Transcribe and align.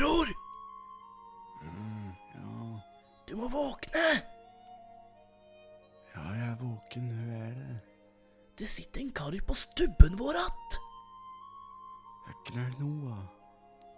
Bror, 0.00 0.26
Mm, 1.62 2.12
ja, 2.34 2.80
du 3.28 3.34
må 3.36 3.48
våkne! 3.52 4.04
ja, 6.14 6.22
jeg 6.32 6.46
er 6.46 6.56
våken. 6.56 7.10
Hva 7.18 7.36
er 7.50 7.52
det. 7.58 7.74
Det 8.58 8.68
sitter 8.68 9.00
en 9.02 9.12
kar 9.12 9.36
på 9.46 9.54
stubben 9.54 10.16
vår 10.18 10.38
att. 10.40 10.78
Er 12.26 12.32
ikke 12.32 12.56
det 12.56 12.80
noe? 12.80 13.18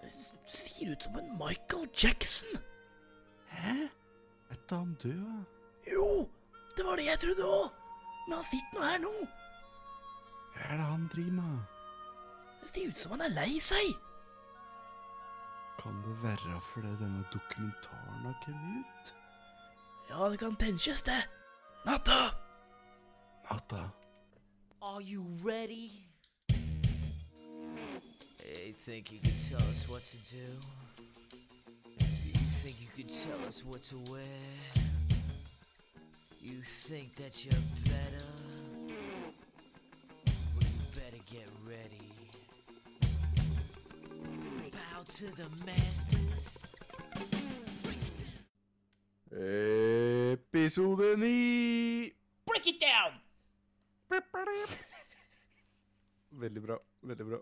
Det 0.03 0.11
ser 0.51 0.91
ut 0.91 1.03
som 1.07 1.19
en 1.23 1.31
Michael 1.39 1.87
Jackson. 2.05 2.51
Hæ? 3.55 3.79
Er 4.51 4.59
ikke 4.59 4.75
han 4.83 4.95
død? 5.03 5.45
Jo, 5.93 6.29
det 6.77 6.87
var 6.87 6.97
det 6.99 7.07
jeg 7.13 7.19
trodde 7.19 7.47
òg. 7.47 7.69
Men 8.27 8.41
han 8.41 8.49
sitter 8.51 8.75
nå 8.81 8.89
her 8.91 8.99
nå. 9.07 9.15
Hva 10.57 10.67
er 10.67 10.77
det 10.83 10.87
han 10.97 11.11
driver 11.15 11.33
med? 11.33 11.59
Det 12.63 12.71
ser 12.75 12.89
ut 12.89 12.97
som 13.07 13.15
han 13.15 13.29
er 13.31 13.37
lei 13.39 13.53
seg. 13.63 13.95
Kan 15.79 15.95
det 16.05 16.23
være 16.23 16.61
fordi 16.61 16.87
denne 16.87 17.25
dokumentaren 17.33 18.25
har 18.25 18.35
kommet 18.45 18.85
ut? 18.85 19.15
Ja, 20.11 20.31
det 20.31 20.39
kan 20.39 20.57
tenkes, 20.57 21.03
det. 21.03 21.29
Natta! 21.87 22.21
Natta. 23.51 23.89
Are 24.83 25.01
you 25.01 25.25
ready? 25.45 25.91
You 28.67 28.75
think 28.85 29.13
you 29.13 29.19
could 29.21 29.41
tell 29.51 29.69
us 29.71 29.89
what 29.89 30.03
to 30.05 30.17
do? 30.37 30.47
You 32.27 32.39
think 32.63 32.77
you 32.81 32.89
could 32.97 33.11
tell 33.11 33.49
us 33.49 33.65
what 33.65 33.83
to 33.83 33.97
wear? 34.13 34.73
You 36.41 36.63
think 36.89 37.17
that 37.17 37.45
you're 37.45 37.65
better? 37.85 38.32
Episode 50.53 51.17
9! 51.19 52.13
Break 52.47 52.67
it 52.67 52.81
down! 52.81 53.21
Veldig 56.31 56.63
bra. 56.63 56.79
Veldig 57.03 57.27
bra. 57.27 57.39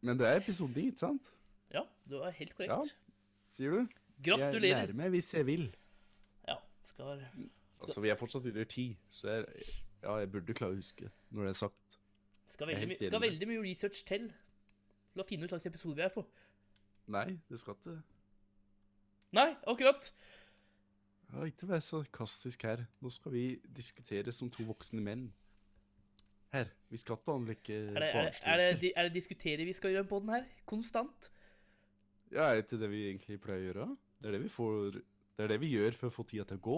Men 0.00 0.18
det 0.18 0.26
er 0.28 0.36
episode 0.40 0.72
9, 0.72 0.86
ikke 0.86 0.98
sant? 0.98 1.34
Ja, 1.74 1.82
du 2.08 2.16
er 2.22 2.30
helt 2.30 2.54
korrekt. 2.56 2.72
Ja. 2.72 2.80
Sier 3.48 3.70
du? 3.70 3.76
Jeg 3.76 3.88
Gratulerer. 4.24 4.86
lærer 4.86 4.92
meg 4.96 5.10
hvis 5.12 5.34
jeg 5.34 5.46
vil. 5.46 5.66
Ja, 6.48 6.56
skal 6.82 7.26
Altså, 7.80 8.00
Vi 8.00 8.08
er 8.08 8.16
fortsatt 8.16 8.46
under 8.46 8.64
ti, 8.64 8.98
så 9.10 9.28
jeg, 9.30 9.44
ja, 10.02 10.16
jeg 10.16 10.30
burde 10.32 10.54
klare 10.54 10.72
å 10.72 10.80
huske 10.80 11.10
når 11.30 11.42
det 11.42 11.50
er 11.50 11.60
sagt. 11.60 11.98
Skal 12.54 12.66
veldig, 12.72 12.88
my 12.88 12.96
skal 13.04 13.20
veldig 13.20 13.48
mye 13.48 13.62
research 13.68 14.04
til 14.06 14.32
til 15.12 15.20
å 15.22 15.26
finne 15.28 15.44
ut 15.44 15.52
hva 15.52 15.58
slags 15.58 15.68
episode 15.68 15.98
vi 15.98 16.04
er 16.06 16.12
på. 16.14 16.24
Nei, 17.10 17.40
det 17.50 17.58
skal 17.60 17.74
ikke 17.78 17.96
Nei, 19.32 19.54
akkurat. 19.66 20.12
ja, 21.32 21.44
Ikke 21.48 21.68
være 21.68 21.80
sarkastisk 21.80 22.62
her. 22.68 22.84
Nå 23.00 23.10
skal 23.10 23.32
vi 23.32 23.44
diskutere 23.76 24.32
som 24.32 24.50
to 24.52 24.66
voksne 24.68 25.00
menn. 25.00 25.30
Her. 26.52 26.68
Vi 26.92 27.00
skal 27.00 27.16
ikke 27.16 27.32
anlegge 27.32 27.76
Er 27.96 28.02
er, 28.04 28.26
det, 28.76 28.90
er, 28.92 28.98
er 29.00 29.08
det 29.08 29.14
diskutere 29.14 29.64
vi 29.64 29.72
skal 29.72 29.94
gjøre 29.94 30.04
på 30.04 30.18
den 30.20 30.34
her? 30.34 30.44
Konstant? 30.68 31.30
Ja, 32.30 32.50
er 32.50 32.58
det 32.60 32.66
ikke 32.66 32.80
det 32.82 32.90
vi 32.92 33.06
egentlig 33.08 33.38
pleier 33.40 33.62
å 33.62 33.64
gjøre? 33.70 33.86
Det 34.20 34.28
er 34.28 34.36
det 34.36 34.42
vi 34.42 34.50
får 34.52 34.98
Det 35.00 35.46
er 35.46 35.48
det 35.54 35.60
vi 35.62 35.72
gjør 35.72 35.96
for 35.96 36.12
å 36.12 36.14
få 36.18 36.26
tida 36.28 36.44
til 36.44 36.60
å 36.60 36.64
gå. 36.66 36.76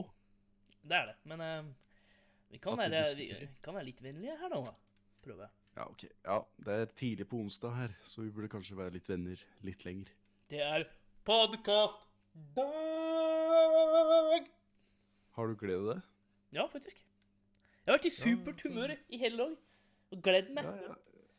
Det 0.85 0.97
er 1.01 1.11
det. 1.11 1.17
Men 1.27 1.43
uh, 1.43 1.73
vi, 2.53 2.63
kan 2.63 2.79
være, 2.79 3.03
vi 3.19 3.29
vi 3.35 3.51
kan 3.65 3.75
være 3.75 3.89
litt 3.91 4.03
vennlige 4.05 4.39
her 4.39 4.55
nå. 4.55 4.63
Prøve. 5.27 5.51
Ja, 5.77 5.85
ok. 5.91 6.05
Ja, 6.25 6.39
det 6.67 6.75
er 6.81 6.85
tidlig 6.95 7.27
på 7.29 7.37
onsdag 7.43 7.73
her, 7.75 7.95
så 8.07 8.23
vi 8.23 8.31
burde 8.31 8.49
kanskje 8.53 8.77
være 8.79 8.95
litt 8.95 9.09
venner 9.11 9.41
litt 9.67 9.85
lenger. 9.87 10.11
Det 10.51 10.61
er 10.63 10.85
podkast 11.27 11.99
dag! 12.55 14.47
Har 15.35 15.51
du 15.51 15.55
gledet 15.59 15.87
deg? 15.97 16.01
Ja, 16.55 16.67
faktisk. 16.71 17.01
Jeg 17.85 17.91
har 17.91 17.99
vært 17.99 18.07
i 18.07 18.13
supert 18.15 18.63
humør 18.69 18.95
i 18.95 19.19
hele 19.21 19.37
dag. 19.41 19.57
Og 20.15 20.23
gledd 20.23 20.53
meg. 20.55 20.65
Ja, 20.69 20.75
ja. 20.93 20.95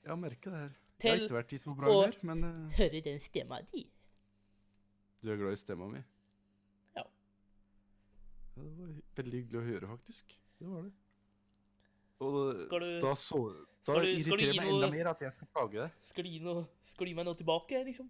Jeg 0.05 0.19
merka 0.21 0.51
det 0.51 0.59
her. 0.59 0.73
Jeg 1.01 1.11
har 1.11 1.21
ikke 1.23 1.37
vært 1.37 1.53
i 1.55 1.59
så 1.61 1.73
bra 1.77 1.85
humør, 1.91 2.17
men 2.27 2.43
eh, 2.49 2.75
høre 2.79 3.01
den 3.05 3.19
stemma 3.23 3.61
di. 3.71 3.85
du 5.23 5.31
er 5.31 5.39
glad 5.39 5.55
i 5.55 5.61
stemma 5.63 5.87
mi. 5.89 6.01
Ja. 6.95 7.03
Ja, 8.55 8.61
det 8.61 8.75
var 8.81 8.91
veldig 9.21 9.37
hyggelig 9.41 9.59
å 9.61 9.65
høre, 9.71 9.87
faktisk. 9.95 10.35
Det 10.59 10.67
var 10.69 10.81
det. 10.85 10.93
Og 12.25 12.57
Skal 12.65 12.79
du- 12.85 12.99
da 13.03 13.13
så 13.15 13.39
Da 13.85 13.93
skal 13.93 14.01
du- 14.01 14.19
skal 14.21 14.39
irriterer 14.39 14.53
det 14.53 14.61
meg 14.61 14.73
enda 14.73 14.89
mer 14.91 15.07
at 15.11 15.19
jeg 15.21 15.31
skal 15.31 15.47
plage 15.53 15.77
deg. 15.83 15.91
Skal 16.09 16.23
du 16.23 16.29
gi, 16.29 16.39
noe, 16.39 16.65
skal 16.83 17.05
du 17.05 17.09
gi 17.11 17.15
meg 17.19 17.25
noe 17.25 17.35
tilbake, 17.41 17.83
liksom? 17.85 18.09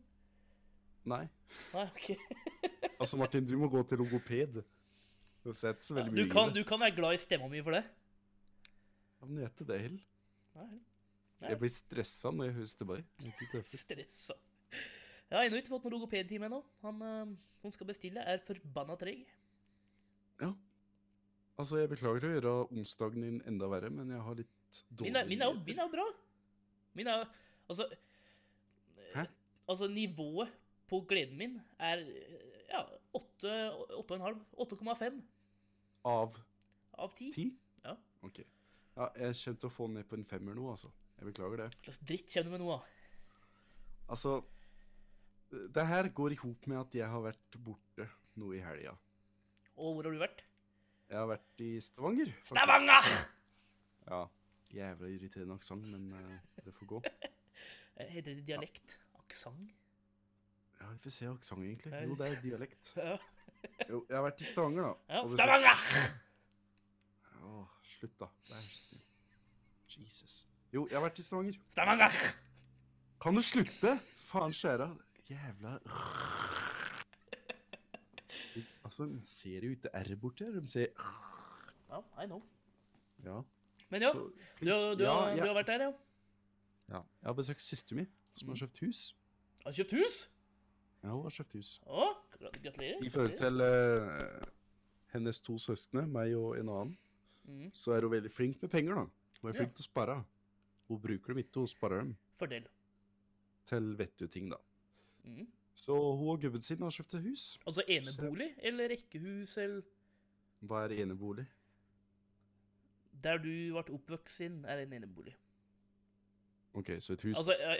Nei. 1.06 1.26
Nei, 1.74 1.86
OK. 1.86 2.16
Altså, 3.00 3.18
Martin, 3.20 3.46
du 3.46 3.58
må 3.60 3.68
gå 3.70 3.82
til 3.88 3.98
logoped. 4.00 4.62
Du 5.44 5.50
har 5.52 5.54
sett 5.60 5.84
så 5.84 5.94
veldig 5.94 6.10
ja, 6.10 6.16
Du 6.16 6.24
mye. 6.24 6.32
kan, 6.32 6.54
du 6.56 6.64
kan 6.64 6.80
være 6.80 6.96
glad 6.96 7.14
i 7.14 7.18
stemma 7.22 7.50
mi 7.52 7.60
for 7.62 7.76
det. 7.76 7.84
Ja, 9.20 9.26
men 9.28 9.38
jeg 9.44 9.52
er 9.52 9.68
det 9.68 9.82
Hill. 9.82 9.98
Nei, 10.56 10.68
Nei. 11.42 11.50
Jeg 11.52 11.60
blir 11.60 11.70
stressa 11.70 12.32
når 12.32 12.46
jeg 12.48 12.54
hører 12.56 12.72
er. 12.72 13.04
Stressa. 13.76 14.34
Jeg 15.30 15.36
har 15.38 15.44
ennå 15.50 15.58
ikke 15.60 15.74
fått 15.76 15.84
noen 15.84 15.94
logopedtime 15.98 16.48
ennå. 16.48 16.62
Han 16.86 17.02
eh, 17.02 17.36
som 17.62 17.72
skal 17.76 17.88
bestille, 17.92 18.24
er 18.24 18.40
forbanna 18.48 18.96
treg. 18.98 19.26
Ja. 20.40 20.54
Altså, 21.56 21.80
jeg 21.80 21.92
beklager 21.92 22.28
å 22.28 22.34
gjøre 22.34 22.54
onsdagen 22.76 23.24
din 23.24 23.38
enda 23.48 23.70
verre, 23.72 23.90
men 23.94 24.10
jeg 24.12 24.24
har 24.26 24.40
litt 24.42 24.80
dårlig 24.90 25.12
Min 25.12 25.20
er, 25.22 25.30
min 25.30 25.44
er, 25.46 25.52
jo, 25.52 25.62
min 25.68 25.80
er 25.80 25.88
jo 25.88 25.94
bra. 25.94 26.08
Min 27.00 27.12
er 27.12 27.22
jo 27.22 27.28
Altså 27.66 27.88
Hæ? 29.16 29.24
Altså, 29.72 29.88
nivået 29.90 30.52
på 30.90 31.00
gleden 31.10 31.40
min 31.40 31.56
er 31.82 32.04
ja, 32.70 32.84
8,5. 33.16 34.44
8,5 34.66 35.22
Av 36.06 36.36
av 36.98 37.12
10. 37.16 37.32
10? 37.36 37.54
Ja. 37.84 37.96
Ok. 38.24 38.42
Ja, 38.96 39.10
jeg 39.20 39.36
kommer 39.36 39.60
til 39.60 39.68
å 39.68 39.74
få 39.74 39.88
ned 39.92 40.08
på 40.08 40.20
en 40.20 40.28
femmer 40.28 40.56
nå, 40.56 40.68
altså. 40.72 40.92
Jeg 41.20 41.30
beklager 41.30 41.64
det. 41.64 41.70
Slags 41.84 42.02
dritt 42.08 42.32
kommer 42.32 42.46
du 42.48 42.54
med 42.54 42.64
nå, 42.64 42.76
da? 42.76 43.32
Altså, 44.16 44.36
det 45.76 45.86
her 45.90 46.10
går 46.16 46.36
i 46.36 46.40
hop 46.40 46.68
med 46.72 46.82
at 46.82 46.98
jeg 47.00 47.10
har 47.12 47.24
vært 47.24 47.58
borte 47.66 48.08
nå 48.40 48.52
i 48.56 48.62
helga. 48.64 48.96
Og 49.76 49.98
hvor 49.98 50.08
har 50.08 50.16
du 50.16 50.22
vært? 50.22 50.44
Jeg 51.10 51.18
har 51.20 51.28
vært 51.30 51.62
i 51.66 51.70
Stavanger. 51.82 52.32
faktisk. 52.34 52.56
Stavanger! 52.56 53.10
Ja. 54.10 54.22
Jævla 54.76 55.08
irriterende 55.14 55.54
aksent, 55.56 55.86
men 55.92 56.12
uh, 56.14 56.64
det 56.66 56.74
får 56.80 56.86
gå. 56.96 57.02
Eh, 57.96 58.10
Heter 58.12 58.34
det 58.36 58.42
dialekt? 58.48 58.98
Aksent? 59.16 59.70
Ja, 60.82 60.88
vi 60.90 60.98
får 61.06 61.14
se 61.16 61.28
aksent, 61.32 61.62
egentlig. 61.64 61.94
Jo, 62.04 62.16
det 62.20 62.26
er 62.28 62.42
dialekt. 62.44 62.90
Ja. 63.00 63.14
Jo, 63.90 64.02
jeg 64.10 64.18
har 64.18 64.24
vært 64.26 64.42
i 64.44 64.48
Stavanger, 64.50 64.84
da. 64.84 65.16
ja. 65.16 65.22
Stavanger! 65.32 65.86
Åh, 67.48 67.64
slutt, 67.88 68.18
da. 68.20 68.28
Vær 68.50 68.66
så 68.68 68.82
snill. 68.84 69.02
Jesus. 69.96 70.36
Jo, 70.76 70.84
jeg 70.92 70.98
har 71.00 71.06
vært 71.08 71.22
i 71.24 71.26
Stavanger. 71.26 71.56
Stavanger! 71.72 72.20
Kan 73.24 73.40
du 73.40 73.42
slutte? 73.48 73.96
Faen 74.28 74.54
skjæra. 74.54 74.90
Jævla 75.32 75.78
Altså, 78.96 79.14
de 79.14 79.26
ser 79.28 79.66
jo 79.66 79.72
ikke 79.76 79.90
R 79.94 80.16
borti 80.16 80.44
her. 80.44 80.52
De 80.60 80.68
ser 80.68 80.88
Ja, 81.90 81.98
I 82.24 82.26
know. 82.26 82.42
Ja. 83.24 83.42
Men 83.90 84.02
ja, 84.02 84.12
Så, 84.12 84.20
du, 84.20 85.00
du, 85.00 85.04
ja, 85.04 85.14
har, 85.14 85.28
ja. 85.30 85.36
du 85.36 85.48
har 85.48 85.54
vært 85.54 85.68
der, 85.68 85.82
ja. 85.84 85.92
ja. 86.90 87.02
Jeg 87.22 87.28
har 87.28 87.34
besøkt 87.34 87.62
søsteren 87.62 87.98
min, 87.98 88.08
som 88.34 88.48
har 88.50 88.56
kjøpt 88.56 88.80
hus. 88.86 89.02
Har 89.64 89.72
du 89.72 89.76
kjøpt 89.76 89.96
hus? 89.98 90.30
Ja, 91.04 91.10
hun 91.10 91.24
har 91.28 91.36
kjøpt 91.36 91.58
hus. 91.60 91.72
Å, 91.86 92.08
gratulerer. 92.40 93.04
I 93.04 93.12
forhold 93.12 93.36
til 93.42 93.66
uh, 93.68 94.48
hennes 95.12 95.40
to 95.44 95.58
søsken, 95.60 96.08
meg 96.16 96.38
og 96.40 96.56
en 96.60 96.72
annen, 96.72 96.96
mm. 97.44 97.68
så 97.76 97.98
er 97.98 98.08
hun 98.08 98.16
veldig 98.16 98.32
flink 98.32 98.64
med 98.64 98.72
penger, 98.72 98.96
da. 98.96 99.06
Hun 99.42 99.52
er 99.52 99.54
Ja. 99.54 99.60
flink 99.60 99.76
til 99.76 99.84
å 99.84 99.90
spare. 99.90 100.18
Hun 100.88 101.02
bruker 101.04 101.34
dem 101.36 101.44
ikke, 101.44 101.60
hun 101.60 101.68
sparer 101.68 102.00
dem 102.06 102.16
Fordel. 102.40 102.72
til 103.68 103.92
vettue 104.00 104.28
ting, 104.32 104.50
da. 104.56 104.64
Mhm. 105.28 105.48
Så 105.76 105.96
hun 106.16 106.30
og 106.34 106.40
gubben 106.42 106.62
sin 106.64 106.80
har 106.82 106.90
kjøpt 106.96 107.18
hus. 107.26 107.44
Altså 107.68 107.84
enebolig 107.92 108.48
eller 108.64 108.90
rekkehus 108.94 109.58
eller 109.58 109.82
Hva 110.66 110.86
er 110.88 110.92
enebolig? 111.04 111.46
Der 113.24 113.38
du 113.42 113.50
ble 113.50 113.84
oppvokst 113.96 114.42
inn, 114.46 114.62
er 114.66 114.78
en 114.86 114.94
enebolig. 114.94 115.34
OK, 116.76 116.90
så 117.00 117.14
et 117.16 117.22
hus. 117.28 117.38
Altså 117.38 117.54
ja, 117.60 117.76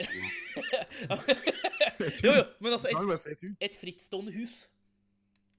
Jo, 2.24 2.32
jo, 2.32 2.42
men 2.64 2.72
altså 2.72 2.88
et, 2.88 3.32
et 3.32 3.38
hus. 3.42 3.56
et 3.60 3.76
frittstående 3.80 4.32
hus. 4.32 4.54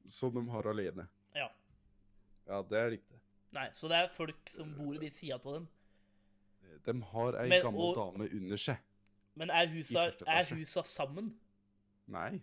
Som 0.07 0.33
de 0.37 0.43
har 0.51 0.67
alene. 0.71 1.07
Ja. 1.35 1.47
Ja, 2.47 2.61
det 2.69 2.77
er 2.79 2.89
riktig. 2.95 3.17
Nei, 3.53 3.67
så 3.73 3.87
det 3.91 3.97
er 4.03 4.07
folk 4.11 4.49
som 4.51 4.73
bor 4.77 4.93
i 4.95 4.97
de 5.01 5.09
sida 5.13 5.35
av 5.37 5.53
dem. 5.59 5.67
De 6.85 6.93
har 7.11 7.37
ei 7.41 7.49
Men- 7.49 7.61
gammel 7.65 7.81
og- 7.89 7.95
dame 7.97 8.29
under 8.39 8.57
seg. 8.57 8.77
Men 9.37 9.49
er 9.53 9.67
husa, 9.69 10.07
er 10.27 10.45
husa 10.55 10.81
sammen? 10.83 11.33
Nei. 12.07 12.41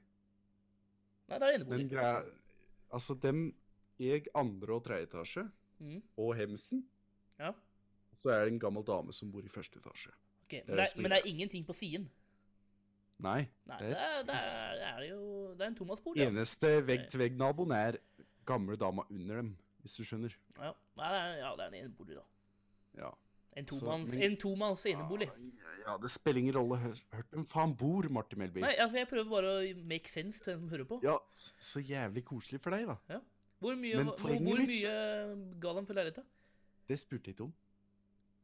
Nei, 1.29 1.39
det 1.39 1.43
er 1.43 1.59
Men 1.59 1.61
enebolig. 1.81 1.91
greia 1.91 2.23
Altså, 2.95 3.15
dem 3.23 3.55
jeg 3.99 4.27
andre 4.35 4.75
og 4.75 4.85
tredje 4.85 5.07
etasje, 5.09 5.51
mm. 5.81 6.03
og 6.19 6.35
hemsen, 6.37 6.85
Ja. 7.41 7.53
så 8.19 8.31
er 8.31 8.45
det 8.45 8.53
en 8.53 8.59
gammel 8.61 8.85
dame 8.85 9.13
som 9.13 9.33
bor 9.33 9.41
i 9.43 9.49
første 9.49 9.79
etasje. 9.81 10.11
Okay, 10.47 10.61
Men 10.67 10.79
er 10.79 10.85
det 10.85 10.93
er, 10.97 11.01
men 11.03 11.11
det 11.11 11.19
er 11.19 11.27
ingenting 11.29 11.65
på 11.67 11.73
siden. 11.73 12.11
Nei, 13.19 13.47
Nei. 13.67 13.79
det 13.79 13.91
er 13.97 14.23
det 14.27 14.35
er, 14.35 14.75
det 14.75 14.83
er 14.85 15.09
jo 15.09 15.49
Det 15.55 15.61
er 15.61 15.67
en 15.67 15.75
tomannsbolig. 15.77 16.21
Ja. 16.23 16.29
Eneste 16.31 16.87
vegg-til-vegg-naboen 16.87 17.71
er 17.73 17.97
gamle 18.47 18.77
dama 18.77 19.03
under 19.11 19.37
dem, 19.37 19.57
hvis 19.81 19.97
du 19.97 20.05
skjønner. 20.05 20.35
Ja. 20.59 20.73
Nei, 20.97 21.09
det 21.13 21.21
er, 21.21 21.35
ja, 21.39 21.51
det 21.57 21.61
er 21.65 21.67
en 21.67 21.85
enebolig, 21.85 22.17
da. 22.17 22.23
Ja. 23.03 23.11
En 23.57 23.67
Så, 23.69 23.81
tomanns, 23.81 24.15
men- 24.17 24.31
en 24.33 24.37
tomanns 24.37 24.85
enebolig. 24.87 25.29
Ja, 25.29 25.54
det 26.01 26.11
spiller 26.13 26.41
ingen 26.41 26.57
rolle. 26.57 26.79
Hørt 26.81 27.31
hvem 27.35 27.47
faen 27.49 27.75
bor, 27.77 28.09
Martin 28.13 28.41
Melby? 28.41 28.63
Nei, 28.65 28.75
altså, 28.81 29.01
jeg 29.03 29.09
prøver 29.11 29.31
bare 29.31 29.55
å 29.59 29.65
make 29.91 30.11
sense 30.11 30.41
til 30.43 30.55
den 30.55 30.63
som 30.65 30.71
hører 30.73 30.89
på. 30.89 31.01
Ja, 31.05 31.19
så, 31.33 31.83
jævlig 31.85 32.25
koselig 32.29 32.61
for 32.65 32.77
deg, 32.77 32.89
da. 32.89 33.21
Hvor 33.65 33.77
mye, 33.81 33.99
Men 34.01 34.11
hvor, 34.13 34.39
hvor 34.45 34.65
mye 34.69 34.95
ga 35.61 35.75
de 35.77 35.85
for 35.89 35.99
leiligheta? 35.99 36.25
Det 36.89 36.99
spurte 37.01 37.31
jeg 37.31 37.37
ikke 37.37 37.47
om. 37.49 37.55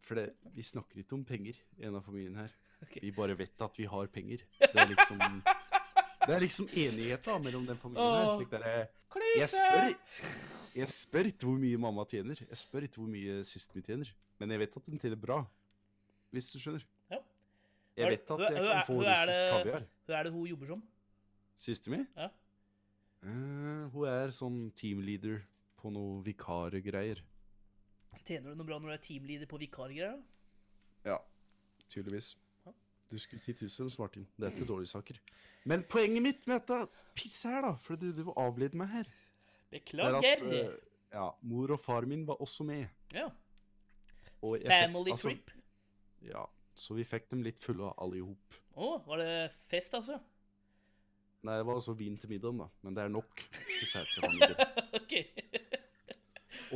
For 0.07 0.19
det, 0.19 0.31
vi 0.57 0.65
snakker 0.65 1.03
ikke 1.03 1.17
om 1.19 1.25
penger 1.29 1.59
i 1.79 1.89
en 1.89 1.97
av 1.99 2.05
familien 2.07 2.39
her. 2.41 2.53
Okay. 2.81 3.03
Vi 3.05 3.13
bare 3.15 3.37
vet 3.37 3.61
at 3.63 3.77
vi 3.77 3.89
har 3.89 4.09
penger. 4.13 4.45
Det 4.61 4.73
er 4.75 4.89
liksom 4.89 5.21
Det 6.27 6.35
er 6.37 6.43
liksom 6.45 6.69
enighet 6.77 7.25
da 7.25 7.37
mellom 7.41 7.65
den 7.69 7.79
familien 7.81 8.17
her. 8.17 8.31
Slik 8.37 8.51
der, 8.53 8.65
jeg, 8.69 8.89
jeg 9.41 9.49
spør 9.53 9.87
Jeg 10.77 10.93
spør 10.95 11.29
ikke 11.31 11.49
hvor 11.49 11.61
mye 11.61 11.81
mamma 11.81 12.05
tjener. 12.09 12.43
Jeg 12.45 12.61
spør 12.61 12.87
ikke 12.87 13.01
hvor 13.01 13.11
mye 13.11 13.41
søsteren 13.45 13.81
min 13.81 13.87
tjener. 13.89 14.13
Men 14.41 14.55
jeg 14.55 14.63
vet 14.63 14.77
at 14.81 14.89
den 14.89 15.01
tjener 15.03 15.21
bra. 15.21 15.39
Hvis 16.31 16.51
du 16.53 16.59
skjønner. 16.63 16.85
Jeg 18.01 18.11
vet 18.15 18.31
at 18.35 18.41
jeg 18.47 18.55
kan 18.57 18.69
er- 18.77 18.85
få 18.87 18.99
er 19.03 19.11
russisk 19.11 19.51
kaviar. 19.55 19.87
Hva 20.07 20.19
er 20.19 20.23
det 20.29 20.33
hun 20.33 20.47
jobber 20.51 20.67
som? 20.75 20.83
Søsteren 21.61 21.97
min? 21.97 22.07
Ja. 22.17 22.29
Uh, 23.23 23.89
hun 23.93 24.07
er 24.09 24.33
sånn 24.33 24.61
teamleader 24.73 25.43
på 25.81 25.91
noe 25.93 26.23
vikargreier. 26.25 27.21
Tjener 28.25 28.53
du 28.53 28.61
noe 28.61 28.67
bra 28.69 28.79
når 28.79 28.89
du 28.93 28.95
er 28.97 29.03
teamleader 29.05 29.49
på 29.51 29.59
vikargreier? 29.61 30.21
Ja, 31.05 31.19
tydeligvis. 31.89 32.35
Du 33.11 33.19
skulle 33.19 33.41
si 33.43 33.53
tusen, 33.59 33.89
Martin. 33.99 34.27
Det 34.39 34.47
er 34.47 34.53
ikke 34.55 34.69
dårlige 34.69 34.87
saker. 34.93 35.17
Men 35.67 35.83
poenget 35.83 36.23
mitt 36.23 36.47
med 36.47 36.61
dette 36.61 36.87
pisset 37.19 37.51
her, 37.51 37.65
da, 37.67 37.73
for 37.83 37.99
du, 37.99 38.13
du 38.15 38.31
avleder 38.39 38.77
meg 38.79 38.89
her, 38.93 39.09
er 39.73 39.79
Beklager. 39.81 40.23
at 40.23 40.43
uh, 40.47 40.77
ja, 41.13 41.25
mor 41.43 41.73
og 41.75 41.81
far 41.83 42.07
min 42.07 42.23
var 42.27 42.41
også 42.41 42.65
med. 42.65 42.87
ja. 43.15 43.29
Og 44.43 44.55
jeg 44.63 44.71
Family 44.71 45.11
altså, 45.13 45.29
trip. 45.29 45.51
Ja, 46.25 46.47
så 46.81 46.97
vi 46.97 47.05
fikk 47.05 47.29
dem 47.33 47.45
litt 47.45 47.61
fulle 47.61 47.93
alle 48.01 48.21
i 48.21 48.25
hop. 48.25 48.59
Å, 48.81 48.91
var 49.05 49.21
det 49.21 49.33
fest, 49.53 49.95
altså? 49.99 50.17
Nei, 51.45 51.57
det 51.57 51.65
var 51.69 51.79
altså 51.79 51.95
vin 51.97 52.17
til 52.21 52.33
middagen, 52.33 52.61
da, 52.61 52.69
men 52.85 52.97
det 52.97 53.05
er 53.05 53.13
nok. 53.13 53.45
til. 53.53 54.57
OK. 55.01 55.15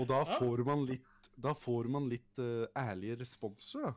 Og 0.00 0.08
da 0.08 0.22
får 0.28 0.62
man 0.68 0.84
litt, 0.88 1.28
da 1.40 1.52
får 1.56 1.90
man 1.92 2.08
litt 2.10 2.40
uh, 2.40 2.64
ærlige 2.76 3.18
responser 3.20 3.84
da, 3.88 3.92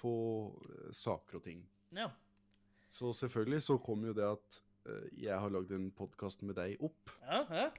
på 0.00 0.14
uh, 0.50 0.88
saker 0.94 1.38
og 1.38 1.46
ting. 1.46 1.62
Ja. 1.96 2.08
Så 2.90 3.12
selvfølgelig 3.14 3.62
så 3.66 3.78
kom 3.82 4.06
jo 4.06 4.14
det 4.16 4.26
at 4.26 4.60
uh, 4.88 5.06
jeg 5.14 5.34
har 5.34 5.54
lagd 5.54 5.74
en 5.76 5.90
podkast 5.94 6.42
med 6.46 6.58
deg 6.58 6.82
opp. 6.86 7.14
Ja, 7.22 7.44
ja. 7.50 7.70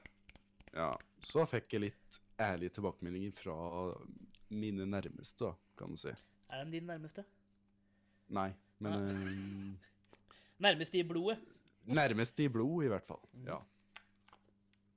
Ja, 0.72 0.90
så 1.20 1.44
fikk 1.44 1.74
jeg 1.76 1.88
litt 1.90 2.22
ærlige 2.40 2.78
tilbakemeldinger 2.78 3.36
fra 3.36 3.56
mine 4.56 4.88
nærmeste, 4.88 5.50
da, 5.50 5.76
kan 5.76 5.92
du 5.92 6.00
si. 6.00 6.12
Er 6.52 6.64
de 6.64 6.78
din 6.78 6.88
nærmeste? 6.88 7.24
Nei, 8.32 8.48
men 8.82 8.92
Ja. 8.92 9.78
Nærmest 10.62 10.94
i 10.94 11.02
blodet? 11.02 11.38
Nærmest 11.90 12.38
i 12.40 12.46
blod, 12.48 12.84
i 12.84 12.90
hvert 12.92 13.04
fall. 13.06 13.20
Mm. 13.34 13.46
Ja. 13.50 13.56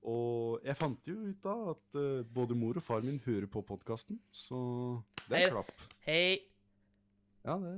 Og 0.05 0.59
jeg 0.63 0.77
fant 0.77 1.07
jo 1.09 1.15
ut 1.31 1.39
da 1.41 1.53
at 1.71 1.95
eh, 1.97 2.25
både 2.35 2.53
mor 2.57 2.77
og 2.77 2.83
far 2.85 3.01
min 3.01 3.17
hører 3.25 3.47
på 3.49 3.63
podkasten, 3.65 4.19
så 4.31 4.59
det 5.25 5.39
Hei. 5.39 5.45
er 5.47 5.55
klapp. 5.55 5.71
Hei. 6.05 6.35
Ja, 7.45 7.57
det 7.61 7.73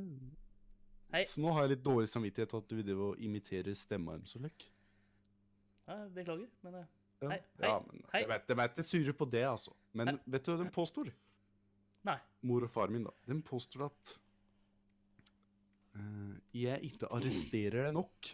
Hei. 1.13 1.21
Så 1.23 1.39
nå 1.39 1.53
har 1.55 1.63
jeg 1.63 1.77
litt 1.77 1.85
dårlig 1.85 2.09
samvittighet 2.11 2.53
at 2.57 2.65
du 2.67 2.81
driver 2.81 3.13
og 3.13 3.21
imiterer 3.23 3.71
stemma 3.79 4.17
deres 4.17 4.33
så 4.35 4.41
lekk. 4.43 4.65
Ja, 5.87 6.01
beklager, 6.11 6.49
men 6.67 6.75
eh, 6.81 6.87
Ja, 7.23 7.29
Hei, 7.31 7.37
ja, 7.63 7.77
men 7.87 8.03
hei. 8.11 8.25
de 8.27 8.53
er 8.59 8.67
ikke 8.67 8.83
sure 8.85 9.13
på 9.15 9.25
det, 9.31 9.45
altså. 9.47 9.71
Men 9.95 10.11
Hei. 10.11 10.17
vet 10.35 10.43
du 10.45 10.51
hva 10.51 10.57
de 10.65 10.69
påstår? 10.75 11.13
Nei. 12.05 12.17
Mor 12.45 12.67
og 12.67 12.69
far 12.75 12.91
min, 12.93 13.07
da. 13.07 13.13
De 13.25 13.39
påstår 13.41 13.87
at 13.87 14.11
jeg 16.53 16.81
ikke 16.91 17.09
arresterer 17.13 17.87
deg 17.87 17.93
nok. 17.97 18.31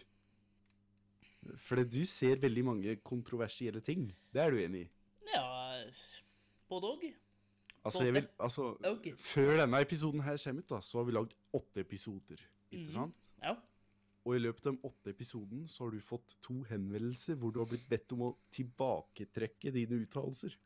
Fordi 1.66 1.84
du 1.92 2.04
ser 2.08 2.36
veldig 2.40 2.64
mange 2.64 2.96
kontroversielle 3.04 3.80
ting. 3.84 4.06
Det 4.32 4.40
er 4.42 4.50
du 4.54 4.56
enig 4.62 4.86
i? 4.86 4.88
Ja 5.34 5.44
Både 6.70 6.88
òg. 6.94 7.02
Altså, 7.84 8.04
jeg 8.06 8.14
vil, 8.16 8.28
altså, 8.40 8.70
okay. 8.88 9.12
Før 9.20 9.58
denne 9.60 9.80
episoden 9.84 10.22
her 10.24 10.38
kommer 10.40 10.62
ut, 10.64 10.68
da, 10.70 10.78
så 10.80 10.98
har 10.98 11.04
vi 11.04 11.12
lagd 11.12 11.34
åtte 11.52 11.80
episoder. 11.84 12.40
Ikke 12.72 12.86
Mhm. 12.86 12.92
sant? 12.94 13.30
Ja. 13.42 13.56
Og 14.24 14.36
i 14.36 14.38
løpet 14.38 14.66
av 14.66 14.72
de 14.72 14.80
åtte 14.88 15.10
episoden 15.12 15.66
så 15.68 15.84
har 15.84 15.90
du 15.90 16.00
fått 16.00 16.34
to 16.40 16.62
henvendelser 16.64 17.36
hvor 17.36 17.52
du 17.52 17.58
har 17.60 17.66
blitt 17.68 17.86
bedt 17.90 18.10
om 18.16 18.20
å 18.30 18.36
tilbaketrekke 18.50 19.70
dine 19.74 20.00
uttalelser. 20.06 20.56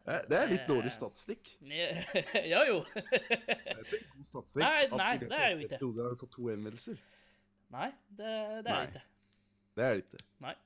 Det 0.00 0.16
det 0.30 0.38
er 0.38 0.48
litt 0.48 0.66
dårlig 0.68 0.90
statistikk. 0.94 1.52
ja 2.52 2.62
jo. 2.68 2.80
Det 2.94 3.04
er 3.04 3.82
ikke 3.84 4.00
god 4.14 4.24
statistikk 4.30 4.64
Nei, 4.64 4.80
at 4.86 4.96
nei, 4.96 5.12
det 5.20 5.28
av 5.28 5.36
er 5.36 5.50
jo 5.50 5.58
ikke. 5.58 5.76
episoder 5.76 6.06
har 6.06 6.14
du 6.14 6.22
fått 6.22 6.32
to 6.36 6.48
henvendelser. 6.48 7.04
Nei, 7.70 7.90
det, 8.08 8.32
det 8.64 8.74
er 8.74 8.80
det 8.80 8.88
ikke. 8.88 9.04
Det 9.76 9.86
er 9.86 9.94
det 9.94 10.04
ikke. 10.06 10.24
Nei. 10.46 10.56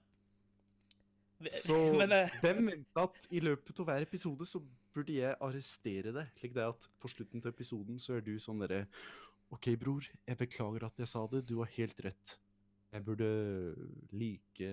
Så 1.58 1.76
Men 2.00 2.14
uh... 2.14 2.38
hvem 2.40 2.62
mente 2.70 3.04
at 3.08 3.28
i 3.34 3.42
løpet 3.42 3.82
av 3.82 3.90
hver 3.90 4.06
episode 4.06 4.48
så 4.48 4.62
burde 4.94 5.18
jeg 5.18 5.36
arrestere 5.42 6.14
deg. 6.14 6.30
Slik 6.38 6.54
det 6.56 6.64
at 6.70 6.88
på 7.02 7.10
slutten 7.10 7.42
til 7.42 7.52
episoden 7.52 8.00
så 8.00 8.18
er 8.18 8.24
du 8.24 8.36
sånn 8.40 8.62
derre 8.62 8.84
OK, 9.52 9.68
bror, 9.78 10.06
jeg 10.26 10.38
beklager 10.40 10.86
at 10.86 10.98
jeg 10.98 11.10
sa 11.10 11.26
det. 11.30 11.44
Du 11.46 11.58
har 11.60 11.70
helt 11.76 12.00
rett. 12.06 12.38
Jeg 12.94 13.04
burde 13.06 13.28
like 14.14 14.70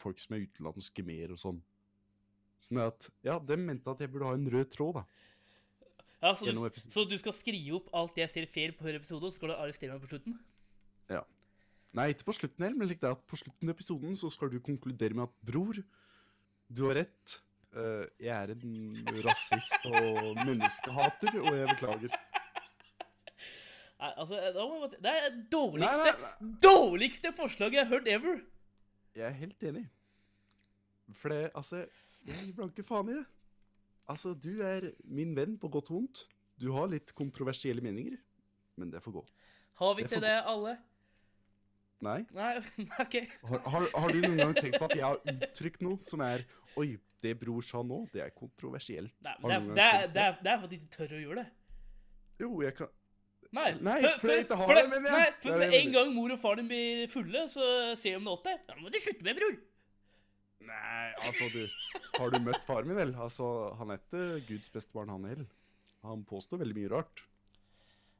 folk 0.00 0.20
som 0.20 0.36
er 0.36 0.46
utenlandske 0.46 1.04
mer 1.06 1.34
og 1.34 1.40
sånn. 1.40 1.60
Sånn 2.62 2.78
at 2.84 3.08
Ja, 3.26 3.38
de 3.42 3.56
mente 3.58 3.90
at 3.90 4.00
jeg 4.04 4.10
burde 4.12 4.28
ha 4.30 4.36
en 4.38 4.48
rød 4.52 4.70
tråd, 4.74 5.00
da. 5.00 5.04
ja, 6.22 6.34
så, 6.38 6.46
du, 6.54 6.80
så 6.82 7.04
du 7.10 7.16
skal 7.18 7.34
skrive 7.34 7.80
opp 7.80 7.88
alt 7.98 8.18
jeg 8.20 8.30
ser 8.30 8.46
feil 8.50 8.74
på 8.78 8.86
hver 8.86 9.00
episode, 9.00 9.26
og 9.26 9.32
så 9.34 9.40
skal 9.40 9.50
du 9.50 9.56
arrestere 9.58 9.94
meg 9.96 10.04
på 10.04 10.12
slutten? 10.12 10.36
Ja. 11.10 11.24
Nei, 11.98 12.06
ikke 12.14 12.28
på 12.30 12.36
slutten 12.38 12.62
heller, 12.64 12.78
men 12.78 12.88
like 12.88 13.02
det 13.02 13.10
at 13.16 13.24
på 13.28 13.36
slutten 13.40 13.68
av 13.68 13.74
episoden 13.74 14.14
så 14.16 14.30
skal 14.32 14.48
du 14.52 14.60
konkludere 14.64 15.18
med 15.18 15.26
at 15.26 15.34
bror, 15.50 15.82
du 16.72 16.84
har 16.86 16.94
rett. 17.02 17.34
Eh, 17.76 18.06
jeg 18.22 18.32
er 18.36 18.52
en 18.54 19.10
rasist 19.26 19.84
og 19.90 20.38
menneskehater, 20.44 21.36
og 21.42 21.58
jeg 21.58 21.68
beklager. 21.74 22.14
Nei, 24.02 24.10
altså, 24.18 24.38
da 24.54 24.64
må 24.66 24.78
jeg 24.78 24.82
bare 24.82 24.90
si 24.90 24.96
Det 25.04 25.10
er 25.14 25.26
det 25.30 25.42
dårligste, 25.52 25.98
Nei, 26.06 26.14
nei, 26.14 26.30
nei. 26.46 26.54
dårligste 26.64 27.32
forslaget 27.38 27.76
jeg 27.78 27.84
har 27.86 27.92
hørt 27.92 28.08
ever! 28.10 28.40
Jeg 29.14 29.26
er 29.28 29.36
helt 29.42 29.66
enig. 29.68 29.84
For 31.20 31.28
det, 31.34 31.42
altså 31.54 31.82
Jeg 32.26 32.38
gir 32.38 32.54
blanke 32.58 32.84
faen 32.86 33.10
i 33.10 33.18
det. 33.18 33.24
Altså, 34.12 34.34
du 34.34 34.62
er 34.66 34.90
min 35.04 35.34
venn 35.36 35.56
på 35.58 35.70
godt 35.72 35.90
og 35.90 35.98
vondt. 36.00 36.24
Du 36.60 36.70
har 36.76 36.90
litt 36.90 37.14
kontroversielle 37.18 37.82
meninger, 37.82 38.18
men 38.78 38.90
det 38.92 39.02
får 39.02 39.16
gå. 39.18 39.22
Har 39.82 39.94
vi 39.96 40.04
ikke 40.06 40.20
det, 40.20 40.28
det, 40.28 40.40
alle? 40.52 40.76
Nei? 42.02 42.18
Nei, 42.34 42.52
OK. 43.02 43.16
Har, 43.48 43.62
har, 43.74 43.86
har 43.94 44.14
du 44.14 44.20
noen 44.24 44.40
gang 44.40 44.56
tenkt 44.58 44.78
på 44.78 44.88
at 44.90 44.96
jeg 44.98 45.06
har 45.06 45.20
uttrykt 45.22 45.84
noe 45.86 45.98
som 46.02 46.24
er 46.26 46.44
Oi, 46.80 46.94
det 47.20 47.34
bror 47.36 47.60
sa 47.66 47.82
nå, 47.84 47.98
det 48.14 48.22
er 48.24 48.30
kontroversielt. 48.32 49.12
Nei, 49.26 49.34
Har 49.42 49.50
det, 49.50 49.52
du 49.52 49.54
er, 49.54 49.64
noen 49.66 49.76
det, 49.76 49.84
gang 49.84 49.98
er, 49.98 50.06
det, 50.14 50.22
er, 50.24 50.38
det 50.40 50.52
er 50.52 50.60
fordi 50.62 50.78
de 50.80 50.90
tør 50.94 51.10
å 51.12 51.20
gjøre 51.20 51.42
det. 51.42 51.48
Jo, 52.42 52.50
jeg 52.64 52.76
kan 52.78 52.92
Nei, 53.52 53.66
Nei, 53.84 53.98
for, 54.00 54.22
for 54.22 54.32
jeg 54.32 54.44
ikke 54.46 54.56
har 54.56 54.70
for 54.70 54.78
det, 54.78 54.84
mener 54.88 55.10
jeg. 55.10 55.12
Nei, 55.12 55.40
for 55.42 55.60
det 55.60 55.66
med 55.68 55.74
en 55.76 55.90
gang 55.92 56.12
mor 56.16 56.32
og 56.32 56.38
far 56.40 56.56
din 56.56 56.70
blir 56.70 57.02
fulle, 57.12 57.42
så 57.52 57.66
ser 58.00 58.16
de 58.16 58.24
det 58.24 58.36
til 58.38 58.46
deg. 58.48 58.62
Da 58.70 58.76
må 58.78 58.88
du 58.88 58.96
slutte 59.04 59.26
med, 59.26 59.36
bror. 59.36 59.58
Nei, 60.66 61.12
altså, 61.18 61.48
du 61.52 62.18
Har 62.18 62.30
du 62.30 62.38
møtt 62.44 62.64
faren 62.66 62.86
min, 62.88 62.98
eller? 62.98 63.18
Altså, 63.24 63.46
han 63.78 63.90
er 63.90 63.98
ikke 64.02 64.46
Guds 64.48 64.70
beste 64.70 64.92
barn, 64.94 65.08
han 65.08 65.24
heller. 65.24 65.46
Han 66.02 66.24
påstår 66.28 66.58
veldig 66.62 66.76
mye 66.76 66.90
rart. 66.90 67.22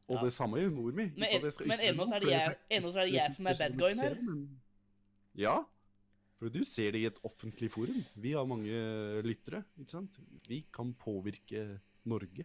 Og 0.09 0.17
Ja. 0.19 0.23
det 0.25 0.33
samme 0.33 0.59
gjør 0.59 0.73
mor 0.75 0.93
mi. 0.93 1.05
Men 1.17 1.29
en- 1.29 1.69
men 1.69 1.81
ennå 1.81 2.07
så 2.09 2.15
er 2.17 2.21
det 2.21 2.29
jeg- 2.31 2.57
er 2.71 2.81
det 2.81 3.13
jeg 3.13 3.35
som 3.35 3.47
er 3.47 3.55
bad 3.59 3.77
guyen 3.79 4.01
her. 4.01 4.17
Ja. 5.35 5.65
For 6.39 6.49
du 6.49 6.65
ser 6.65 6.91
det 6.91 7.01
i 7.01 7.07
et 7.07 7.19
offentlig 7.25 7.71
forum. 7.71 8.05
Vi 8.17 8.33
har 8.33 8.45
mange 8.45 9.23
lyttere, 9.23 9.65
ikke 9.79 9.91
sant? 9.91 10.19
Vi 10.49 10.65
kan 10.73 10.93
påvirke 10.95 11.81
Norge. 12.05 12.45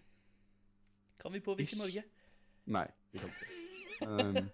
Kan 1.19 1.33
vi 1.33 1.39
påvirke 1.39 1.73
Ish. 1.73 1.77
Norge? 1.77 2.03
Nei, 2.67 2.87
vi 3.11 3.19
kan 3.19 3.29
ikke. 3.29 3.63
Um, 4.07 4.49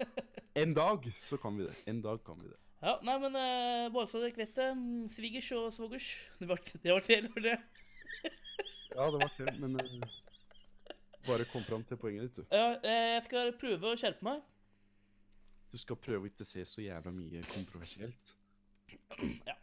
en 0.55 0.73
dag 0.73 1.03
så 1.19 1.37
kan 1.41 1.57
vi 1.57 1.63
det. 1.67 1.75
En 1.87 2.01
dag 2.01 2.23
kan 2.23 2.39
vi 2.39 2.47
det. 2.47 2.57
Ja, 2.83 2.97
nei, 3.07 3.15
men 3.23 3.35
uh, 3.39 3.87
bare 3.95 4.09
så 4.11 4.19
dere 4.19 4.35
vet 4.35 4.55
det. 4.57 4.69
mm, 4.75 5.07
Svigers 5.13 5.49
og 5.55 5.69
svogers. 5.71 6.09
Det 6.39 6.49
ble, 6.49 6.57
det 6.73 6.83
ble 6.83 7.01
feil, 7.05 7.29
var 7.35 7.49
det? 7.49 7.57
Ja, 8.93 9.07
det 9.09 9.21
var 9.23 9.31
feil, 9.31 9.55
men 9.63 9.79
uh, 9.79 10.17
bare 11.25 11.45
kom 11.49 11.63
fram 11.63 11.83
til 11.87 11.97
poenget 11.97 12.27
ditt, 12.27 12.43
du. 12.43 12.43
Ja, 12.51 12.75
eh, 12.83 13.13
jeg 13.15 13.23
skal 13.29 13.53
prøve 13.57 13.93
å 13.93 13.99
skjerpe 13.99 14.27
meg. 14.27 14.43
Du 15.71 15.79
skal 15.81 15.97
prøve 15.97 16.27
å 16.27 16.29
ikke 16.29 16.45
se 16.45 16.65
så 16.67 16.83
jævla 16.83 17.13
mye 17.15 17.41
kontroversielt. 17.55 18.35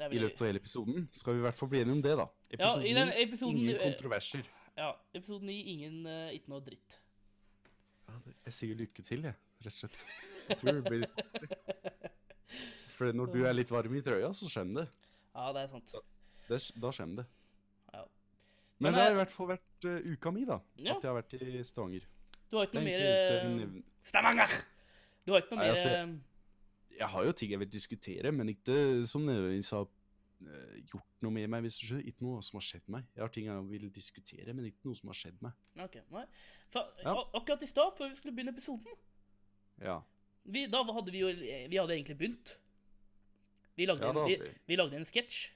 Det 0.00 0.06
er 0.06 0.14
I 0.16 0.20
løpet 0.22 0.40
av 0.40 0.48
hele 0.48 0.60
episoden 0.62 1.02
skal 1.12 1.34
vi 1.36 1.42
i 1.42 1.44
hvert 1.44 1.56
fall 1.58 1.68
bli 1.68 1.82
enige 1.82 1.92
om 1.92 1.98
det, 2.00 2.12
da. 2.16 2.24
Ja, 2.54 2.70
i 2.80 2.92
den 2.96 3.10
episoden 3.20 3.58
ingen 3.60 3.74
eh, 3.74 3.82
kontroverser. 3.90 4.46
Ja, 4.78 4.94
episode 5.12 5.44
9, 5.44 5.56
ingen 5.74 6.06
uh, 6.08 6.30
Ikke 6.32 6.54
noe 6.54 6.62
dritt. 6.64 6.96
Ja, 8.06 8.14
jeg 8.46 8.54
sier 8.56 8.78
lykke 8.78 9.04
til, 9.04 9.26
jeg. 9.28 9.36
Rett 9.64 9.72
og 9.72 9.78
slett. 9.78 10.04
Jeg 10.50 10.60
tror 10.60 10.78
det 10.78 10.84
blir 10.88 11.02
litt 11.04 11.18
vanskelig. 11.20 11.60
For 12.96 13.16
når 13.16 13.30
du 13.32 13.38
er 13.48 13.54
litt 13.56 13.70
varm 13.72 13.94
i 13.96 14.02
trøya, 14.04 14.32
så 14.36 14.48
skjemmer 14.50 14.82
det. 14.82 15.04
Ja, 15.32 15.50
det 15.56 15.62
er 15.62 15.68
sant. 15.72 15.94
Da, 16.50 16.58
da 16.84 16.90
skjemmer 16.92 17.22
det. 17.22 17.26
Ja. 17.94 18.02
Men, 18.02 18.88
Men 18.88 18.96
det 18.96 19.04
har 19.04 19.14
i 19.14 19.18
hvert 19.20 19.32
fall 19.34 19.48
vært 19.52 19.86
uh, 19.86 20.10
uka 20.10 20.32
mi, 20.34 20.42
da. 20.48 20.58
Ja. 20.76 20.96
At 20.96 21.06
jeg 21.06 21.12
har 21.12 21.16
vært 21.20 21.36
i 21.38 21.62
Stavanger. 21.64 22.08
Du 22.50 22.58
har 22.58 22.66
ikke 22.66 22.80
noe 22.80 22.90
er 22.90 22.90
mer 22.90 23.06
eh, 23.06 23.78
Stavanger! 24.02 24.58
Du 25.22 25.30
har 25.32 25.44
ikke 25.44 25.54
noe 25.54 25.62
mer 25.62 25.70
altså, 25.70 25.90
Jeg 26.96 27.08
har 27.12 27.26
jo 27.28 27.32
ting 27.38 27.52
jeg 27.54 27.60
vil 27.62 27.70
diskutere, 27.70 28.32
men 28.34 28.50
ikke 28.50 28.76
som 29.06 29.22
nødvendigvis 29.28 29.70
har 29.76 29.84
eh, 29.86 30.80
gjort 30.90 31.22
noe 31.22 31.36
med 31.36 31.46
meg, 31.52 31.62
hvis 31.68 31.78
du 31.78 31.84
skjønner. 31.86 32.08
Ikke 32.10 32.26
noe 32.26 32.42
som 32.42 32.58
har 32.58 32.66
skjedd 32.66 32.90
meg. 32.90 33.06
Jeg 33.14 33.22
har 33.22 33.32
ting 33.36 33.46
jeg 33.46 33.68
vil 33.70 33.86
diskutere, 33.94 34.56
men 34.56 34.66
ikke 34.72 34.90
noe 34.90 34.98
som 34.98 35.12
har 35.12 35.20
skjedd 35.20 35.38
meg. 35.46 35.62
Ok, 35.86 36.00
nei. 36.10 36.24
For, 36.74 36.90
Ja. 37.04 37.14
Akkurat 37.38 37.62
i 37.62 37.70
stad, 37.70 37.94
før 38.00 38.10
vi 38.10 38.18
skulle 38.18 38.34
begynne 38.34 38.56
episoden 38.56 38.98
Ja, 39.80 39.98
vi, 40.44 40.66
Da 40.72 40.82
hadde 40.84 41.12
vi 41.12 41.20
jo 41.22 41.28
Vi 41.32 41.78
hadde 41.78 41.94
egentlig 41.94 42.16
begynt. 42.20 42.54
Vi 43.78 43.86
lagde, 43.88 44.04
ja 44.04 44.12
en, 44.12 44.28
vi, 44.28 44.52
vi. 44.68 44.76
lagde 44.76 44.96
en 44.98 45.06
sketsj. 45.08 45.50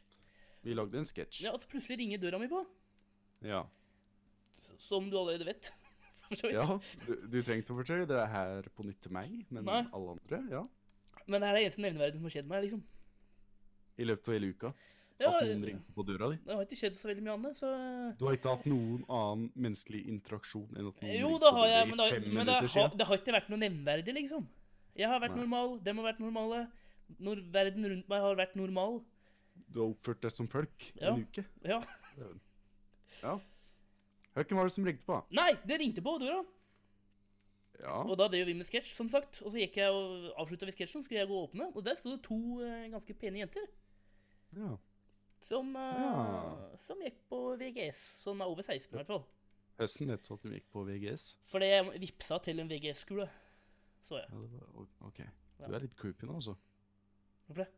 Vi 0.65 0.75
lagde 0.77 0.97
en 1.01 1.05
sketsj. 1.09 1.43
Ja, 1.45 1.53
og 1.53 1.65
plutselig 1.69 1.99
ringer 2.01 2.21
døra 2.23 2.39
mi 2.41 2.49
på. 2.49 2.63
Ja. 3.45 3.65
Som 4.81 5.11
du 5.13 5.19
allerede 5.21 5.45
vet. 5.49 5.73
For 6.25 6.41
så 6.41 6.49
vidt. 6.49 6.57
ja. 6.57 6.79
Du, 7.05 7.13
du 7.29 7.37
trengte 7.45 7.75
å 7.75 7.79
fortelle 7.83 8.07
det 8.09 8.17
er 8.23 8.31
her 8.33 8.69
på 8.73 8.87
nytt 8.87 9.03
til 9.05 9.13
meg, 9.13 9.35
men 9.53 9.67
Nei. 9.69 9.83
alle 9.93 10.15
andre, 10.17 10.41
ja. 10.55 10.63
Men 11.27 11.41
det 11.45 11.49
er 11.51 11.59
det 11.59 11.65
eneste 11.67 11.85
nevneverdige 11.85 12.21
som 12.21 12.29
har 12.31 12.35
skjedd 12.39 12.49
meg. 12.49 12.65
liksom. 12.65 12.85
I 14.01 14.07
løpet 14.09 14.31
av 14.31 14.35
hele 14.39 14.53
uka. 14.55 14.73
Ja, 15.21 15.31
At 15.31 15.45
noen 15.47 15.63
ringte 15.63 15.93
på 15.95 16.03
døra 16.03 16.29
di. 16.33 16.37
Det 16.43 16.55
har 16.59 16.65
ikke 16.67 16.77
skjedd 16.81 16.97
så 16.99 17.07
veldig 17.07 17.23
mye 17.23 17.35
annet, 17.37 17.55
så 17.57 17.69
Du 18.19 18.25
har 18.27 18.35
ikke 18.35 18.51
hatt 18.57 18.65
noen 18.67 19.05
annen 19.07 19.45
menneskelig 19.55 20.01
interaksjon 20.11 20.67
enn 20.75 20.89
at 20.91 20.97
noen 21.05 21.13
Jo, 21.15 21.29
ringte 21.29 21.45
det 21.45 21.51
på 21.51 21.55
har 21.55 21.67
døra 21.69 21.71
jeg, 21.71 21.85
i 21.87 21.91
men, 21.91 21.99
det, 22.01 22.09
fem 22.11 22.23
men 22.23 22.31
det, 22.31 22.35
minutter 22.35 22.61
har, 22.61 22.73
siden? 22.75 22.99
det 22.99 23.07
har 23.11 23.21
ikke 23.21 23.35
vært 23.37 23.51
noe 23.53 23.61
nevnverdig, 23.63 24.15
liksom. 24.19 24.49
Jeg 24.99 25.09
har 25.13 25.21
vært 25.23 25.37
Nei. 25.37 25.45
normal, 25.45 25.77
dem 25.87 26.01
har 26.03 26.09
vært 26.11 26.23
normale. 26.25 26.59
Når 27.21 27.45
verden 27.55 27.87
rundt 27.93 28.09
meg 28.11 28.21
har 28.27 28.37
vært 28.43 28.57
normal. 28.59 28.99
Du 29.71 29.79
har 29.85 29.93
oppført 29.95 30.21
deg 30.25 30.33
som 30.35 30.49
folk 30.51 30.89
i 30.89 30.93
Ja. 31.05 31.13
en 31.15 31.23
uke. 31.29 31.45
Ja. 31.63 31.79
Ja. 33.23 33.37
Hvem 34.35 34.57
var 34.59 34.67
det 34.67 34.73
som 34.75 34.85
ringte 34.85 35.07
på? 35.07 35.21
Nei, 35.31 35.53
det 35.65 35.79
ringte 35.79 36.03
på 36.03 36.17
døra. 36.19 36.41
Ja. 37.81 38.01
Og 38.03 38.17
da 38.19 38.27
drev 38.31 38.47
vi 38.47 38.55
med 38.55 38.67
sketsj, 38.67 38.95
som 38.95 39.09
sagt. 39.11 39.43
Og 39.43 39.53
så 39.55 39.59
gikk 39.63 39.77
jeg 39.79 39.91
og 39.95 40.33
avslutta 40.43 40.67
vi 40.67 40.75
sketsjen, 40.75 41.03
skulle 41.07 41.21
jeg 41.23 41.29
gå 41.31 41.39
og 41.39 41.49
åpne, 41.53 41.71
og 41.75 41.85
der 41.87 41.95
sto 41.99 42.11
det 42.17 42.23
to 42.27 42.39
eh, 42.63 42.89
ganske 42.91 43.15
pene 43.19 43.45
jenter. 43.45 43.71
ja. 44.59 44.75
Som, 45.45 45.75
eh, 45.77 45.83
Ja. 46.01 46.79
som 46.87 47.01
gikk 47.05 47.19
på 47.29 47.41
VGS. 47.61 48.03
Som 48.23 48.41
er 48.41 48.47
over 48.51 48.63
16, 48.63 48.95
i 48.95 48.97
hvert 49.03 49.07
fall. 49.11 49.25
Høsten 49.79 50.11
etter 50.15 50.29
du 50.29 50.35
at 50.35 50.43
de 50.43 50.53
gikk 50.55 50.69
på 50.73 50.85
VGS? 50.87 51.25
Fordi 51.51 51.67
jeg 51.71 52.01
vippsa 52.01 52.39
til 52.43 52.61
en 52.63 52.69
VGS-skole. 52.71 53.29
Så 54.05 54.19
jeg. 54.21 54.29
Ja, 54.31 54.67
var, 54.75 54.87
ok. 55.09 55.21
Du 55.67 55.73
er 55.75 55.81
litt 55.81 55.97
creepy 55.97 56.27
nå, 56.29 56.35
altså. 56.35 56.55
Hvorfor 57.47 57.65
det? 57.65 57.69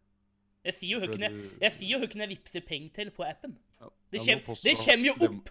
Jeg 0.66 0.74
sier 0.74 0.90
jo 0.96 0.98
hvem 1.06 1.20
jeg, 1.20 1.30
du- 1.30 1.58
jeg, 1.60 1.72
jeg 2.18 2.28
vippser 2.28 2.60
penger 2.66 2.90
til 2.92 3.10
på 3.10 3.22
appen. 3.28 3.58
Ja. 3.80 3.88
Det 4.10 4.20
kommer 4.20 5.06
jo 5.06 5.12
opp! 5.28 5.50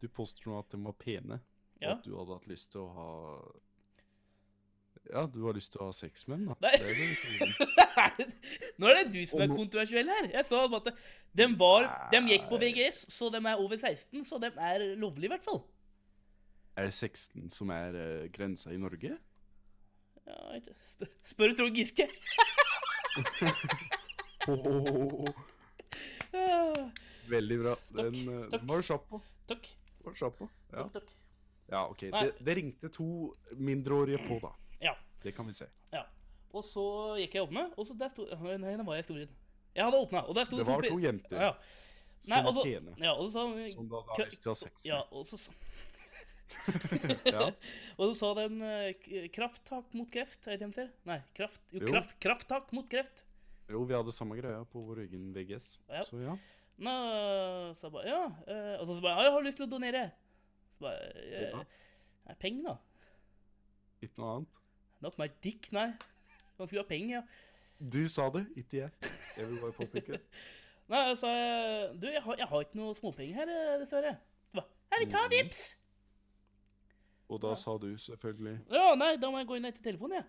Du 0.00 0.08
påstår 0.08 0.46
nå 0.52 0.58
at 0.60 0.68
de 0.70 0.78
var 0.84 0.92
pene, 0.92 1.40
og 1.82 1.88
at 1.90 2.04
du 2.04 2.16
hadde 2.16 2.32
hatt 2.38 2.46
lyst 2.46 2.70
til 2.72 2.80
å 2.82 2.88
ha 2.94 3.08
Ja, 5.12 5.22
du 5.30 5.38
har 5.46 5.54
lyst 5.56 5.72
til 5.72 5.80
å 5.80 5.88
ha 5.88 5.94
sex 5.96 6.26
med 6.28 6.38
dem, 6.42 6.46
da. 6.50 6.54
Nei. 6.66 6.72
Det 6.76 6.86
er 8.02 8.16
det. 8.18 8.26
Nå 8.82 8.90
er 8.90 8.94
det 9.00 9.06
du 9.14 9.20
som 9.30 9.40
er 9.44 9.48
kontroversiell 9.52 10.08
her. 10.12 10.28
Jeg 10.34 10.44
sa 10.48 10.64
at 10.78 10.88
de, 11.38 11.46
var, 11.60 11.86
de 12.12 12.20
gikk 12.32 12.48
på 12.50 12.58
VGS, 12.60 12.98
så 13.14 13.30
de 13.32 13.40
er 13.40 13.56
over 13.62 13.76
16, 13.80 14.24
så 14.28 14.38
de 14.42 14.50
er 14.70 14.84
lovlige 15.00 15.30
i 15.30 15.32
hvert 15.36 15.46
fall. 15.46 15.62
Er 16.78 16.82
det 16.90 16.94
16 16.94 17.48
som 17.50 17.70
er 17.74 17.96
uh, 17.98 18.26
grensa 18.34 18.70
i 18.74 18.78
Norge? 18.78 19.16
Ja, 20.28 20.38
ikke- 20.58 20.76
spør, 20.84 21.08
spør 21.24 21.54
Trond 21.58 21.74
Giske. 21.80 22.06
Veldig 27.28 27.58
bra. 27.62 27.74
Den, 27.88 28.12
Takk, 28.12 28.28
eh, 28.28 28.48
takk. 28.52 28.62
var 28.68 28.76
du 28.76 28.82
kjapp 28.88 29.08
på. 29.10 29.20
takk. 29.50 29.68
Var 30.04 30.12
du 30.14 30.18
kjapp 30.20 30.38
på. 30.38 30.48
Ja. 30.72 30.84
Takk, 30.84 30.92
takk. 30.92 31.10
ja, 31.72 31.82
OK. 31.90 32.00
Det, 32.12 32.32
det 32.44 32.54
ringte 32.56 32.88
to 32.94 33.08
mindreårige 33.56 34.20
på, 34.28 34.38
da. 34.44 34.52
Det 35.22 35.34
kan 35.36 35.46
vi 35.46 35.52
se. 35.52 35.66
ja. 35.92 36.04
Og 36.54 36.64
så 36.64 36.82
gikk 37.20 37.34
jeg 37.34 37.42
og 37.42 37.48
åpna, 37.50 37.66
og 37.76 37.84
så 37.86 37.94
der 37.98 38.08
sto 38.08 38.24
Nei, 38.24 38.76
det 38.76 38.86
var 38.86 38.94
jeg 38.96 39.04
stor 39.04 39.16
i 39.18 39.20
historien. 39.26 39.36
Jeg 39.76 39.84
hadde 39.84 39.98
åpna, 40.00 40.22
og 40.28 40.34
der 40.34 40.44
sto 40.48 40.56
Det 40.56 40.66
var 40.66 40.80
pe- 40.80 40.88
to 40.88 40.98
jenter 40.98 41.36
Ja. 41.42 41.50
som 42.20 42.30
Nei, 42.32 42.42
var 42.42 42.56
og 42.58 42.64
pene. 42.64 42.94
ja, 42.98 43.12
og 43.12 43.28
så 43.28 43.42
Som 43.74 43.88
du 43.88 43.94
hadde 43.98 44.16
Kø- 44.16 44.24
lyst 44.30 44.42
til 44.42 44.48
å 44.50 44.54
ha 44.54 44.60
sex 44.62 44.86
Ja, 44.86 45.02
og 45.12 45.26
så 45.26 45.36
Ja. 47.28 47.50
Og 47.98 48.08
så 48.08 48.14
sa 48.16 48.30
den 48.38 48.60
eh, 48.64 49.28
krafttak 49.28 49.92
mot 49.94 50.08
kreft, 50.10 50.46
er 50.48 50.56
det 50.56 50.70
det 50.72 50.76
de? 50.76 50.86
Nei, 51.04 51.18
kraft, 51.36 51.60
jo, 51.70 51.80
Jo. 51.82 51.86
kraft, 51.92 52.16
krafttak 52.24 52.72
mot 52.72 52.88
kreft. 52.88 53.24
Jo, 53.68 53.82
vi 53.84 53.94
hadde 53.94 54.12
samme 54.16 54.38
greia 54.40 54.64
på 54.64 54.80
vår 54.86 55.02
egen 55.04 55.28
VGS. 55.34 55.74
Ja. 55.92 56.02
Så 56.08 56.20
ja. 56.22 56.36
Nå 56.78 56.94
sa 57.76 57.88
jeg 57.88 57.92
bare 57.92 58.06
Ja. 58.08 58.24
eh, 58.46 58.80
Og 58.80 58.96
så 58.96 59.02
bare 59.02 59.16
Ja, 59.18 59.22
jeg 59.28 59.32
har 59.32 59.42
lyst 59.42 59.56
til 59.58 59.66
å 59.66 59.70
donere. 59.70 60.12
Så 60.72 60.80
bare 60.80 61.12
eh, 61.20 61.50
Ja. 61.50 61.62
Nei, 62.26 62.34
penger, 62.40 62.62
da. 62.64 62.76
Ikke 64.02 64.16
noe 64.18 64.36
annet. 64.38 64.48
Not 65.00 65.18
my 65.18 65.28
dick, 65.44 65.68
nei. 65.72 65.92
Man 66.58 66.66
skulle 66.68 66.82
ha 66.82 66.88
penger, 66.88 67.20
ja. 67.20 67.22
Du 67.78 68.00
sa 68.10 68.28
det, 68.34 68.46
ikke 68.58 68.80
jeg. 68.80 68.90
Jeg 69.38 69.46
vil 69.48 69.60
bare 69.62 69.72
påpeke. 69.76 70.18
Nei, 70.90 71.02
jeg 71.12 72.00
Du, 72.00 72.06
jeg 72.10 72.22
har, 72.24 72.36
jeg 72.40 72.48
har 72.48 72.64
ikke 72.64 72.78
noe 72.80 72.94
småpenger 72.96 73.34
her, 73.38 73.50
eh, 73.52 73.74
dessverre. 73.82 74.14
Hva? 74.56 74.64
Jeg 74.90 75.04
vil 75.04 75.10
ta 75.12 75.20
Mhm. 75.26 75.30
vips! 75.36 75.60
Og 77.28 77.40
da 77.42 77.52
sa 77.60 77.74
du 77.76 77.90
selvfølgelig 78.00 78.54
Ja, 78.72 78.94
nei, 78.96 79.16
da 79.20 79.28
må 79.30 79.36
jeg 79.42 79.46
gå 79.50 79.56
inn 79.58 79.68
etter 79.68 79.84
telefonen, 79.84 80.16
jeg. 80.22 80.24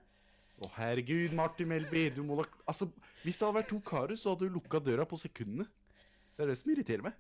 Å, 0.60 0.68
herregud, 0.76 1.34
Martin 1.40 1.70
Melby, 1.72 2.10
du 2.14 2.22
må 2.28 2.36
da 2.42 2.44
Altså, 2.68 2.90
hvis 3.24 3.38
det 3.40 3.48
hadde 3.48 3.56
vært 3.62 3.70
to 3.72 3.80
karer, 3.80 4.18
så 4.20 4.34
hadde 4.36 4.50
du 4.50 4.58
lukka 4.60 4.82
døra 4.84 5.06
på 5.08 5.18
sekundene. 5.18 5.66
Det 6.36 6.44
er 6.44 6.52
det 6.52 6.58
som 6.60 6.72
irriterer 6.74 7.02
meg. 7.08 7.14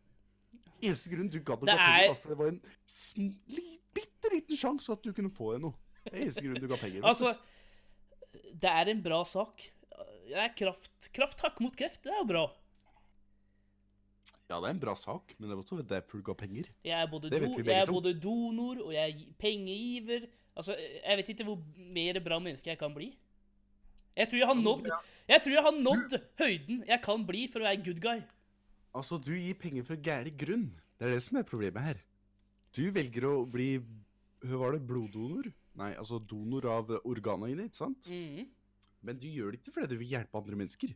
Eneste 0.83 1.09
grunn 1.11 1.29
du 1.31 1.39
gadd 1.39 1.63
å 1.63 1.65
gå 1.65 1.71
penger, 1.71 2.03
er- 2.03 2.07
var 2.11 2.15
for 2.19 2.29
det 2.29 2.37
var 2.37 2.47
en 2.51 2.61
bitte 3.95 4.29
liten 4.35 4.57
sjanse 4.59 4.91
at 4.91 5.01
du 5.01 5.13
kunne 5.15 5.31
få 5.31 5.53
deg 5.55 5.61
noe. 5.63 5.73
Det 6.09 6.17
er 6.17 6.23
eneste 6.25 6.43
grunn 6.45 6.61
du 6.63 6.67
ga 6.71 6.77
penger. 6.81 7.03
Altså, 7.05 7.33
det 8.63 8.69
er 8.71 8.89
en 8.93 9.01
bra 9.05 9.19
sak. 9.25 9.67
Det 10.29 10.37
er 10.37 10.51
kraft, 10.57 11.09
krafttak 11.15 11.59
mot 11.61 11.75
kreft. 11.77 12.01
Det 12.05 12.11
er 12.13 12.19
jo 12.21 12.27
bra. 12.29 12.43
Ja, 14.49 14.57
det 14.57 14.65
er 14.65 14.73
en 14.73 14.81
bra 14.81 14.95
sak, 14.97 15.35
men 15.37 15.49
det 15.51 15.55
var 15.57 15.61
også 15.63 15.83
derfor 15.85 16.17
du 16.21 16.25
ga 16.25 16.33
penger. 16.37 16.69
Jeg 16.85 16.97
er 16.97 17.09
både, 17.11 17.29
do, 17.29 17.37
jeg 17.61 17.81
er 17.83 17.89
både 17.93 18.13
donor 18.17 18.79
og 18.87 18.93
jeg 18.95 19.03
er 19.03 19.13
gi- 19.19 19.33
pengegiver. 19.37 20.25
Altså, 20.57 20.73
jeg 20.77 21.17
vet 21.19 21.29
ikke 21.35 21.45
hvor 21.45 21.59
mer 21.93 22.19
bra 22.25 22.39
menneske 22.41 22.71
jeg 22.71 22.79
kan 22.81 22.93
bli. 22.95 23.11
Jeg 24.17 24.27
tror 24.31 24.41
jeg 24.41 24.49
har 24.49 24.57
nådd 24.57 24.87
Jeg 25.29 25.41
tror 25.45 25.53
jeg 25.53 25.63
har 25.63 25.75
nådd 25.77 26.15
høyden 26.41 26.79
jeg 26.89 27.01
kan 27.05 27.21
bli 27.29 27.43
for 27.47 27.61
å 27.61 27.67
være 27.69 27.83
good 27.85 28.01
guy. 28.03 28.23
Altså, 28.97 29.19
du 29.21 29.31
gir 29.37 29.53
penger 29.61 29.85
for 29.85 30.01
gæren 30.01 30.33
grunn. 30.41 30.65
Det 30.97 31.07
er 31.07 31.13
det 31.13 31.21
som 31.23 31.37
er 31.39 31.45
problemet 31.47 31.85
her. 31.85 32.01
Du 32.75 32.89
velger 32.91 33.29
å 33.29 33.35
bli 33.49 33.69
Hva 34.41 34.57
var 34.63 34.73
det? 34.75 34.81
Bloddonor? 34.89 35.51
Nei, 35.79 35.93
altså 35.95 36.19
donor 36.19 36.65
av 36.73 36.89
organene 37.07 37.53
dine, 37.53 37.67
ikke 37.69 37.79
sant? 37.79 38.09
Mm. 38.11 38.47
Men 39.07 39.19
du 39.21 39.27
gjør 39.31 39.53
det 39.55 39.61
ikke 39.61 39.71
fordi 39.77 39.93
du 39.93 39.99
vil 40.01 40.11
hjelpe 40.11 40.35
andre 40.41 40.57
mennesker. 40.59 40.91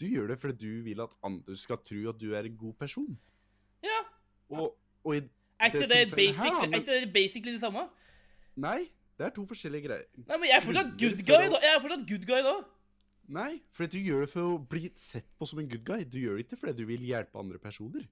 Du 0.00 0.04
gjør 0.10 0.28
det 0.32 0.38
fordi 0.42 0.58
du 0.66 0.82
vil 0.84 1.00
at 1.04 1.14
andre 1.24 1.56
skal 1.56 1.78
tro 1.86 2.02
at 2.10 2.18
du 2.20 2.34
er 2.36 2.48
en 2.50 2.56
god 2.60 2.74
person. 2.82 3.14
Ja. 3.84 4.00
Og, 4.50 4.74
og 5.04 5.14
Er 5.14 5.70
ikke 5.70 5.86
Det 5.86 5.88
det, 5.90 6.10
basic, 6.16 6.42
her, 6.42 6.68
men- 6.68 6.84
det 6.84 7.12
basically 7.14 7.52
det 7.54 7.60
samme? 7.62 7.86
Nei, 8.56 8.90
det 9.18 9.26
er 9.26 9.30
to 9.34 9.44
forskjellige 9.46 9.86
greier. 9.86 10.04
Nei, 10.26 10.36
men 10.36 10.48
jeg 10.50 10.58
er 10.58 10.64
fortsatt 10.66 10.90
good 11.00 11.22
guy 11.24 11.46
da. 11.54 11.60
Jeg 11.62 11.72
er 11.76 11.80
fortsatt 11.84 12.08
good 12.10 12.26
guy 12.28 12.42
da. 12.44 12.54
Nei, 13.38 13.52
fordi 13.72 14.00
du 14.02 14.10
gjør 14.10 14.20
det 14.26 14.28
for 14.34 14.50
å 14.50 14.58
bli 14.68 14.90
sett 15.00 15.30
på 15.38 15.46
som 15.48 15.62
en 15.62 15.68
good 15.70 15.84
guy. 15.86 16.04
Du 16.04 16.18
gjør 16.20 16.36
det 16.36 16.44
ikke 16.44 16.58
fordi 16.60 16.76
du 16.82 16.84
vil 16.90 17.06
hjelpe 17.08 17.38
andre 17.40 17.58
personer. 17.62 18.04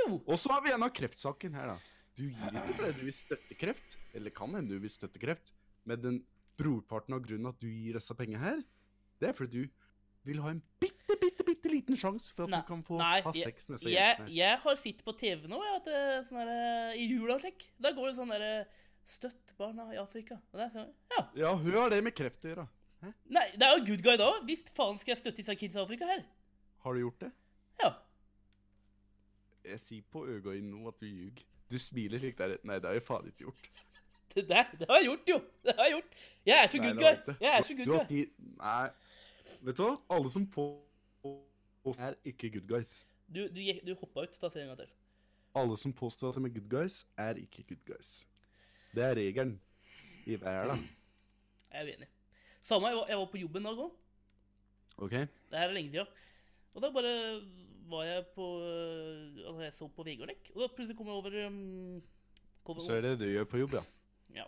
Jo. 0.00 0.16
Og 0.26 0.34
så 0.40 0.50
har 0.50 0.64
vi 0.64 0.72
en 0.74 0.82
av 0.82 0.90
kreftsaken 0.96 1.54
her, 1.54 1.68
da. 1.76 1.76
Du 2.16 2.24
gir 2.24 2.54
ikke 2.56 2.76
fordi 2.78 2.92
du 2.96 3.04
vil 3.06 3.14
støtte 3.16 3.56
kreft, 3.60 3.96
eller 4.16 4.32
kan 4.34 4.54
hende 4.56 4.72
du 4.72 4.80
vil 4.80 4.92
støtte 4.92 5.20
kreft, 5.20 5.52
men 5.86 6.00
den 6.00 6.20
brorparten 6.56 7.16
av 7.16 7.20
grunnen 7.26 7.50
at 7.50 7.58
du 7.60 7.68
gir 7.68 7.98
disse 7.98 8.14
pengene 8.16 8.40
her, 8.40 8.62
det 9.20 9.30
er 9.30 9.36
fordi 9.36 9.66
du 9.66 9.74
vil 10.26 10.40
ha 10.42 10.50
en 10.50 10.62
bitte, 10.82 11.14
bitte, 11.20 11.44
bitte 11.46 11.70
liten 11.70 11.98
sjanse 11.98 12.32
for 12.34 12.46
at 12.48 12.54
Nei, 12.54 12.62
du 12.64 12.70
kan 12.72 12.80
få 12.86 12.96
nei, 12.98 13.18
ha 13.22 13.32
sex 13.36 13.68
med 13.68 13.78
disse 13.78 13.92
Jeg, 13.92 14.16
jentene. 14.16 14.32
jeg 14.34 14.62
har 14.64 14.78
sett 14.80 15.04
på 15.06 15.14
TV 15.20 15.44
nå, 15.52 15.60
jeg, 15.62 15.76
at 15.82 15.86
det, 15.92 16.00
sånn 16.30 16.40
der, 16.40 16.96
i 16.98 17.04
jula 17.06 17.36
og 17.36 17.44
slik. 17.44 17.68
Da 17.78 17.92
går 17.94 18.10
det 18.10 18.16
sånn 18.18 18.32
derre 18.34 18.50
Støtt 19.06 19.52
barna 19.54 19.84
i 19.94 19.98
Afrika. 20.02 20.34
Og 20.50 20.58
det 20.58 20.64
er 20.64 20.70
sånn, 20.74 20.88
ja. 21.14 21.20
Ja, 21.38 21.50
hun 21.54 21.76
har 21.78 21.92
det 21.92 22.00
med 22.02 22.16
kreft 22.18 22.42
å 22.42 22.48
gjøre. 22.50 22.64
Nei, 23.30 23.44
det 23.54 23.62
er 23.62 23.76
jo 23.76 23.84
good 23.92 24.02
guy 24.02 24.16
da. 24.18 24.32
Visst 24.48 24.72
faen 24.74 24.98
skal 24.98 25.12
jeg 25.12 25.20
støtte 25.20 25.44
disse 25.44 25.54
kids 25.60 25.76
i 25.76 25.78
Afrika 25.78 26.08
her. 26.10 26.24
Har 26.82 26.96
du 26.96 27.04
gjort 27.04 27.20
det? 27.22 27.28
Ja. 27.84 27.92
Jeg 29.62 29.78
sier 29.84 30.08
på 30.10 30.24
øynene 30.26 30.72
nå 30.72 30.90
at 30.90 30.98
du 30.98 31.06
ljuger. 31.06 31.44
Du 31.70 31.78
smiler 31.78 32.22
slik 32.22 32.38
der. 32.38 32.56
Nei, 32.62 32.78
det 32.78 32.90
har 32.90 32.98
jeg 32.98 33.04
faen 33.06 33.26
ikke 33.32 33.48
gjort. 33.48 33.70
Det 34.36 34.42
der, 34.50 34.66
det 34.76 34.84
har 34.90 34.98
jeg 35.00 35.06
gjort, 35.06 35.28
jo. 35.30 35.36
Det 35.64 35.72
har 35.78 35.86
jeg 35.86 35.92
gjort. 35.94 36.16
Jeg 36.46 36.56
er 36.62 36.66
så 36.68 36.78
Nei, 36.78 36.88
good 36.88 36.98
guy. 37.00 37.36
Jeg 37.40 37.52
er 37.58 37.62
så 37.64 37.76
good 37.76 38.08
guy. 38.10 38.24
Nei. 38.58 38.88
Vet 39.64 39.78
du 39.78 39.82
hva? 39.82 39.92
Alle 40.12 40.32
som 40.34 40.44
på 40.52 40.64
er 41.96 42.18
ikke 42.24 42.50
good 42.58 42.66
guys. 42.68 42.90
Du, 43.32 43.46
du, 43.48 43.62
du 43.86 43.94
hoppa 43.96 44.26
ut. 44.26 44.36
Ta 44.36 44.50
se 44.52 44.60
en 44.60 44.68
gang 44.68 44.82
til. 44.82 44.90
Alle 45.56 45.78
som 45.80 45.94
påstår 45.96 46.34
at 46.34 46.36
de 46.36 46.50
er 46.50 46.54
good 46.58 46.68
guys, 46.68 47.06
er 47.16 47.40
ikke 47.40 47.64
good 47.70 47.80
guys. 47.88 48.26
Det 48.92 49.04
er 49.04 49.16
regelen 49.16 49.56
i 50.26 50.36
verden. 50.40 50.84
Jeg 51.72 51.80
er 51.80 51.92
uenig. 51.94 52.08
Samme, 52.62 52.88
jeg 52.88 52.96
var, 52.96 53.06
jeg 53.08 53.18
var 53.18 53.28
på 53.32 53.40
jobben 53.40 53.62
i 53.62 53.70
dag 53.70 53.82
òg. 53.86 53.96
Okay. 55.06 55.26
Det 55.50 55.58
her 55.58 55.68
er 55.68 55.72
lenge 55.76 55.90
siden. 55.90 56.06
Og 56.74 56.82
da 56.82 56.90
bare 56.92 57.12
var 57.90 58.06
jeg 58.06 58.24
på 58.34 58.46
øh, 58.62 59.42
Altså, 59.44 59.60
jeg 59.62 59.74
så 59.76 59.88
på 59.88 60.06
VG-lek, 60.06 60.50
og 60.54 60.62
da 60.62 60.68
plutselig 60.74 60.96
kom 60.98 61.10
jeg 61.10 61.20
over 61.20 61.36
um, 61.46 62.02
kom 62.66 62.80
Så 62.82 62.96
er 62.96 63.04
det 63.04 63.16
det 63.16 63.28
du 63.28 63.32
gjør 63.34 63.48
på 63.50 63.62
jobb, 63.62 63.78
ja. 63.78 63.84
Ja. 64.42 64.46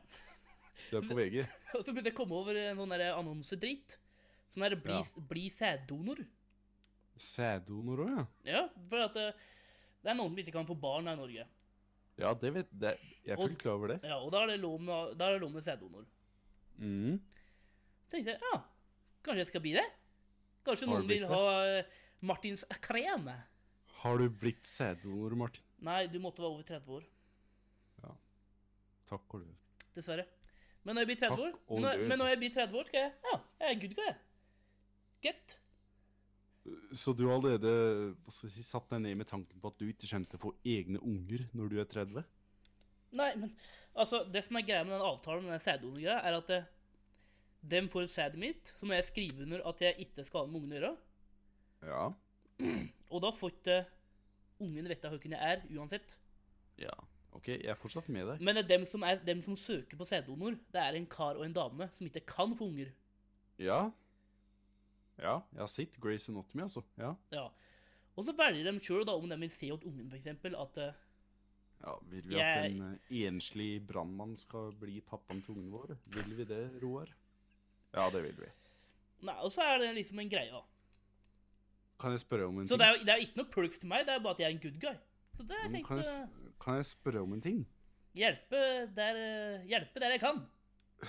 Du 0.88 0.97
er 0.99 1.04
på 1.04 1.16
VG. 1.18 1.42
Og 1.76 1.85
så 1.85 1.92
begynte 1.92 2.11
jeg 2.11 2.16
å 2.16 2.18
komme 2.18 2.38
over 2.38 2.57
en 2.57 2.80
sånn 2.80 2.95
der 2.95 3.12
annonsedrit. 3.12 3.99
Sånn 4.49 4.64
der 4.64 4.76
bli, 4.80 4.97
bli 5.28 5.45
sæddonor. 5.52 6.23
Sæddonor 7.18 8.04
òg, 8.04 8.11
ja. 8.14 8.25
Ja, 8.49 8.64
for 8.88 9.04
at 9.04 9.16
det, 9.18 9.28
er 10.09 10.16
noen 10.16 10.33
som 10.33 10.42
ikke 10.42 10.54
kan 10.54 10.68
få 10.68 10.76
barn 10.78 11.11
her 11.11 11.18
i 11.18 11.21
Norge. 11.21 11.47
Ja, 12.18 12.33
det 12.35 12.50
vet 12.54 12.71
det, 12.75 12.97
Jeg 13.23 13.37
er 13.37 13.40
fullt 13.40 13.61
klar 13.61 13.76
over 13.78 13.92
det. 13.92 13.99
Ja, 14.07 14.18
og 14.18 14.33
da 14.35 14.42
er 14.42 14.54
det 14.54 14.59
lov 14.62 14.80
med, 14.83 15.14
det 15.21 15.30
lov 15.42 15.52
med 15.54 15.66
sæddonor. 15.66 16.09
Mm. 16.78 17.18
Så 18.07 18.14
tenkte 18.14 18.35
jeg 18.35 18.42
ja, 18.42 18.61
kanskje 19.26 19.42
jeg 19.45 19.50
skal 19.52 19.64
bli 19.66 19.75
det? 19.76 19.87
Kanskje 20.66 20.88
noen 20.88 21.07
vil 21.09 21.26
ha 21.28 21.42
eh, 21.68 21.99
Martins 22.21 22.65
krem? 22.83 23.29
Har 24.03 24.19
du 24.19 24.29
blitt 24.31 24.67
sæddonor, 24.67 25.37
Martin? 25.39 25.65
Nei, 25.87 26.07
du 26.11 26.19
måtte 26.23 26.43
være 26.43 26.51
over 26.51 26.67
30 26.67 26.99
år. 26.99 27.07
Takk 29.09 29.39
og 29.39 29.41
lov. 29.41 29.55
Dessverre. 29.97 30.27
Men 30.85 30.97
når 30.97 31.05
jeg 31.05 31.11
blir 31.11 31.21
30 31.23 31.45
år, 31.45 31.55
men 31.69 31.85
når, 31.85 32.03
men 32.11 32.21
når 32.21 32.31
jeg 32.33 32.41
blir 32.43 32.53
30 32.55 32.79
år, 32.81 32.89
skal 32.91 33.01
jeg 33.01 33.13
Ja, 33.29 33.39
jeg 33.63 33.71
er 33.71 33.81
good 33.83 33.95
guy. 33.99 34.11
Get. 35.25 35.57
Så 36.93 37.15
du 37.17 37.25
har 37.27 37.39
allerede 37.39 37.73
hva 38.13 38.35
skal 38.35 38.49
jeg 38.49 38.59
si, 38.59 38.65
satt 38.67 38.91
deg 38.93 39.03
ned 39.07 39.17
med 39.19 39.29
tanken 39.31 39.61
på 39.61 39.71
at 39.73 39.79
du 39.81 39.87
ikke 39.89 40.09
kommer 40.11 40.29
til 40.29 40.39
å 40.39 40.43
få 40.43 40.53
egne 40.69 41.01
unger 41.01 41.47
når 41.57 41.73
du 41.73 41.79
er 41.81 41.89
30? 41.89 42.27
Nei, 43.19 43.31
men 43.41 43.55
altså, 43.95 44.23
det 44.29 44.45
som 44.45 44.59
er 44.61 44.67
greia 44.69 44.85
med 44.85 44.99
den 44.99 45.07
avtalen 45.09 45.47
med 45.47 45.57
den 45.57 45.65
sæddonorgreia, 45.65 46.19
er 46.29 46.37
at 46.37 46.53
eh, 46.53 46.69
dem 47.73 47.89
får 47.93 48.11
sædet 48.13 48.41
mitt, 48.41 48.75
så 48.77 48.87
må 48.87 48.99
jeg 48.99 49.09
skrive 49.09 49.47
under 49.47 49.65
at 49.73 49.81
jeg 49.83 50.05
ikke 50.05 50.27
skal 50.29 50.45
ha 50.45 50.51
med 50.51 50.61
ungene 50.61 50.77
å 50.77 50.81
gjøre. 50.83 50.97
Ja. 51.87 52.09
Og 53.13 53.23
da 53.23 53.31
får 53.35 53.55
ikke 53.55 53.79
ungen 54.63 54.91
vite 54.91 55.13
hvem 55.13 55.37
jeg 55.37 55.53
er, 55.53 55.63
uansett. 55.79 56.17
Ja. 56.81 56.95
OK, 57.37 57.49
jeg 57.53 57.71
er 57.71 57.79
fortsatt 57.79 58.09
med 58.11 58.27
deg. 58.33 58.43
Men 58.43 58.57
det 58.57 58.65
er 58.65 58.71
dem 58.73 58.87
som, 58.89 59.05
er, 59.07 59.21
dem 59.23 59.43
som 59.45 59.57
søker 59.59 59.99
på 59.99 60.07
sæddonor, 60.09 60.57
det 60.73 60.83
er 60.83 60.97
en 60.99 61.07
kar 61.11 61.39
og 61.39 61.45
en 61.47 61.55
dame 61.55 61.89
som 61.95 62.09
ikke 62.09 62.25
kan 62.27 62.55
få 62.57 62.71
unger. 62.73 62.91
Ja. 63.63 63.89
Ja, 65.19 65.41
jeg 65.53 65.61
har 65.61 65.71
sett 65.71 65.99
Grace 66.01 66.31
Anatomy, 66.31 66.65
altså. 66.65 66.83
Ja. 66.99 67.13
Ja. 67.35 67.49
Og 68.19 68.27
så 68.27 68.35
velger 68.35 68.67
de 68.67 68.83
sjøl 68.83 69.09
om 69.13 69.29
de 69.31 69.39
vil 69.39 69.53
se 69.55 69.71
hos 69.71 69.85
ungen, 69.87 70.09
f.eks. 70.11 70.27
at 70.31 70.81
eh, 70.83 71.05
ja 71.79 71.95
vil 72.11 72.25
vi 72.27 72.39
at 72.43 72.65
en 72.67 72.81
eh, 72.89 73.27
enslig 73.29 73.69
brannmann 73.87 74.35
skal 74.39 74.73
bli 74.79 74.99
pappaen 75.07 75.43
til 75.43 75.55
ungene 75.55 75.75
våre? 75.75 75.99
Vil 76.17 76.33
vi 76.41 76.47
det, 76.49 76.65
Roar? 76.83 77.13
Ja, 77.95 78.09
det 78.11 78.25
vil 78.25 78.41
vi. 78.41 78.51
Nei, 79.27 79.37
og 79.43 79.53
så 79.55 79.67
er 79.67 79.79
det 79.83 79.93
liksom 79.99 80.19
en 80.23 80.31
greie, 80.31 80.51
da. 80.51 80.63
Kan 81.99 82.11
jeg 82.14 82.21
spørre 82.21 82.47
om 82.47 82.59
en 82.61 82.67
Så 82.67 82.76
ting? 82.76 82.78
det 82.78 82.87
er 82.88 83.05
det 83.05 83.09
er 83.14 83.17
jo 83.19 83.26
ikke 83.26 83.37
noe 83.40 83.50
perks 83.50 83.78
til 83.78 83.88
meg, 83.88 84.07
det 84.07 84.14
er 84.14 84.19
bare 84.23 84.35
at 84.37 84.38
jeg 84.38 84.47
er 84.47 84.55
en 84.55 84.61
good 84.62 84.81
guy. 84.81 84.97
Så 85.37 85.43
det 85.49 85.57
jeg 85.73 85.85
kan, 85.85 85.99
jeg, 85.99 86.28
kan 86.61 86.75
jeg 86.76 86.87
spørre 86.87 87.23
om 87.23 87.33
en 87.33 87.40
ting? 87.40 87.67
hjelpe 88.19 88.61
der, 88.95 89.14
eh, 89.17 89.67
hjelpe 89.71 90.00
der 90.00 90.11
jeg 90.11 90.21
kan. 90.21 90.40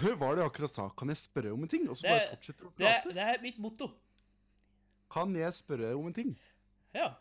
Hør 0.01 0.15
hva 0.15 0.35
det 0.35 0.43
akkurat 0.45 0.69
sa. 0.69 0.89
Kan 0.89 1.07
jeg 1.09 1.17
spørre 1.17 1.51
om 1.53 1.63
en 1.63 1.67
ting? 1.67 1.87
Og 1.89 1.95
så 1.97 2.01
Det- 2.03 2.09
bare 2.11 2.35
fortsetter 2.35 2.65
å 2.65 2.73
Det 2.77 2.85
prate? 3.03 3.13
det 3.13 3.17
er 3.23 3.41
mitt 3.41 3.57
motto. 3.57 3.87
Kan 5.09 5.33
jeg 5.35 5.51
spørre 5.53 5.95
om 5.97 6.05
en 6.07 6.13
ting? 6.13 6.37
Ja. 6.93 7.15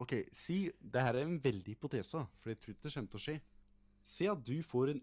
OK, 0.00 0.14
si 0.32 0.70
Det 0.82 1.02
her 1.02 1.14
er 1.16 1.22
en 1.22 1.38
veldig 1.40 1.76
hypotese, 1.76 2.26
for 2.38 2.48
jeg 2.50 2.60
tror 2.60 2.74
ikke 2.74 2.82
det 2.82 2.92
kommer 2.94 3.10
til 3.10 3.18
å 3.18 3.26
skje. 3.26 3.40
Si 4.04 4.26
at 4.26 4.42
du 4.44 4.62
får 4.62 4.90
en 4.90 5.02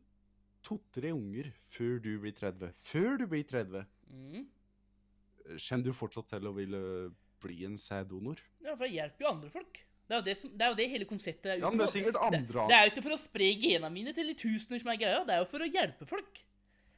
to-tre 0.64 1.12
unger 1.14 1.54
før 1.72 2.02
du 2.02 2.20
blir 2.20 2.34
30. 2.34 2.74
Før 2.84 3.18
du 3.18 3.28
blir 3.28 3.44
30, 3.48 3.86
Mm. 4.12 4.48
kjenner 5.58 5.84
du 5.84 5.94
fortsatt 5.94 6.28
til 6.30 6.42
å 6.42 6.54
ville 6.56 7.12
bli 7.44 7.64
en 7.68 7.78
sæddonor? 7.82 8.42
ja, 8.66 8.74
for 8.76 8.86
jeg 8.88 9.00
hjelper 9.00 9.26
jo 9.26 9.32
andre 9.32 9.50
folk. 9.54 9.86
Det 10.10 10.16
er 10.16 10.22
jo 10.22 10.26
det, 10.26 10.34
som, 10.40 10.50
det, 10.50 10.66
er 10.66 10.72
jo 10.72 10.78
det 10.80 10.86
hele 10.90 11.06
konseptet 11.06 11.52
er 11.54 11.60
Ja, 11.62 11.70
men 11.70 11.78
det 11.78 11.86
er 11.86 11.92
sikkert 11.94 12.16
det, 12.18 12.22
andre 12.26 12.64
det 12.72 12.76
er 12.76 12.88
jo 12.88 12.92
ikke 12.96 13.04
for 13.06 13.14
å 13.14 13.20
spre 13.22 13.50
genene 13.62 13.92
mine 13.94 14.14
til 14.18 14.32
de 14.32 14.34
tusener 14.42 14.82
som 14.82 14.90
er 14.90 14.98
greia, 14.98 15.20
det 15.28 15.36
er 15.36 15.44
jo 15.44 15.50
for 15.52 15.62
å 15.62 15.68
hjelpe 15.70 16.08
folk. 16.10 16.42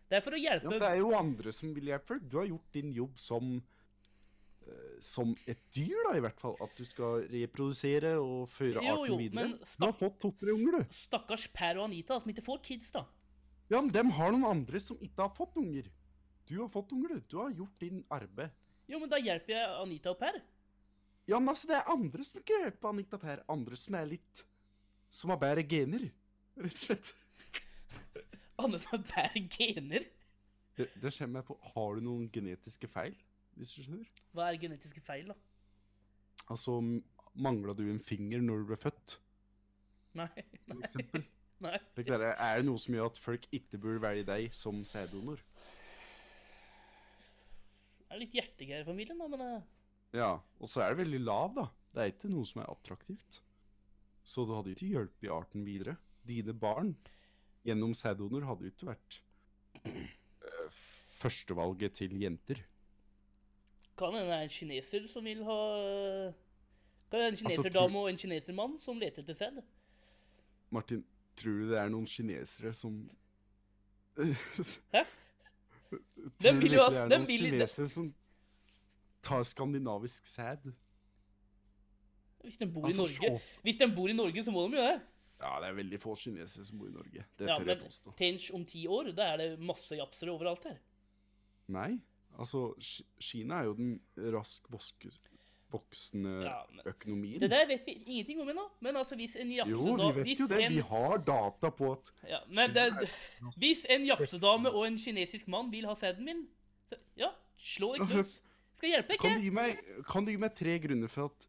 Det 0.07 0.17
er 0.19 0.23
for 0.23 0.35
å 0.35 0.39
Ja, 0.39 0.53
hjelpe 0.53 0.71
men 0.71 0.79
Det 0.79 0.87
er 0.87 0.99
jo 1.01 1.11
andre 1.17 1.53
som 1.55 1.73
vil 1.75 1.91
hjelpe 1.91 2.13
folk. 2.13 2.23
Du 2.31 2.37
har 2.39 2.47
gjort 2.47 2.77
din 2.79 2.93
jobb 2.95 3.19
som 3.19 3.51
eh, 3.57 4.95
som 5.03 5.35
et 5.47 5.61
dyr, 5.75 5.97
da, 6.07 6.15
i 6.19 6.23
hvert 6.23 6.39
fall. 6.39 6.55
At 6.63 6.75
du 6.79 6.83
skal 6.87 7.25
reprodusere 7.31 8.13
og 8.19 8.47
føre 8.51 8.83
Jo, 8.83 8.97
arten 9.01 9.11
jo, 9.11 9.19
videre. 9.21 9.37
men 9.41 9.53
Du 9.59 9.85
har 9.87 9.95
fått 9.99 10.19
to-tre 10.23 10.55
unger, 10.55 10.79
du. 10.79 10.95
Stakkars 10.95 11.47
Per 11.55 11.79
og 11.81 11.89
Anita 11.89 12.19
som 12.19 12.31
ikke 12.31 12.43
får 12.47 12.63
kids, 12.71 12.91
da. 12.95 13.05
Ja, 13.71 13.79
men 13.79 13.91
dem 13.95 14.11
har 14.17 14.31
noen 14.35 14.47
andre 14.49 14.79
som 14.83 14.99
ikke 15.03 15.27
har 15.27 15.35
fått 15.35 15.59
unger. 15.59 15.87
Du 16.47 16.57
har 16.59 16.71
fått 16.71 16.91
unger, 16.95 17.15
du. 17.15 17.27
Du 17.31 17.37
har 17.39 17.51
gjort 17.55 17.75
din 17.79 18.03
arbeid. 18.11 18.51
Jo, 18.91 18.99
men 18.99 19.09
da 19.11 19.19
hjelper 19.23 19.55
jeg 19.55 19.75
Anita 19.81 20.11
og 20.11 20.19
Per. 20.19 20.37
Ja, 21.29 21.37
men 21.39 21.53
altså, 21.53 21.69
det 21.69 21.77
er 21.77 21.91
andre 21.93 22.25
som 22.27 22.41
ikke 22.41 22.57
hjelper 22.65 22.91
Anita 22.91 23.19
Per. 23.21 23.43
Andre 23.53 23.77
som 23.79 23.95
er 23.99 24.09
litt 24.09 24.41
Som 25.11 25.31
har 25.33 25.39
bedre 25.41 25.63
gener, 25.67 26.05
rett 26.59 26.75
og 26.77 26.83
slett. 26.85 27.13
Andre 28.61 28.79
som 28.79 28.93
har 28.97 29.03
bedre 29.09 29.41
gener. 29.51 30.05
Det, 30.77 30.85
det 31.03 31.11
kommer 31.17 31.41
jeg 31.41 31.47
på. 31.49 31.57
Har 31.73 31.97
du 31.97 32.05
noen 32.05 32.29
genetiske 32.31 32.87
feil, 32.91 33.15
hvis 33.59 33.73
du 33.75 33.81
skjønner? 33.83 34.07
Hva 34.35 34.45
er 34.51 34.59
genetiske 34.61 35.03
feil, 35.03 35.33
da? 35.33 35.35
Altså, 36.51 36.77
mangla 37.35 37.75
du 37.75 37.83
en 37.91 37.99
finger 38.03 38.43
når 38.43 38.63
du 38.63 38.69
ble 38.71 38.79
født, 38.79 39.17
Nei. 40.19 40.27
for 40.67 40.75
Nei. 40.79 40.87
eksempel? 40.87 41.25
nei. 41.61 41.75
Er 42.01 42.61
det 42.61 42.65
noe 42.67 42.79
som 42.81 42.95
gjør 42.95 43.11
at 43.11 43.19
folk 43.21 43.43
ikke 43.55 43.77
burde 43.83 44.01
velge 44.03 44.25
deg 44.31 44.47
som 44.57 44.79
sæddonor? 44.87 45.43
Er 48.21 48.27
litt 48.27 48.35
hjertegreier 48.37 48.83
i 48.83 48.85
familien, 48.85 49.17
da, 49.17 49.25
men 49.31 49.41
eh, 49.41 49.61
Ja, 50.13 50.31
og 50.61 50.69
så 50.69 50.83
er 50.85 50.91
det 50.93 50.99
veldig 51.01 51.21
lav, 51.25 51.55
da. 51.55 51.63
Det 51.91 52.01
er 52.03 52.11
ikke 52.13 52.29
noe 52.29 52.45
som 52.45 52.61
er 52.61 52.69
attraktivt. 52.69 53.39
Så 54.23 54.43
det 54.45 54.53
hadde 54.53 54.73
ikke 54.75 54.89
hjulpet 54.91 55.31
arten 55.33 55.63
videre. 55.65 55.95
Dine 56.29 56.53
barn 56.53 56.91
gjennom 57.65 57.95
sæddonor 57.97 58.45
hadde 58.45 58.67
jo 58.67 58.73
ikke 58.75 58.89
vært 58.91 59.17
eh, 59.89 60.77
førstevalget 61.17 61.97
til 61.97 62.13
jenter. 62.21 62.61
kan 63.97 64.13
hende 64.13 64.29
det 64.29 64.37
er 64.37 64.45
en 64.45 64.53
kineser 64.53 65.07
som 65.09 65.25
vil 65.25 65.41
ha 65.45 65.57
eh, 65.81 66.37
Kan 67.09 67.19
være 67.19 67.27
en 67.31 67.33
Altså, 67.33 67.47
kineserdame 67.49 67.99
og 68.03 68.09
en 68.11 68.21
kinesermann 68.21 68.77
som 68.79 69.01
leter 69.01 69.25
etter 69.25 69.33
sæd? 69.41 69.57
Martin, 70.69 71.01
tror 71.35 71.57
du 71.57 71.73
det 71.73 71.79
er 71.81 71.89
noen 71.89 72.05
kinesere 72.05 72.73
som 72.77 73.01
Hæ? 74.93 75.03
Tror 75.91 76.59
vil 76.61 76.73
jo 76.77 76.81
er 76.81 77.07
noen 77.09 77.25
vil- 77.27 77.49
kinesere 77.51 77.87
som 77.89 78.13
tar 79.21 79.43
skandinavisk 79.43 80.25
sæd? 80.25 80.71
Hvis 82.43 82.57
de 82.57 82.65
bor 82.73 82.85
Altså, 82.87 83.03
i 83.03 83.05
Norge, 83.05 83.39
så- 83.39 83.61
Hvis 83.63 83.77
den 83.77 83.95
bor 83.95 84.07
i 84.09 84.13
Norge, 84.13 84.43
så 84.43 84.51
må 84.51 84.67
de 84.71 84.77
jo 84.77 84.83
det. 84.83 85.01
Ja, 85.41 85.59
det 85.59 85.69
er 85.69 85.73
veldig 85.73 85.99
få 85.99 86.15
kinesere 86.17 86.65
som 86.65 86.77
bor 86.79 86.87
i 86.87 86.91
Norge. 86.91 87.25
Det 87.37 87.47
Ja, 87.47 87.55
tør 87.57 87.65
jeg 87.65 87.77
men 87.77 87.87
påstå. 87.87 88.15
tenk 88.17 88.53
om 88.53 88.65
ti 88.65 88.85
år, 88.87 89.11
da 89.15 89.23
er 89.33 89.37
det 89.37 89.59
masse 89.59 89.91
japsere 89.95 90.29
overalt 90.31 90.63
her. 90.63 90.77
Nei, 91.67 91.99
altså 92.37 92.73
Kina 93.19 93.59
er 93.59 93.63
jo 93.65 93.73
den 93.73 93.99
rask 94.17 94.67
voske- 94.69 95.17
voksende 95.71 96.33
Ja, 96.45 96.57
men 96.69 96.85
økonomien. 96.91 97.41
Det 97.41 97.49
der 97.51 97.67
vet 97.69 97.85
vi 97.87 97.95
ingenting 98.05 98.41
om 98.43 98.49
ennå. 98.51 98.65
Men 98.81 98.97
altså, 99.01 99.15
hvis 99.19 99.35
en 99.39 99.51
japsedame 99.55 100.07
jo, 100.07 100.09
vi 100.15 100.25
vet 100.29 100.39
jo 100.43 100.47
det. 100.51 100.61
en, 100.65 100.75
Vi 100.75 100.85
har 100.91 101.17
data 101.27 101.71
på 101.77 101.91
at 101.91 102.11
ja, 102.29 102.39
men 102.47 102.75
det, 102.75 103.09
Hvis 103.57 103.85
en 103.89 104.05
japsedame 104.05 104.71
og 104.71 104.87
en 104.87 104.97
kinesisk 104.97 105.47
mann 105.47 105.71
vil 105.71 105.87
ha 105.89 105.95
sæden 105.95 106.25
min, 106.25 106.47
så, 106.89 106.99
ja, 107.17 107.31
slå 107.57 107.93
ikke 107.99 108.11
løs. 108.15 108.41
Skal 108.77 108.89
hjelpe, 108.95 109.17
kan 109.21 109.29
ikke? 109.29 109.37
du, 109.37 109.45
gi 109.45 109.53
meg, 109.53 109.79
kan 110.09 110.25
du 110.25 110.33
gi 110.33 110.41
meg 110.41 110.53
tre 110.57 110.79
grunner 110.81 111.11
for 111.11 111.29
at 111.29 111.47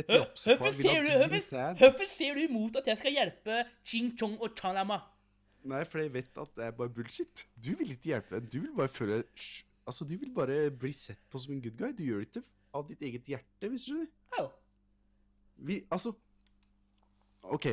et 0.00 0.10
japsepar 0.10 0.70
vil 0.76 0.86
ha 0.86 0.94
ser, 0.94 1.06
du, 1.06 1.34
din 1.34 1.42
sæd? 1.42 1.80
hvorfor 1.82 2.10
ser 2.10 2.36
du 2.38 2.44
imot 2.44 2.76
at 2.78 2.86
jeg 2.92 2.98
skal 3.00 3.16
hjelpe 3.16 3.64
Ching 3.86 4.12
Chong 4.18 4.36
og 4.38 4.54
Chanama? 4.58 5.00
Nei, 5.70 5.82
for 5.84 6.00
jeg 6.00 6.12
vet 6.14 6.38
at 6.40 6.54
det 6.56 6.68
er 6.70 6.76
bare 6.76 6.92
bullshit. 6.94 7.44
Du 7.56 7.74
vil 7.76 7.90
ikke 7.92 8.14
hjelpe. 8.14 8.40
Du 8.40 8.60
vil 8.62 8.72
bare 8.76 8.88
føle 8.88 9.24
Altså, 9.86 10.04
du 10.04 10.14
vil 10.20 10.30
bare 10.34 10.70
bli 10.70 10.92
sett 10.94 11.20
på 11.30 11.40
som 11.42 11.54
en 11.56 11.62
good 11.62 11.76
guy. 11.78 11.90
Du 11.96 12.02
gjør 12.04 12.22
det 12.22 12.28
ikke 12.28 12.42
av 12.76 12.88
ditt 12.88 13.02
eget 13.02 13.28
hjerte, 13.28 13.70
hvis 13.70 13.86
du 13.88 13.94
skjønner. 13.94 14.10
jo. 14.38 14.48
Vi 15.66 15.82
Altså 15.90 16.14
OK. 17.42 17.66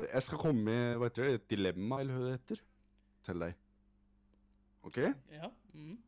Jeg 0.00 0.22
skal 0.24 0.40
komme 0.40 0.64
med 0.64 0.96
hva 0.98 1.08
heter 1.10 1.26
det, 1.28 1.34
et 1.40 1.50
dilemma, 1.52 2.00
eller 2.00 2.16
hva 2.16 2.24
det 2.24 2.36
heter, 2.38 2.62
til 3.26 3.42
deg. 3.44 3.58
OK? 4.88 4.98
Ja. 5.34 5.50
Mm. 5.74 5.98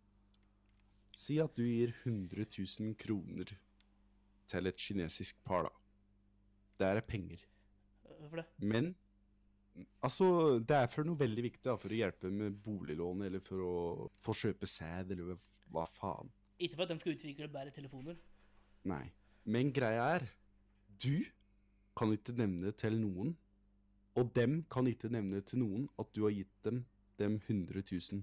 Si 1.12 1.36
at 1.42 1.52
du 1.58 1.62
gir 1.66 1.92
100 1.92 2.46
000 2.56 2.96
kroner 2.96 3.52
til 4.48 4.70
et 4.70 4.80
kinesisk 4.80 5.38
par, 5.44 5.68
da. 5.68 5.72
Det 6.80 6.88
er 6.88 7.04
penger. 7.06 7.44
Hvorfor 8.18 8.40
det? 8.40 8.46
Men 8.58 8.94
altså, 10.00 10.58
det 10.58 10.76
er 10.76 10.88
for 10.92 11.06
noe 11.06 11.20
veldig 11.20 11.44
viktig, 11.50 11.64
da, 11.68 11.76
for 11.80 11.92
å 11.92 12.00
hjelpe 12.00 12.32
med 12.32 12.56
boliglån, 12.64 13.26
eller 13.28 13.44
for 13.44 13.66
å 13.66 13.74
få 14.24 14.34
kjøpe 14.44 14.68
sæd, 14.68 15.12
eller 15.14 15.36
hva 15.72 15.84
faen. 16.00 16.32
Ikke 16.62 16.78
for 16.78 16.86
at 16.86 16.92
de 16.92 17.02
skal 17.02 17.16
utvikle 17.16 17.50
bedre 17.50 17.74
telefoner. 17.74 18.18
Nei. 18.86 19.04
Men 19.44 19.72
greia 19.74 20.04
er, 20.14 20.26
du 21.02 21.24
kan 21.98 22.12
ikke 22.14 22.34
nevne 22.38 22.70
til 22.78 22.94
noen, 23.02 23.32
og 24.14 24.30
dem 24.36 24.60
kan 24.70 24.86
ikke 24.86 25.10
nevne 25.10 25.40
til 25.46 25.62
noen 25.64 25.88
at 25.98 26.10
du 26.14 26.22
har 26.26 26.34
gitt 26.36 26.54
dem 26.66 26.84
dem 27.18 27.40
100 27.48 27.82
000. 28.12 28.22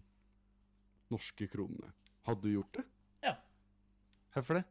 norske 1.10 1.48
kronene. 1.50 1.92
Hadde 2.28 2.42
du 2.44 2.52
gjort 2.54 2.76
det? 2.78 2.84
Ja. 3.24 3.34
Hvorfor 4.34 4.60
det? 4.60 4.64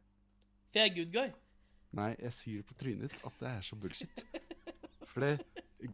For 0.69 0.79
jeg 0.79 0.89
er 0.89 0.95
good 0.95 1.13
guy. 1.13 1.31
Nei, 1.97 2.13
jeg 2.21 2.33
sier 2.37 2.61
det 2.61 2.67
på 2.69 2.77
trynet 2.79 3.09
ditt 3.09 3.25
at 3.25 3.39
det 3.41 3.49
er 3.49 3.65
så 3.65 3.75
bullshit. 3.75 4.23
For 5.09 5.25
det, 5.25 5.33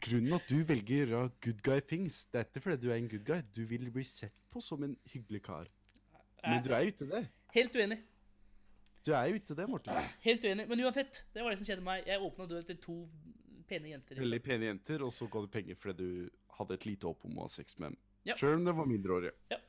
grunnen 0.04 0.36
at 0.38 0.50
du 0.52 0.60
velger 0.68 1.16
å 1.18 1.24
good 1.42 1.64
guy 1.66 1.80
things, 1.80 2.26
det 2.30 2.42
er 2.42 2.50
ikke 2.50 2.66
fordi 2.66 2.82
du 2.84 2.92
er 2.92 3.00
en 3.00 3.10
good 3.10 3.26
guy. 3.26 3.42
Du 3.56 3.64
vil 3.70 3.88
bli 3.96 4.04
sett 4.06 4.38
på 4.52 4.62
som 4.62 4.84
en 4.86 4.98
hyggelig 5.14 5.42
kar. 5.48 5.72
Men 6.46 6.62
du 6.62 6.70
er 6.76 6.86
jo 6.86 6.94
ikke 6.94 7.10
det. 7.10 7.24
Helt 7.56 7.76
uenig. 7.80 8.00
Du 9.06 9.12
er 9.14 9.30
jo 9.30 9.38
ikke 9.40 9.56
det, 9.58 9.68
Morten. 9.70 10.08
Helt 10.26 10.46
uenig. 10.48 10.66
Men 10.70 10.82
uansett, 10.88 11.22
det 11.36 11.44
var 11.46 11.54
det 11.54 11.60
som 11.60 11.68
skjedde 11.68 11.86
meg. 11.86 12.08
Jeg 12.10 12.24
åpna 12.26 12.48
døra 12.50 12.66
til 12.66 12.80
to 12.82 12.96
pene 13.70 13.92
jenter. 13.92 14.18
Veldig 14.22 14.42
pene 14.46 14.70
jenter, 14.72 15.04
og 15.06 15.14
så 15.14 15.28
ga 15.32 15.44
du 15.46 15.48
penger 15.54 15.78
fordi 15.80 16.06
du 16.06 16.30
hadde 16.58 16.78
et 16.80 16.88
lite 16.90 17.08
håp 17.10 17.26
om 17.30 17.38
å 17.40 17.46
ha 17.46 17.52
sex 17.52 17.78
med 17.80 17.92
dem. 17.94 18.00
Ja. 18.26 18.38
Sjøl 18.40 18.58
om 18.58 18.66
det 18.66 18.74
var 18.78 18.90
mindreårige. 18.90 19.60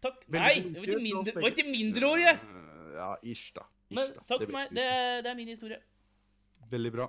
Takk. 0.00 0.22
Veldig 0.26 0.40
Nei, 0.40 0.54
det 0.64 0.80
var 0.80 0.88
ikke, 0.88 0.98
flinke, 0.98 1.06
mindre, 1.06 1.42
var 1.44 1.54
ikke 1.54 1.68
mindreårige! 1.70 2.34
Eh, 2.34 2.66
Ja, 2.90 3.10
ish, 3.22 3.52
da. 3.54 3.62
Ish, 3.88 3.96
Men 3.96 4.08
takk 4.26 4.42
for 4.42 4.52
meg. 4.52 4.72
Det 4.74 4.82
er, 4.82 5.20
det 5.22 5.30
er 5.30 5.36
min 5.38 5.50
historie. 5.52 5.78
Veldig 6.72 6.90
bra. 6.96 7.06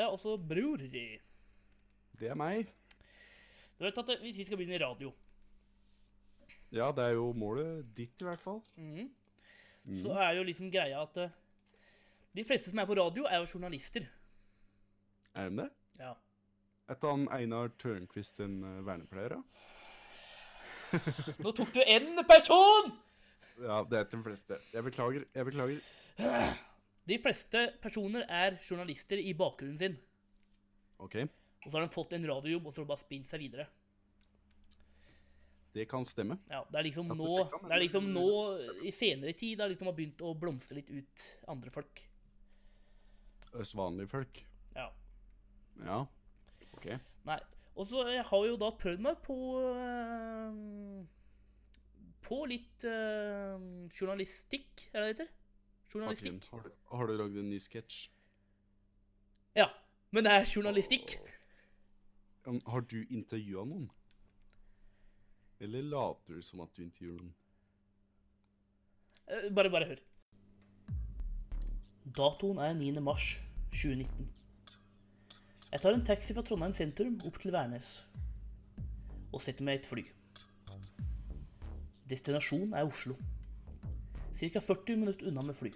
Ja, 0.00 0.06
også 0.08 0.36
bror. 0.40 0.80
Det 0.80 2.28
er 2.30 2.36
meg. 2.38 2.70
Du 3.78 3.84
vet 3.86 3.98
at 4.00 4.10
hvis 4.22 4.38
vi 4.40 4.44
skal 4.48 4.56
begynne 4.60 4.76
i 4.78 4.82
radio, 4.82 5.12
Ja, 6.72 6.92
det 6.94 7.02
er 7.04 7.16
jo 7.16 7.32
målet 7.34 7.84
ditt, 7.96 8.14
i 8.20 8.24
hvert 8.28 8.40
fall. 8.40 8.60
mhm, 8.76 9.10
Mm. 9.80 9.94
så 9.96 10.12
er 10.20 10.34
jo 10.36 10.42
liksom 10.44 10.68
greia 10.70 10.98
at 11.02 11.16
eh, 11.16 11.30
de 12.36 12.42
fleste 12.44 12.68
som 12.70 12.78
er 12.78 12.84
på 12.86 12.94
radio, 12.98 13.24
er 13.24 13.38
jo 13.40 13.46
journalister. 13.54 14.04
Er 15.34 15.48
de 15.48 15.56
det? 15.62 15.70
Ja. 15.98 16.12
Et 16.92 17.00
han 17.02 17.24
Einar 17.32 17.68
Tørnquist 17.80 18.40
en 18.44 18.58
uh, 18.62 18.86
vernepleier, 18.86 19.28
da? 19.38 19.40
Nå 21.38 21.52
tok 21.56 21.72
du 21.74 21.80
en 21.86 22.20
person! 22.28 22.92
Ja, 23.60 23.82
det 23.84 23.98
er 23.98 24.04
de 24.08 24.22
fleste. 24.24 24.56
Jeg 24.72 24.84
beklager. 24.84 25.24
Jeg 25.34 25.44
beklager. 25.44 25.80
De 27.08 27.16
fleste 27.18 27.62
personer 27.82 28.26
er 28.28 28.56
journalister 28.60 29.18
i 29.18 29.32
bakgrunnen 29.34 29.78
sin. 29.80 29.96
OK, 31.00 31.16
Og 31.64 31.70
så 31.70 31.78
har 31.78 31.86
de 31.86 31.94
fått 31.94 32.12
en 32.12 32.26
radiojobb, 32.28 32.66
og 32.66 32.74
så 32.74 32.80
har 32.82 32.86
de 32.86 32.90
bare 32.92 33.04
spint 33.04 33.26
seg 33.28 33.40
videre. 33.40 33.66
det 35.72 35.84
kan 35.88 36.04
stemme. 36.04 36.36
Ja, 36.50 36.64
Det 36.70 36.78
er 36.78 36.82
liksom 36.82 37.08
nå, 37.14 37.26
det 37.62 37.72
er 37.72 37.80
liksom 37.80 38.08
nå 38.12 38.26
i 38.82 38.90
senere 38.90 39.32
tid 39.32 39.56
det 39.58 39.62
har 39.64 39.70
liksom 39.70 39.86
har 39.86 39.94
begynt 39.94 40.20
å 40.26 40.34
blomstre 40.34 40.80
litt 40.80 40.90
ut 40.90 41.26
andre 41.48 41.70
folk. 41.70 42.02
Oss 43.54 43.74
vanlige 43.74 44.08
folk. 44.10 44.42
Ja. 44.74 44.88
Ja. 45.84 46.00
OK. 46.74 46.86
Nei. 47.24 47.38
Og 47.76 47.86
så 47.86 48.02
jeg 48.10 48.24
har 48.26 48.46
jo 48.46 48.56
da 48.60 48.70
prøvd 48.76 49.00
meg 49.06 49.20
på 49.24 49.36
eh, 49.70 51.06
På 52.26 52.42
litt 52.50 52.84
eh, 52.84 53.62
journalistikk, 53.94 54.88
er 54.92 55.00
det 55.00 55.06
det 55.06 55.12
heter? 55.14 55.30
Journalistikk. 55.92 56.44
har 56.52 56.60
du, 56.66 56.70
har 56.92 57.06
du 57.06 57.16
lagd 57.18 57.36
en 57.40 57.50
ny 57.50 57.58
sketsj? 57.58 58.08
Ja. 59.58 59.68
Men 60.10 60.24
det 60.26 60.32
er 60.32 60.46
journalistikk. 60.46 61.16
Har 62.66 62.80
du 62.90 62.98
intervjua 63.10 63.64
noen? 63.68 63.88
Eller 65.60 65.82
later 65.82 66.38
du 66.38 66.42
som 66.42 66.62
at 66.64 66.72
du 66.76 66.82
intervjuer 66.82 67.18
noen? 67.20 67.34
Eh, 69.30 69.50
Bare, 69.54 69.70
bare 69.70 69.86
hør. 69.90 70.00
Datoen 72.16 72.58
er 72.64 72.72
9. 72.74 73.00
mars 73.04 73.26
2019. 73.74 74.30
Jeg 75.70 75.80
tar 75.84 75.94
en 75.94 76.02
taxi 76.06 76.34
fra 76.34 76.42
Trondheim 76.42 76.72
sentrum 76.74 77.20
opp 77.28 77.36
til 77.38 77.52
Værnes 77.54 78.00
og 79.30 79.38
setter 79.44 79.62
meg 79.62 79.76
i 79.76 79.82
et 79.84 79.86
fly. 79.86 80.02
Destinasjonen 82.10 82.72
er 82.74 82.88
Oslo. 82.88 83.14
Ca. 84.40 84.60
40 84.60 84.96
minutter 84.96 85.28
unna 85.28 85.42
med 85.44 85.54
fly. 85.54 85.72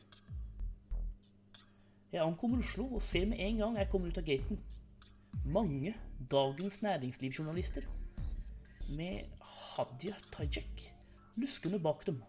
Jeg 2.12 2.22
ankommer 2.22 2.62
Oslo 2.62 2.86
og 2.96 3.02
ser 3.02 3.26
med 3.28 3.42
en 3.44 3.60
gang 3.60 3.76
jeg 3.76 3.90
kommer 3.92 4.08
ut 4.08 4.18
av 4.18 4.24
gaten 4.24 4.60
mange 5.44 5.94
dagens 6.30 6.80
næringslivsjournalister 6.82 7.84
med 8.96 9.26
Hadia 9.40 10.14
Tajik 10.32 10.86
luskende 11.36 11.78
bak 11.78 12.06
dem. 12.06 12.22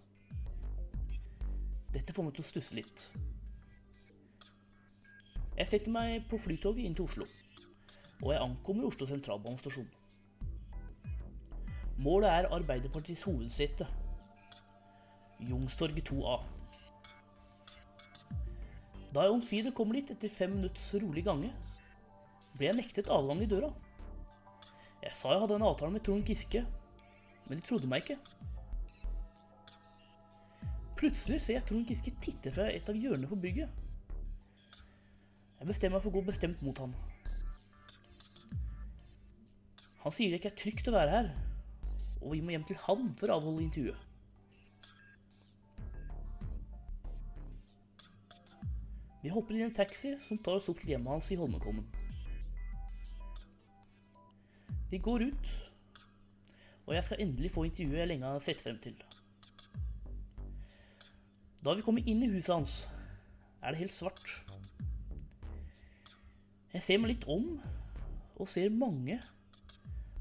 Dette 1.93 2.13
får 2.13 2.25
meg 2.27 2.35
til 2.35 2.43
å 2.43 2.47
stusse 2.49 2.75
litt. 2.75 3.03
Jeg 5.55 5.69
setter 5.69 5.93
meg 5.93 6.25
på 6.27 6.39
flytoget 6.41 6.83
inn 6.83 6.97
til 6.97 7.07
Oslo, 7.07 7.27
og 8.23 8.33
jeg 8.33 8.41
ankommer 8.41 8.89
Oslo 8.89 9.07
sentralbanestasjon. 9.07 9.87
Målet 12.03 12.27
er 12.33 12.49
Arbeiderpartiets 12.51 13.23
hovedsete, 13.23 13.87
Youngstorget 15.43 16.11
2A. 16.11 16.35
Da 19.15 19.23
jeg 19.23 19.31
omsider 19.31 19.71
kommer 19.75 19.95
dit 19.99 20.11
etter 20.11 20.31
fem 20.31 20.55
minutts 20.57 20.89
rolig 20.99 21.23
gange, 21.23 21.51
ble 22.55 22.69
jeg 22.69 22.77
nektet 22.77 23.11
adgang 23.11 23.43
i 23.43 23.49
døra. 23.51 23.69
Jeg 25.03 25.15
sa 25.15 25.33
jeg 25.33 25.43
hadde 25.43 25.57
en 25.59 25.67
avtale 25.67 25.93
med 25.93 26.03
Trond 26.03 26.25
Giske, 26.27 26.63
men 27.47 27.59
de 27.59 27.67
trodde 27.67 27.87
meg 27.87 28.03
ikke. 28.03 28.17
Plutselig 30.99 31.41
ser 31.43 31.59
jeg 31.59 31.67
Trond 31.69 31.87
Giske 31.91 32.15
titte 32.23 32.51
fra 32.55 32.69
et 32.71 32.89
av 32.91 32.97
hjørnene 32.97 33.29
på 33.31 33.39
bygget. 33.39 33.83
Jeg 35.59 35.69
bestemmer 35.69 35.97
meg 35.97 36.03
for 36.03 36.11
å 36.11 36.17
gå 36.17 36.25
bestemt 36.27 36.63
mot 36.65 36.79
han. 36.83 36.95
Han 40.03 40.13
sier 40.13 40.31
det 40.31 40.41
ikke 40.41 40.51
er 40.51 40.59
trygt 40.59 40.89
å 40.91 40.95
være 40.95 41.13
her, 41.13 41.31
og 42.21 42.35
vi 42.35 42.41
må 42.43 42.53
hjem 42.53 42.67
til 42.67 42.77
han 42.83 43.07
for 43.19 43.31
å 43.31 43.39
avholde 43.39 43.63
intervjuet. 43.65 44.04
Vi 49.25 49.31
hopper 49.33 49.55
inn 49.55 49.63
i 49.63 49.65
en 49.65 49.73
taxi 49.73 50.11
som 50.21 50.37
tar 50.37 50.59
oss 50.59 50.67
opp 50.69 50.83
til 50.83 50.91
hjemmet 50.91 51.15
hans 51.15 51.31
i 51.33 51.37
Holmenkollen. 51.39 51.81
Vi 54.91 54.99
går 55.01 55.23
ut, 55.31 55.53
og 56.85 56.93
jeg 56.93 57.07
skal 57.07 57.23
endelig 57.25 57.49
få 57.55 57.63
intervjuet 57.65 58.03
jeg 58.03 58.11
lenge 58.11 58.29
har 58.29 58.43
sett 58.45 58.61
frem 58.61 58.77
til. 58.83 58.93
Da 61.65 61.73
vi 61.73 61.81
kommer 61.81 62.05
inn 62.05 62.21
i 62.21 62.29
huset 62.35 62.53
hans, 62.53 62.77
er 63.65 63.73
det 63.73 63.81
helt 63.81 63.97
svart. 63.97 64.37
Jeg 66.75 66.85
ser 66.85 67.01
meg 67.01 67.15
litt 67.15 67.25
om, 67.25 67.55
og 68.37 68.51
ser 68.51 68.69
mange 68.69 69.17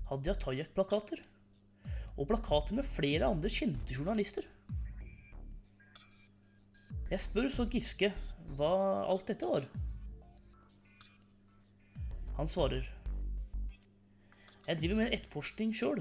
Hadia 0.09 0.33
Tajak-plakater. 0.33 1.21
Og 2.17 2.31
plakater 2.33 2.81
med 2.81 2.88
flere 2.88 3.29
andre 3.29 3.53
kjente 3.53 3.93
journalister. 3.93 4.49
Jeg 7.11 7.21
spør 7.21 7.53
så 7.53 7.69
Giske 7.69 8.14
hva 8.59 8.74
alt 9.09 9.26
dette 9.30 9.48
var. 9.48 9.66
Han 12.35 12.50
svarer 12.50 12.87
Jeg 14.66 14.78
driver 14.80 14.96
med 14.98 15.07
en 15.07 15.16
etterforskning 15.16 15.74
sjøl, 15.76 16.00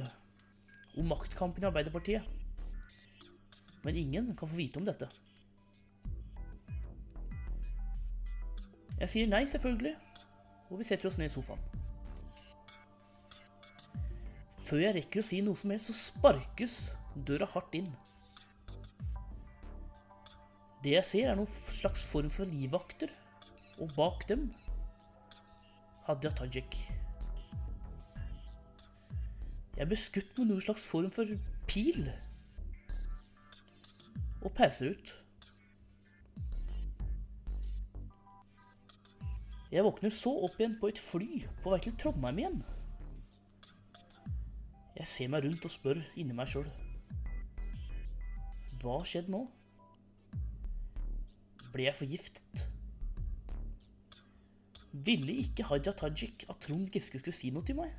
om 0.97 1.09
maktkampen 1.09 1.63
i 1.63 1.67
Arbeiderpartiet. 1.67 2.23
Men 3.83 3.99
ingen 3.99 4.31
kan 4.37 4.47
få 4.47 4.55
vite 4.55 4.79
om 4.79 4.87
dette. 4.87 5.09
Jeg 9.01 9.11
sier 9.11 9.27
nei, 9.27 9.43
selvfølgelig, 9.49 9.97
og 10.69 10.79
vi 10.79 10.87
setter 10.87 11.09
oss 11.09 11.19
ned 11.19 11.27
i 11.27 11.33
sofaen. 11.33 11.59
Før 14.63 14.79
jeg 14.79 14.95
rekker 14.95 15.19
å 15.19 15.27
si 15.27 15.41
noe 15.43 15.59
som 15.59 15.73
helst, 15.73 15.89
så 15.91 15.95
sparkes 15.97 16.77
døra 17.27 17.49
hardt 17.51 17.75
inn. 17.75 17.89
Det 20.83 20.97
jeg 20.97 21.07
ser, 21.07 21.29
er 21.31 21.37
noen 21.39 21.47
slags 21.47 22.03
form 22.11 22.27
for 22.33 22.49
livvakter, 22.49 23.11
og 23.79 23.93
bak 23.95 24.25
dem 24.27 24.49
Hadia 26.03 26.31
Tajik. 26.35 26.75
Jeg 29.77 29.87
ble 29.87 29.97
skutt 29.97 30.35
med 30.37 30.51
noen 30.51 30.65
slags 30.65 30.89
form 30.91 31.07
for 31.13 31.31
pil, 31.71 32.03
og 34.43 34.51
peiser 34.59 34.91
ut. 34.91 35.15
Jeg 39.71 39.87
våkner 39.87 40.11
så 40.13 40.35
opp 40.45 40.59
igjen 40.59 40.75
på 40.83 40.91
et 40.91 40.99
fly 41.01 41.45
på 41.63 41.71
vei 41.71 41.79
til 41.81 41.95
Trondheim 41.97 42.43
igjen. 42.43 42.61
Jeg 44.99 45.09
ser 45.09 45.31
meg 45.31 45.47
rundt 45.47 45.63
og 45.65 45.71
spør 45.73 46.03
inni 46.19 46.35
meg 46.35 46.51
sjøl. 46.51 46.67
Hva 48.83 48.99
har 48.99 49.07
skjedd 49.07 49.31
nå? 49.31 49.47
Ble 51.73 51.93
forgiftet? 51.97 52.65
Ville 54.93 55.33
ikke 55.41 55.65
Haja 55.65 55.91
Tajik 55.91 56.45
at 56.49 56.59
Trond 56.61 56.91
Giske 56.93 57.17
skulle 57.19 57.33
si 57.35 57.49
noe 57.53 57.65
til 57.65 57.79
meg? 57.79 57.93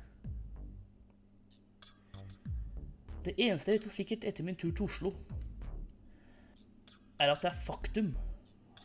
Det 3.25 3.33
eneste 3.35 3.71
jeg 3.73 3.79
vet 3.79 3.87
for 3.87 3.95
sikkert 3.95 4.27
etter 4.29 4.45
min 4.47 4.55
tur 4.55 4.71
til 4.71 4.85
Oslo, 4.85 5.11
er 7.19 7.31
at 7.31 7.41
det 7.41 7.49
er 7.49 7.63
faktum 7.65 8.13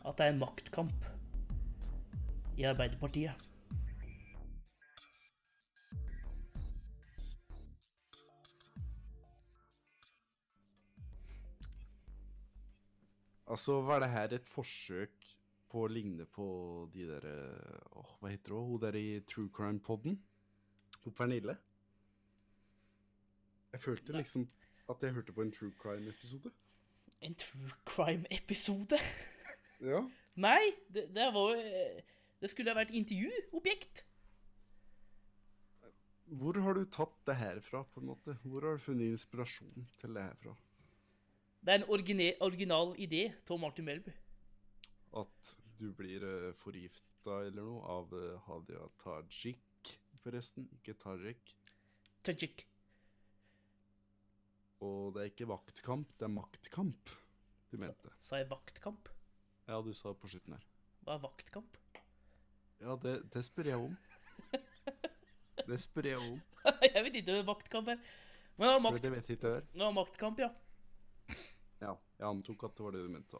at 0.01 0.17
det 0.19 0.27
er 0.27 0.33
en 0.33 0.41
maktkamp 0.41 1.07
i 2.57 2.65
Arbeiderpartiet. 2.65 3.50
Altså, 13.51 13.81
var 13.83 14.03
det 14.03 14.11
her 14.13 14.35
et 14.37 14.49
forsøk 14.49 15.27
på 15.71 15.85
å 15.85 15.91
ligne 15.91 16.27
på 16.31 16.45
de 16.95 17.07
der 17.09 17.27
Åh, 17.99 18.13
hva 18.21 18.31
heter 18.31 18.55
hun? 18.55 18.69
Hun 18.75 18.83
der 18.85 18.99
i 18.99 19.21
True 19.27 19.51
Crime-podden? 19.55 20.19
Hun 21.05 21.17
Pernille? 21.17 21.57
Jeg 23.73 23.83
følte 23.83 24.15
liksom 24.17 24.47
at 24.91 25.03
jeg 25.03 25.15
hørte 25.15 25.35
på 25.35 25.43
en 25.43 25.53
True 25.55 25.73
Crime-episode. 25.83 26.51
En 27.21 27.35
true 27.35 27.75
crime-episode? 27.87 28.99
Ja. 29.81 30.03
Nei, 30.37 30.75
det, 30.93 31.07
det 31.17 31.31
var 31.33 31.55
eh, 31.57 32.03
Det 32.37 32.51
skulle 32.53 32.69
ha 32.69 32.77
vært 32.77 32.91
intervjuobjekt. 32.93 34.03
Hvor 36.37 36.59
har 36.61 36.77
du 36.77 36.83
tatt 36.85 37.15
det 37.27 37.39
her 37.41 37.63
fra, 37.65 37.81
på 37.89 38.03
en 38.03 38.11
måte? 38.11 38.35
Hvor 38.45 38.67
har 38.67 38.77
du 38.77 38.85
funnet 38.85 39.15
inspirasjon 39.15 39.89
til 40.03 40.19
det 40.19 40.27
her 40.27 40.37
fra? 40.43 40.53
Det 41.61 41.75
er 41.75 41.83
en 41.83 41.91
origine, 41.93 42.33
original 42.41 42.95
idé 42.97 43.27
av 43.51 43.59
Martin 43.61 43.85
Melby. 43.85 44.13
At 45.21 45.51
du 45.77 45.91
blir 45.93 46.25
uh, 46.25 46.53
forgifta 46.57 47.43
eller 47.45 47.67
noe 47.67 47.83
av 47.85 48.15
uh, 48.17 48.39
Hadia 48.47 48.87
Tajik, 49.03 49.91
forresten. 50.23 50.71
Ikke 50.79 50.95
Tajik. 50.97 51.53
Tajik. 52.25 52.65
Og 54.81 55.13
det 55.13 55.23
er 55.23 55.33
ikke 55.35 55.51
vaktkamp, 55.51 56.09
det 56.17 56.25
er 56.25 56.33
maktkamp 56.33 57.13
du 57.71 57.77
mente. 57.83 58.15
Sa 58.25 58.41
jeg 58.41 58.49
vaktkamp? 58.49 59.11
Ja, 59.69 59.83
du 59.85 59.93
sa 59.95 60.15
på 60.17 60.33
slutten 60.33 60.57
her. 60.57 60.65
Hva 61.05 61.19
er 61.19 61.23
vaktkamp? 61.27 61.77
Ja, 62.81 62.97
det, 63.05 63.19
det 63.35 63.45
spør 63.45 63.69
jeg 63.69 63.85
om. 63.85 63.93
Det 65.69 65.77
spør 65.85 66.09
jeg 66.09 66.25
om. 66.25 66.41
jeg 66.89 67.05
vet 67.05 67.21
ikke 67.21 67.37
hva 67.37 67.45
vaktkamp 67.53 67.93
er. 67.93 68.01
Men 68.57 68.65
det 68.67 68.73
var, 68.73 68.83
makt, 68.89 69.05
det 69.05 69.13
vet 69.13 69.29
jeg 69.29 69.39
ikke 69.39 69.55
det 69.61 69.85
var 69.85 69.93
maktkamp, 70.01 70.41
ja. 70.41 70.49
Ja, 71.81 71.95
jeg 72.19 72.27
antok 72.29 72.65
at 72.69 72.75
det 72.77 72.85
var 72.85 72.93
det 72.97 73.03
du 73.07 73.09
mente. 73.13 73.39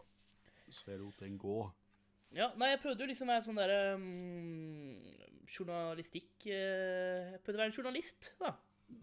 Så 0.71 0.87
jeg 0.93 1.01
lot 1.03 1.19
den 1.21 1.37
gå. 1.39 1.59
Ja, 2.33 2.53
Nei, 2.57 2.69
jeg 2.71 2.81
prøvde 2.81 3.03
jo 3.03 3.09
liksom 3.11 3.27
å 3.29 3.33
være 3.35 3.43
sånn 3.43 3.59
derre 3.59 3.79
um, 3.99 5.01
Journalistikk 5.51 6.45
eh, 6.47 7.33
Jeg 7.33 7.41
prøvde 7.43 7.59
å 7.59 7.63
være 7.65 7.73
en 7.73 7.75
journalist, 7.75 8.29
da. 8.39 8.53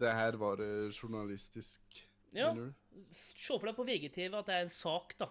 Det 0.00 0.12
her 0.16 0.38
var 0.40 0.62
eh, 0.64 0.86
journalistisk, 0.92 2.00
Ja. 2.32 2.50
mener 2.54 2.70
du? 2.72 3.02
Se 3.04 3.52
for 3.52 3.68
deg 3.68 3.76
på 3.76 3.84
VGTV 3.88 4.34
at 4.40 4.48
det 4.48 4.56
er 4.56 4.64
en 4.66 4.72
sak, 4.72 5.14
da. 5.20 5.28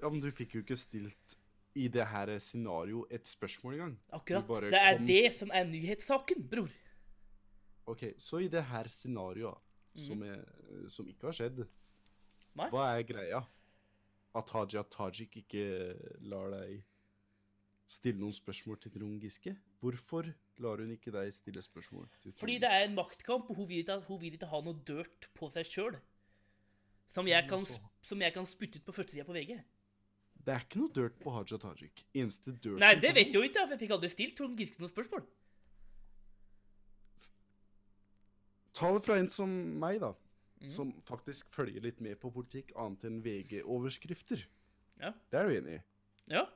Ja, 0.00 0.08
men 0.12 0.20
du 0.22 0.28
fikk 0.32 0.54
jo 0.58 0.62
ikke 0.64 0.76
stilt 0.80 1.34
i 1.80 1.88
det 1.92 2.06
her 2.12 2.30
scenarioet 2.42 3.12
et 3.14 3.28
spørsmål 3.28 3.74
engang. 3.78 3.96
Akkurat. 4.16 4.46
Det 4.68 4.78
er 4.80 4.96
kom- 4.98 5.06
det 5.08 5.24
som 5.36 5.50
er 5.54 5.64
nyhetssaken, 5.68 6.44
bror. 6.50 6.70
Ok, 7.90 8.04
så 8.20 8.40
i 8.44 8.48
det 8.52 8.62
her 8.68 8.88
scenarioet, 8.92 9.58
som, 9.96 10.22
er, 10.22 10.44
som 10.92 11.08
ikke 11.08 11.28
har 11.30 11.36
skjedd. 11.40 11.64
Nei. 12.58 12.68
hva 12.72 12.86
er 12.96 13.06
greia? 13.06 13.40
At 14.36 14.50
Haja 14.54 14.84
Tajik 14.86 15.40
ikke 15.42 15.64
lar 16.30 16.52
deg 16.54 16.84
stille 17.90 18.20
noen 18.20 18.34
spørsmål 18.34 18.78
til 18.82 18.94
Trond 18.94 19.18
Giske? 19.22 19.56
Hvorfor 19.82 20.28
lar 20.62 20.82
hun 20.82 20.92
ikke 20.94 21.12
deg 21.14 21.32
stille 21.34 21.62
spørsmål 21.64 22.06
til 22.20 22.30
Trond 22.30 22.38
Fordi 22.38 22.58
det 22.62 22.70
er 22.70 22.86
en 22.86 22.94
maktkamp, 22.94 23.50
og 23.50 23.58
hun 23.58 23.68
vil 23.68 23.82
ikke, 23.82 23.98
hun 24.06 24.20
vil 24.22 24.38
ikke 24.38 24.50
ha 24.52 24.62
noe 24.62 24.78
dirt 24.86 25.30
på 25.34 25.50
seg 25.50 25.66
sjøl. 25.66 25.98
Som, 27.10 27.26
som 28.06 28.22
jeg 28.22 28.34
kan 28.36 28.46
spytte 28.46 28.78
ut 28.78 28.86
på 28.86 28.94
førstesida 28.94 29.26
på 29.26 29.34
VG. 29.34 29.56
Det 30.40 30.54
er 30.54 30.62
ikke 30.62 30.78
noe 30.80 30.94
dirt 30.94 31.18
på 31.20 31.34
Haja 31.34 31.58
Tajik. 31.60 32.04
Eneste 32.14 32.54
dirt 32.54 32.78
Nei, 32.80 32.94
det 33.02 33.10
vet 33.16 33.32
jeg 33.32 33.40
jo 33.40 33.42
ikke, 33.44 33.64
for 33.64 33.74
jeg 33.74 33.82
fikk 33.82 33.96
aldri 33.96 34.12
stilt 34.12 34.38
Trond 34.38 34.60
Giske 34.60 34.82
noen 34.82 34.92
spørsmål. 34.92 35.26
Ta 38.78 38.92
det 38.94 39.02
fra 39.04 39.18
en 39.18 39.28
som 39.32 39.50
meg, 39.82 39.98
da. 40.00 40.14
Mhm. 40.60 40.68
Som 40.68 40.92
faktisk 41.08 41.48
følger 41.54 41.80
litt 41.80 42.00
med 42.00 42.18
på 42.20 42.30
politikk, 42.32 42.72
annet 42.76 43.04
enn 43.08 43.22
VG-overskrifter. 43.24 44.44
Ja. 45.00 45.12
Det 45.30 45.38
er 45.40 45.48
du 45.48 45.54
enig 45.56 45.78
i? 45.78 45.82
Ja. 46.34 46.46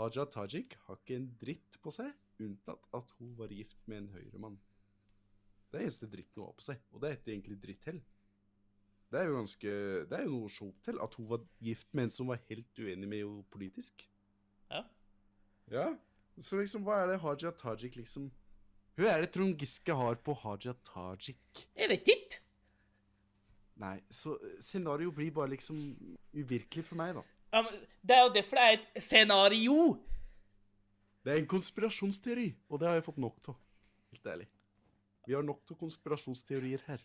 Haja 0.00 0.24
Tajik 0.24 0.76
har 0.86 0.96
ikke 0.96 1.16
en 1.18 1.26
dritt 1.40 1.76
på 1.82 1.92
seg, 1.92 2.12
unntatt 2.40 2.86
at 2.96 3.10
hun 3.18 3.34
var 3.36 3.52
gift 3.52 3.80
med 3.90 4.04
en 4.04 4.12
høyremann. 4.14 4.56
Det 5.70 5.80
er 5.80 5.86
eneste 5.86 6.08
dritten 6.10 6.40
hun 6.40 6.48
har 6.48 6.56
på 6.56 6.64
seg, 6.64 6.80
og 6.90 7.02
det 7.02 7.08
er 7.08 7.18
ikke 7.18 7.32
egentlig 7.34 7.58
dritt 7.62 7.82
til. 7.84 7.98
Det 9.10 9.18
er 9.18 9.26
jo 9.26 9.36
ganske 9.40 9.70
Det 10.06 10.16
er 10.16 10.24
jo 10.24 10.36
noe 10.38 10.68
opp 10.68 10.82
til, 10.86 11.00
at 11.02 11.14
hun 11.18 11.28
var 11.28 11.44
gift 11.60 11.94
med 11.94 12.06
en 12.06 12.14
som 12.14 12.30
var 12.30 12.40
helt 12.48 12.78
uenig 12.78 13.08
med 13.08 13.18
henne 13.24 13.44
politisk. 13.50 14.06
Ja. 14.70 14.84
Ja, 15.70 15.86
så 16.38 16.60
liksom, 16.60 16.86
hva 16.86 17.02
er 17.02 17.10
det 17.10 17.20
Haja 17.20 17.50
Tajik 17.50 17.96
liksom 17.98 18.30
Hva 18.98 19.14
er 19.14 19.24
det 19.24 19.30
Trond 19.34 19.56
Giske 19.60 19.94
har 19.96 20.18
på 20.24 20.34
Haja 20.42 20.74
Tajik? 20.86 21.66
Jeg 21.78 21.88
vet 21.92 22.08
ikke. 22.14 22.40
Nei, 23.80 23.96
så 24.12 24.34
scenario 24.60 25.12
blir 25.16 25.30
bare 25.32 25.54
liksom 25.54 25.78
uvirkelig 26.36 26.84
for 26.84 27.00
meg, 27.00 27.14
da. 27.16 27.22
Ja, 27.54 27.62
men 27.64 27.78
det 28.06 28.16
er 28.16 28.26
jo 28.26 28.32
derfor 28.34 28.60
det 28.60 28.66
er 28.66 28.76
et 28.76 29.02
scenario. 29.02 29.76
Det 31.24 31.32
er 31.32 31.40
en 31.40 31.48
konspirasjonsteori, 31.48 32.48
og 32.68 32.80
det 32.80 32.88
har 32.90 32.98
jeg 32.98 33.06
fått 33.08 33.20
nok 33.24 33.52
av. 33.52 33.56
Helt 34.12 34.28
ærlig. 34.34 34.48
Vi 35.26 35.36
har 35.36 35.46
nok 35.46 35.72
av 35.72 35.78
konspirasjonsteorier 35.80 36.84
her. 36.86 37.02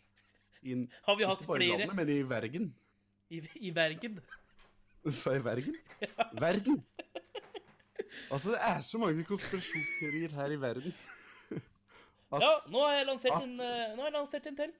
In, 0.65 0.88
Har 1.06 1.17
vi 1.19 1.28
hatt 1.28 1.43
ikke 1.43 1.52
bare 1.54 1.63
i 1.63 1.69
flere 1.69 1.80
landet, 1.86 1.95
men 2.00 2.10
i 2.10 2.21
vergen. 2.28 2.69
i, 3.30 3.41
i 3.67 3.71
Bergen? 3.71 4.19
Sa 5.13 5.36
jeg 5.36 5.76
Ja. 6.02 6.30
Verden! 6.34 6.84
Altså, 8.32 8.52
det 8.56 8.60
er 8.62 8.82
så 8.82 8.98
mange 8.98 9.24
konspirasjonsteorier 9.24 10.34
her 10.34 10.52
i 10.52 10.62
verden. 10.62 10.93
At, 12.32 12.42
Ja, 12.42 12.52
nå 12.72 12.82
har 12.82 12.94
jeg 12.98 13.06
lansert 13.08 13.36
At- 13.36 13.44
en, 13.44 13.54
eh, 13.60 13.96
nå 13.96 14.02
har 14.02 14.10
jeg 14.10 14.14
lansert 14.14 14.48
en 14.48 14.56
til. 14.56 14.74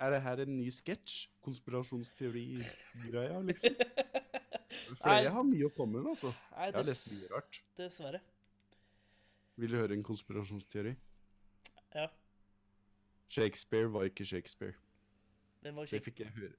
Er 0.00 0.10
det 0.10 0.22
her 0.22 0.40
en 0.40 0.56
ny 0.56 0.70
sketsj? 0.70 1.28
Konspirasjonsteori-greia, 1.44 3.40
liksom? 3.42 3.74
Flere 5.02 5.30
har 5.30 5.42
mye 5.44 5.66
å 5.68 5.72
komme 5.76 6.00
med, 6.00 6.10
altså. 6.14 6.32
Nei, 6.56 6.64
Jeg 6.70 6.74
har 6.74 6.84
lest 6.88 7.10
mye 7.12 7.28
rart. 7.34 7.60
Dessverre. 7.76 8.20
Vil 9.60 9.70
du 9.70 9.76
høre 9.76 9.92
en 9.92 10.02
konspirasjonsteori? 10.04 10.94
Ja. 11.94 12.06
Shakespeare 13.28 13.92
var 13.92 14.02
ikke 14.08 14.24
Shakespeare. 14.26 14.74
Hvem 15.60 15.76
var 15.76 15.84
Det 15.90 16.02
fikk 16.04 16.20
jeg 16.20 16.32
høre. 16.36 16.52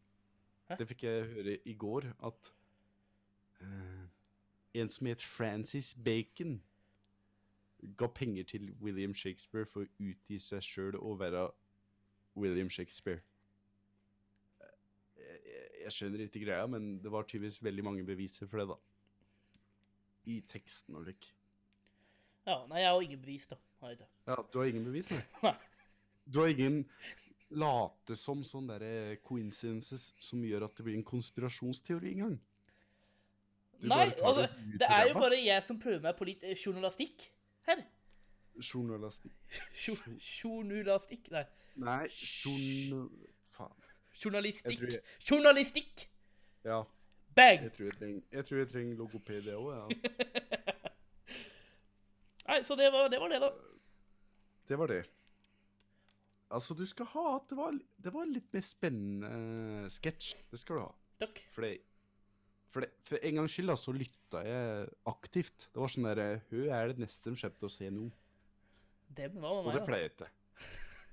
Hæ? 0.70 0.76
Det 0.76 0.88
fikk 0.88 1.04
jeg 1.04 1.26
høre 1.26 1.58
i 1.66 1.74
går, 1.74 2.12
at 2.24 2.52
uh, 3.62 4.06
en 4.74 4.90
som 4.90 5.08
het 5.08 5.22
Francis 5.22 5.96
Bacon, 6.06 6.62
ga 7.98 8.08
penger 8.08 8.44
til 8.44 8.70
William 8.82 9.13
Shakespeare 9.17 9.65
for 9.65 9.86
å 9.86 9.89
utgi 10.12 10.38
seg 10.41 10.63
sjøl 10.65 10.98
og 11.00 11.20
være 11.22 11.48
William 12.38 12.70
Shakespeare. 12.70 13.22
Eh, 14.62 14.78
Jeg, 15.17 15.39
jeg, 15.46 15.67
jeg 15.84 15.96
skjønner 15.98 16.26
ikke 16.28 16.44
greia, 16.46 16.67
men 16.70 16.98
det 17.04 17.12
var 17.12 17.28
tydeligvis 17.28 17.63
veldig 17.63 17.84
mange 17.84 18.06
beviser 18.08 18.50
for 18.50 18.62
det, 18.62 18.67
da. 18.74 18.78
I 20.32 20.41
teksten 20.48 20.96
og 21.00 21.08
lik. 21.10 21.32
Ja, 22.46 22.62
nei, 22.70 22.82
jeg 22.82 22.89
har 22.94 23.02
ingen 23.02 23.22
bevis, 23.22 23.48
da. 23.50 23.58
Ja, 24.28 24.38
du 24.54 24.60
har 24.60 24.70
ingen 24.70 24.86
bevis, 24.86 25.12
nei? 25.13 25.22
Du 26.32 26.38
har 26.39 26.52
ingen 26.54 26.84
late 27.50 28.15
som 28.15 28.44
sånne 28.46 28.78
der 28.80 29.15
coincidences 29.26 30.12
som 30.22 30.44
gjør 30.46 30.67
at 30.67 30.78
det 30.78 30.86
blir 30.86 30.96
en 31.00 31.04
konspirasjonsteori 31.04 32.12
engang? 32.13 32.38
Nei, 33.82 34.06
altså, 34.22 34.46
det 34.78 34.88
er 34.88 35.08
jo 35.10 35.15
bare 35.17 35.39
jeg 35.41 35.65
som 35.65 35.80
prøver 35.82 36.04
meg 36.06 36.13
på 36.20 36.28
litt 36.30 36.44
eh, 36.46 36.54
journalistikk 36.54 37.26
her. 37.67 37.78
Journalistikk. 38.62 39.34
Journalistikk 40.21 41.32
Nei, 41.32 41.45
Nei, 41.76 42.08
journa... 42.12 43.08
Faen. 43.56 43.76
journalistikk. 44.24 44.82
Jeg 44.82 44.91
jeg- 44.91 45.02
Journalistikk! 45.32 46.10
Ja, 46.63 46.82
Bang! 47.36 47.62
jeg 47.63 47.71
tror 47.74 47.84
jeg 47.88 47.93
trenger, 47.97 48.21
tror 48.45 48.58
trenger 48.74 48.95
logoped, 49.00 49.41
jeg 49.47 49.56
òg. 49.56 49.86
Altså. 49.86 50.02
Nei, 52.52 52.60
så 52.67 52.76
det 52.76 52.89
var 52.91 53.08
det, 53.13 53.19
var 53.21 53.28
det 53.32 53.39
da. 53.41 53.50
Det 54.67 54.78
var 54.80 54.88
det. 54.91 55.04
Altså, 56.52 56.74
du 56.76 56.84
skal 56.86 57.06
ha 57.13 57.24
at 57.38 57.41
det 57.50 57.58
var, 57.58 57.71
det 58.04 58.12
var 58.13 58.26
litt 58.28 58.52
mer 58.54 58.62
spennende 58.67 59.88
sketsj. 59.89 60.34
Det 60.52 60.60
skal 60.60 60.76
du 60.76 60.82
ha. 60.84 60.91
Takk. 61.24 61.39
For 61.56 61.62
det, 61.63 61.78
For, 62.72 62.86
det, 62.86 62.92
for 63.04 63.20
en 63.20 63.40
gangs 63.42 63.56
skyld 63.56 63.68
da, 63.68 63.78
så 63.80 63.94
lytta 63.96 64.42
jeg 64.48 64.92
aktivt. 65.12 65.66
Det 65.74 65.82
var 65.82 65.92
sånn 65.92 66.08
derre 66.08 66.28
Hun 66.52 66.70
er 66.72 66.94
det 66.94 67.04
neste 67.04 67.34
de 67.34 67.42
kommer 67.42 67.58
til 67.60 67.68
å 67.68 67.74
se 67.74 67.90
nå? 67.92 68.06
Dem, 69.12 69.42
hva 69.44 69.58
Og 69.58 69.68
det 69.68 69.82
meg, 69.82 69.90
pleier 69.90 70.08
jeg 70.08 70.14
ikke. 70.14 70.30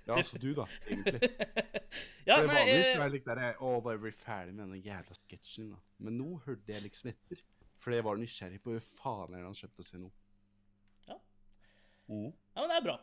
Ja, 0.09 0.15
altså 0.17 0.39
du, 0.41 0.53
da, 0.57 0.65
egentlig. 0.87 1.29
ja, 2.29 2.39
For 2.39 2.47
nei, 2.47 2.55
vanligvis 2.55 2.87
eh, 2.87 2.93
er 2.95 3.03
jeg 3.03 3.15
litt 3.17 3.27
der, 3.29 3.43
Å, 3.59 3.73
bare 3.85 4.01
bli 4.01 4.13
ferdig 4.17 4.55
med 4.57 4.71
den 4.73 4.87
jævla 4.87 5.17
sketsjen 5.19 5.67
din, 5.67 5.75
da. 5.75 5.81
Men 6.07 6.17
nå 6.21 6.29
hørte 6.47 6.73
jeg 6.73 6.85
liksom 6.87 7.11
etter. 7.11 7.43
For 7.83 7.95
jeg 7.95 8.07
var 8.07 8.23
nysgjerrig 8.23 8.63
på 8.63 8.73
hva 8.73 8.81
faen 8.87 9.35
er 9.35 9.43
det 9.43 9.51
han 9.51 9.59
kommer 9.59 9.75
til 9.75 9.85
å 9.85 9.89
se 9.89 10.01
nå. 10.01 10.09
Ja. 11.11 11.19
Mm. 12.09 12.31
ja, 12.31 12.63
men 12.63 12.73
det 12.73 12.79
er 12.79 12.87
bra. 12.87 12.97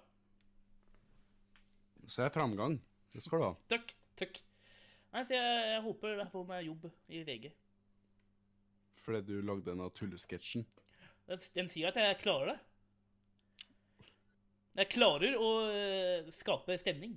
Så 2.08 2.24
jeg 2.24 2.32
er 2.32 2.36
framgang. 2.40 2.80
Det 3.14 3.22
skal 3.24 3.42
du 3.42 3.48
ha. 3.50 3.54
Takk. 3.76 3.94
Takk. 4.20 4.42
Nei, 5.14 5.24
så 5.28 5.38
jeg, 5.38 5.62
jeg 5.76 5.86
håper 5.86 6.18
jeg 6.18 6.32
får 6.34 6.50
meg 6.50 6.66
jobb 6.72 6.90
i 7.12 7.22
VG. 7.28 7.54
Fordi 9.06 9.22
du 9.28 9.36
lagde 9.46 9.70
denne 9.70 9.88
tullesketsjen. 9.94 10.66
Den, 11.30 11.44
den 11.56 11.70
sier 11.70 11.92
at 11.92 12.00
jeg 12.02 12.18
klarer 12.24 12.54
det. 12.54 12.58
Jeg 14.76 14.92
klarer 14.92 15.38
å 15.40 15.50
eh, 15.72 16.32
skape 16.36 16.76
stemning. 16.82 17.16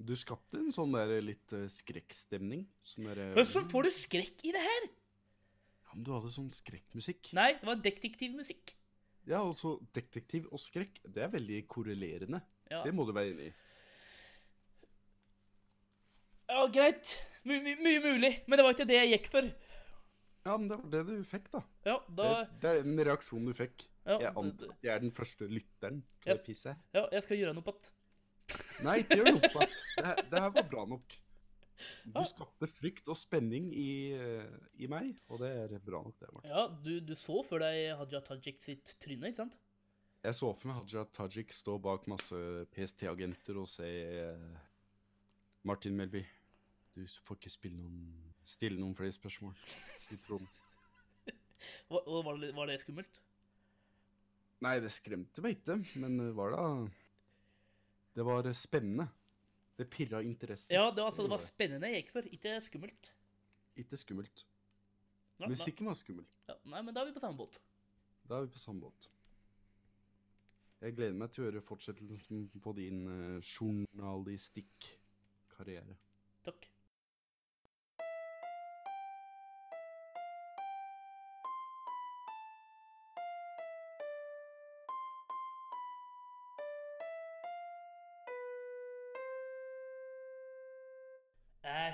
Du 0.00 0.14
skapte 0.16 0.60
en 0.60 0.70
sånn 0.72 0.94
der 0.94 1.16
litt 1.24 1.52
eh, 1.56 1.66
skrekkstemning. 1.68 2.62
Sånn 2.80 3.08
der 3.10 3.22
eh, 3.24 3.32
Hvordan 3.36 3.66
får 3.72 3.88
du 3.88 3.90
skrekk 3.96 4.44
i 4.46 4.52
det 4.54 4.62
her? 4.64 4.86
Ja, 5.84 5.96
men 5.96 6.04
du 6.06 6.12
hadde 6.14 6.30
sånn 6.32 6.52
skrekkmusikk. 6.54 7.32
Nei, 7.36 7.50
det 7.58 7.66
var 7.66 7.80
detektivmusikk. 7.82 8.76
Ja, 9.28 9.42
altså 9.42 9.74
detektiv 9.96 10.46
og 10.48 10.62
skrekk, 10.62 11.02
det 11.04 11.26
er 11.26 11.32
veldig 11.34 11.64
korrelerende. 11.70 12.40
Ja, 12.70 12.84
Det 12.86 12.94
må 12.94 13.04
du 13.04 13.12
være 13.16 13.34
enig 13.34 13.50
i. 13.50 13.56
ja 16.50 16.62
greit. 16.72 17.16
My, 17.44 17.58
mye 17.58 18.00
mulig. 18.04 18.32
Men 18.46 18.58
det 18.58 18.64
var 18.64 18.74
ikke 18.76 18.88
det 18.88 18.98
jeg 19.00 19.12
gikk 19.16 19.28
for. 19.32 19.50
Ja, 20.46 20.56
men 20.56 20.68
det 20.70 20.76
var 20.80 20.90
det 20.90 21.00
du 21.06 21.24
fikk, 21.28 21.50
da. 21.52 21.60
Ja, 21.84 21.98
da 22.08 22.28
Det, 22.44 22.60
det 22.62 22.70
er 22.70 22.78
en 22.86 22.96
reaksjon 23.10 23.44
du 23.44 23.52
fikk. 23.54 23.86
ja, 24.06 24.18
Jeg 24.18 24.32
antar 24.36 24.70
at 24.72 24.82
jeg 24.86 24.94
er 24.94 25.00
den 25.00 25.10
første 25.12 25.48
lytteren 25.48 26.02
til 26.22 26.32
Jeg- 26.32 26.44
pisse. 26.46 26.76
ja, 26.94 27.06
jeg 27.12 27.22
skal 27.22 27.36
gjøre 27.36 27.54
noe 27.54 27.62
på 27.66 27.74
det. 27.76 27.90
Nei, 28.82 28.98
ikke 29.02 29.16
gjør 29.20 29.32
noe 29.36 29.50
på 29.52 29.60
det. 29.60 30.30
Det 30.30 30.40
her- 30.40 30.50
var 30.50 30.62
bra 30.70 30.84
nok. 30.86 31.16
Du 32.04 32.12
Ja. 32.18 32.22
skapte 32.24 32.66
frykt 32.68 33.08
og 33.08 33.16
spenning 33.16 33.70
i, 33.72 34.12
i 34.78 34.86
meg, 34.86 35.16
og 35.30 35.38
det 35.40 35.48
er 35.72 35.78
bra 35.78 36.02
nok, 36.02 36.18
det, 36.18 36.28
Martin. 36.32 36.50
Ja, 36.50 36.66
du, 36.68 37.00
du 37.00 37.14
så 37.14 37.42
for 37.44 37.58
deg 37.58 37.96
Haja 37.96 38.20
Tajik 38.20 38.60
sitt 38.60 38.96
tryne, 39.00 39.28
ikke 39.28 39.36
sant? 39.36 39.56
Jeg 40.22 40.34
så 40.34 40.50
for 40.58 40.68
meg 40.68 40.76
Haja 40.76 41.04
Tajik 41.04 41.48
stå 41.52 41.78
bak 41.80 42.06
masse 42.06 42.36
PST-agenter 42.74 43.56
og 43.56 43.66
si 43.68 43.84
eh, 43.84 44.36
Martin 45.64 45.96
Melby, 45.96 46.24
du 46.94 47.06
får 47.06 47.36
ikke 47.38 47.50
spille 47.52 47.76
noen, 47.78 48.12
stille 48.50 48.80
noen 48.80 48.96
flere 48.98 49.14
spørsmål. 49.14 49.54
i 50.10 50.18
tronen». 50.26 50.50
Var, 51.90 52.36
det, 52.40 52.50
var 52.54 52.70
det 52.70 52.78
skummelt? 52.80 53.18
Nei, 54.64 54.76
det 54.84 54.90
skremte 54.92 55.42
meg 55.44 55.58
ikke, 55.58 55.76
men 56.00 56.18
det 56.20 56.30
var 56.36 56.54
da 56.54 56.64
Det 58.14 58.24
var 58.26 58.48
spennende. 58.56 59.06
Det 59.80 59.86
pirra 59.90 60.22
interessen. 60.22 60.74
Ja, 60.74 60.90
det 60.90 61.00
var, 61.00 61.06
altså, 61.08 61.22
det 61.24 61.30
var 61.32 61.38
spennende 61.40 61.88
jeg 61.88 62.02
gikk 62.02 62.10
for, 62.12 62.22
ikke 62.36 62.60
skummelt. 62.62 63.12
Ikke 63.80 63.96
skummelt. 63.96 64.46
Ja, 65.40 65.48
Musikken 65.48 65.86
var 65.88 65.94
skummel. 65.96 66.26
ja, 66.50 66.54
nei, 66.68 66.82
men 66.84 66.94
da 66.94 67.00
er 67.00 67.06
vi 67.08 67.14
på 67.16 67.22
samme 67.22 67.36
båt. 67.38 67.60
Da 68.28 68.34
er 68.36 68.42
vi 68.44 68.50
på 68.52 68.58
samme 68.60 68.80
båt. 68.84 69.10
Jeg 70.80 70.94
gleder 70.96 71.16
meg 71.16 71.30
til 71.32 71.42
å 71.42 71.46
høre 71.48 71.60
fortsettelsen 71.64 72.50
på 72.64 72.70
din 72.76 73.08
uh, 73.08 73.40
journalistikk-karriere. 73.40 75.96
Takk. 76.44 76.69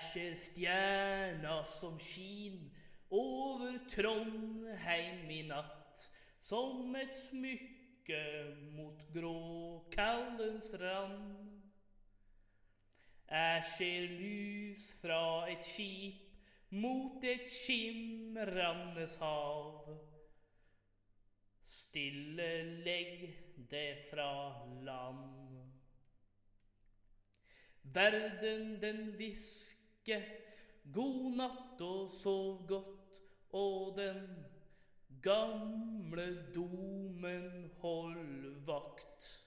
Ser 0.00 0.34
stjerna 0.36 1.64
som 1.64 1.98
skin 1.98 2.70
over 3.10 3.78
Trondheim 3.88 5.30
i 5.30 5.42
natt, 5.48 6.02
som 6.40 6.94
et 7.00 7.14
smykke 7.14 8.20
mot 8.76 9.06
gråkallens 9.14 10.68
rand. 10.80 11.62
Jeg 13.30 13.64
ser 13.72 14.04
lys 14.20 14.84
fra 15.00 15.22
et 15.50 15.64
skip 15.64 16.20
mot 16.76 17.24
et 17.24 17.48
skimrende 17.48 19.08
hav. 19.20 19.96
Stille 21.66 22.50
legg 22.84 23.24
det 23.70 23.88
fra 24.10 24.28
land. 24.84 25.32
Verden 27.82 28.76
den 28.82 29.10
hvisker 29.16 29.75
god 30.94 31.36
natt 31.36 31.80
og 31.82 32.10
sov 32.12 32.66
godt, 32.68 33.20
og 33.56 33.96
den 33.96 34.44
gamle 35.22 36.44
domen 36.54 37.70
hold 37.80 38.64
vakt 38.66 39.42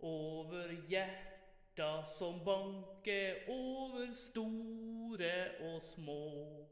over 0.00 0.72
hjerta 0.88 2.04
som 2.08 2.40
banker 2.44 3.34
over 3.52 4.14
store 4.16 5.50
og 5.70 5.82
små. 5.84 6.66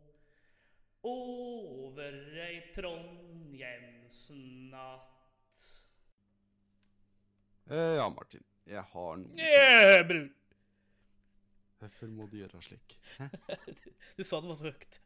Over 1.08 2.12
ei 2.42 2.60
Trondheimsnatt. 2.74 5.04
Uh, 7.70 7.94
ja, 8.00 8.08
Martin. 8.08 8.42
Jeg 8.66 8.82
har 8.82 9.16
noe. 9.20 9.38
Yeah, 9.38 10.08
bror! 10.08 10.28
Hvorfor 11.78 12.10
må 12.10 12.26
du 12.26 12.40
gjøre 12.40 12.60
slik? 12.64 12.96
Du 14.18 14.24
sa 14.26 14.40
det 14.42 14.50
var 14.50 14.58
så 14.58 14.72
høyt. 14.72 14.98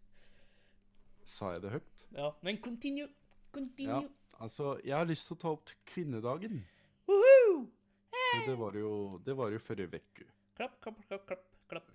Sa 1.28 1.52
jeg 1.52 1.62
det 1.64 1.72
høyt? 1.76 2.04
Ja, 2.16 2.30
men 2.42 2.60
continue. 2.64 3.08
Continue. 3.52 4.08
Altså, 4.42 4.74
jeg 4.82 4.96
har 4.96 5.06
lyst 5.06 5.28
til 5.28 5.36
å 5.36 5.40
ta 5.42 5.52
opp 5.54 5.72
kvinnedagen. 5.92 6.62
Woohoo! 7.10 7.66
For 8.12 8.46
det 8.48 8.54
var 8.58 8.78
jo, 8.80 8.92
det 9.26 9.36
var 9.36 9.52
jo 9.52 9.60
forrige 9.62 10.00
uke. 10.00 10.26
Klapp, 10.56 10.78
klapp, 10.84 11.02
klapp, 11.08 11.26
klapp. 11.28 11.44
klapp. 11.68 11.90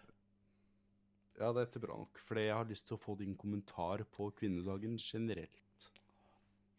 Ja, 1.38 1.52
det 1.54 1.68
er 1.68 1.84
bra 1.84 1.98
nok, 2.00 2.20
for 2.26 2.40
jeg 2.42 2.54
har 2.54 2.70
lyst 2.70 2.88
til 2.90 2.98
å 2.98 3.02
få 3.02 3.14
din 3.20 3.36
kommentar 3.38 4.02
på 4.14 4.30
kvinnedagen 4.38 4.96
generelt. 5.02 5.90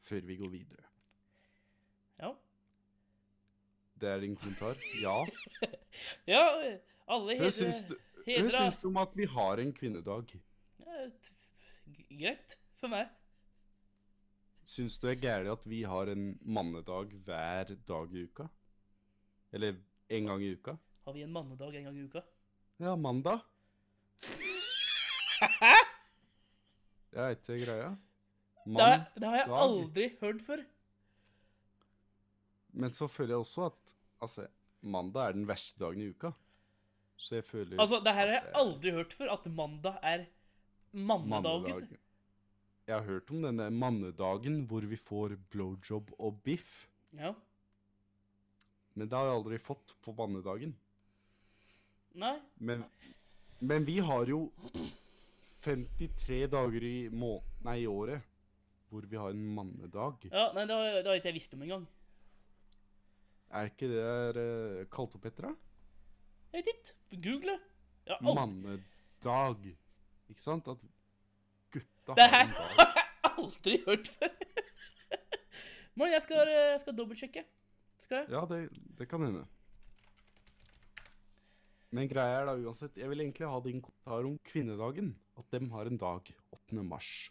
Før 0.09 0.25
vi 0.27 0.39
går 0.41 0.51
videre. 0.51 0.87
Ja. 2.19 2.33
Det 3.99 4.11
er 4.11 4.23
din 4.25 4.39
kommentar? 4.39 4.79
Ja. 5.03 5.19
Ja, 6.29 6.43
alle 7.09 7.37
Hva 7.41 7.51
syns 7.55 7.83
hedre, 7.83 7.99
du, 8.25 8.33
hva 8.45 8.53
syns 8.55 8.81
du 8.83 8.89
om 8.91 9.01
at 9.03 9.15
vi 9.17 9.27
har 9.33 9.63
en 9.63 9.73
kvinnedag? 9.77 10.35
Ja, 10.85 11.09
Greit 12.09 12.57
for 12.79 12.93
meg. 12.93 13.09
Syns 14.69 14.99
du 15.01 15.07
det 15.07 15.15
er 15.17 15.23
gærent 15.23 15.53
at 15.55 15.69
vi 15.69 15.83
har 15.89 16.11
en 16.13 16.31
mannedag 16.45 17.15
hver 17.25 17.73
dag 17.89 18.13
i 18.13 18.27
uka? 18.29 18.49
Eller 19.53 19.79
en 20.13 20.29
gang 20.29 20.43
i 20.45 20.51
uka? 20.59 20.75
Har 21.07 21.17
vi 21.17 21.23
en 21.25 21.33
mannedag 21.33 21.79
en 21.79 21.89
gang 21.89 21.97
i 21.97 22.05
uka? 22.05 22.23
Ja, 22.79 22.97
mandag. 22.97 23.41
Det 27.09 27.23
er 27.25 27.33
ikke 27.33 27.57
greia. 27.63 27.95
Det 28.69 28.85
har, 28.85 29.07
det 29.17 29.25
har 29.31 29.39
jeg 29.39 29.49
dag. 29.49 29.63
aldri 29.65 30.09
hørt 30.21 30.43
før. 30.45 30.65
Men 32.77 32.93
så 32.93 33.09
føler 33.09 33.33
jeg 33.35 33.47
også 33.47 33.65
at 33.71 33.95
altså, 34.21 34.45
mandag 34.85 35.31
er 35.31 35.39
den 35.39 35.49
verste 35.49 35.81
dagen 35.81 36.05
i 36.05 36.11
uka. 36.13 36.35
Så 37.19 37.41
jeg 37.41 37.45
føler 37.45 37.81
Altså, 37.83 37.99
det 38.05 38.15
her 38.15 38.29
har 38.29 38.31
jeg 38.31 38.43
altså, 38.45 38.61
aldri 38.63 38.93
hørt 38.95 39.15
før, 39.19 39.33
at 39.35 39.47
mandag 39.51 39.97
er 40.03 40.25
mannedagen. 40.93 41.67
mannedag. 41.67 41.99
Jeg 42.87 42.95
har 42.95 43.05
hørt 43.05 43.31
om 43.35 43.43
denne 43.43 43.71
mannedagen 43.75 44.63
hvor 44.71 44.87
vi 44.87 44.97
får 44.97 45.35
blowjob 45.51 46.13
og 46.19 46.39
biff. 46.47 46.87
Ja. 47.13 47.35
Men 48.95 49.11
det 49.11 49.19
har 49.19 49.29
jeg 49.29 49.35
aldri 49.35 49.59
fått 49.59 49.97
på 50.03 50.15
mannedagen. 50.17 50.73
Nei. 52.19 52.39
Men, 52.57 52.87
men 53.61 53.85
vi 53.87 53.99
har 53.99 54.31
jo 54.31 54.47
53 55.67 56.47
dager 56.55 56.87
i, 56.87 56.97
må 57.11 57.37
nei, 57.67 57.81
i 57.83 57.91
året 57.91 58.23
hvor 58.89 59.05
vi 59.05 59.19
har 59.21 59.35
en 59.35 59.47
mannedag. 59.55 60.31
Ja, 60.33 60.49
nei, 60.57 60.65
det 60.65 60.77
har, 60.79 61.01
det 61.03 61.11
har 61.11 61.19
ikke 61.21 61.29
jeg 61.29 61.37
visst 61.43 61.55
om 61.55 61.65
engang. 61.67 61.85
Er 63.53 63.69
ikke 63.69 63.89
det 63.91 64.01
der, 64.01 64.39
uh, 64.39 64.87
kalt 64.93 65.17
opp 65.19 65.27
etter, 65.29 65.51
da? 65.51 65.78
Jeg 66.53 66.63
vet 66.63 66.71
ikke. 66.73 66.95
Google 67.23 67.59
Mannedag. 68.35 69.77
Ikke 70.29 70.43
sant? 70.43 70.69
At 70.69 70.81
gutta 71.73 72.17
det 72.17 72.29
her 72.33 72.49
har 72.55 72.97
jeg 72.97 73.05
aldri 73.35 73.77
hørt 73.87 74.09
før. 74.09 74.35
Men 75.99 76.13
jeg 76.15 76.23
skal, 76.25 76.49
jeg 76.53 76.81
skal 76.81 76.97
dobbeltsjekke. 76.97 77.45
Skal 78.05 78.23
jeg? 78.23 78.31
Ja, 78.33 78.45
det, 78.49 78.61
det 78.99 79.09
kan 79.11 79.25
hende. 79.27 79.45
Men 81.91 82.09
greia 82.09 82.43
er 82.43 82.49
da 82.51 82.55
uansett, 82.61 82.97
jeg 83.01 83.09
vil 83.09 83.23
egentlig 83.25 83.49
ha 83.49 83.61
din 83.65 83.81
kommentar 83.85 84.27
om 84.29 84.37
kvinnedagen. 84.45 85.15
At 85.41 85.49
dem 85.55 85.71
har 85.73 85.89
en 85.89 86.01
dag 86.01 86.33
8. 86.53 86.83
mars. 86.85 87.31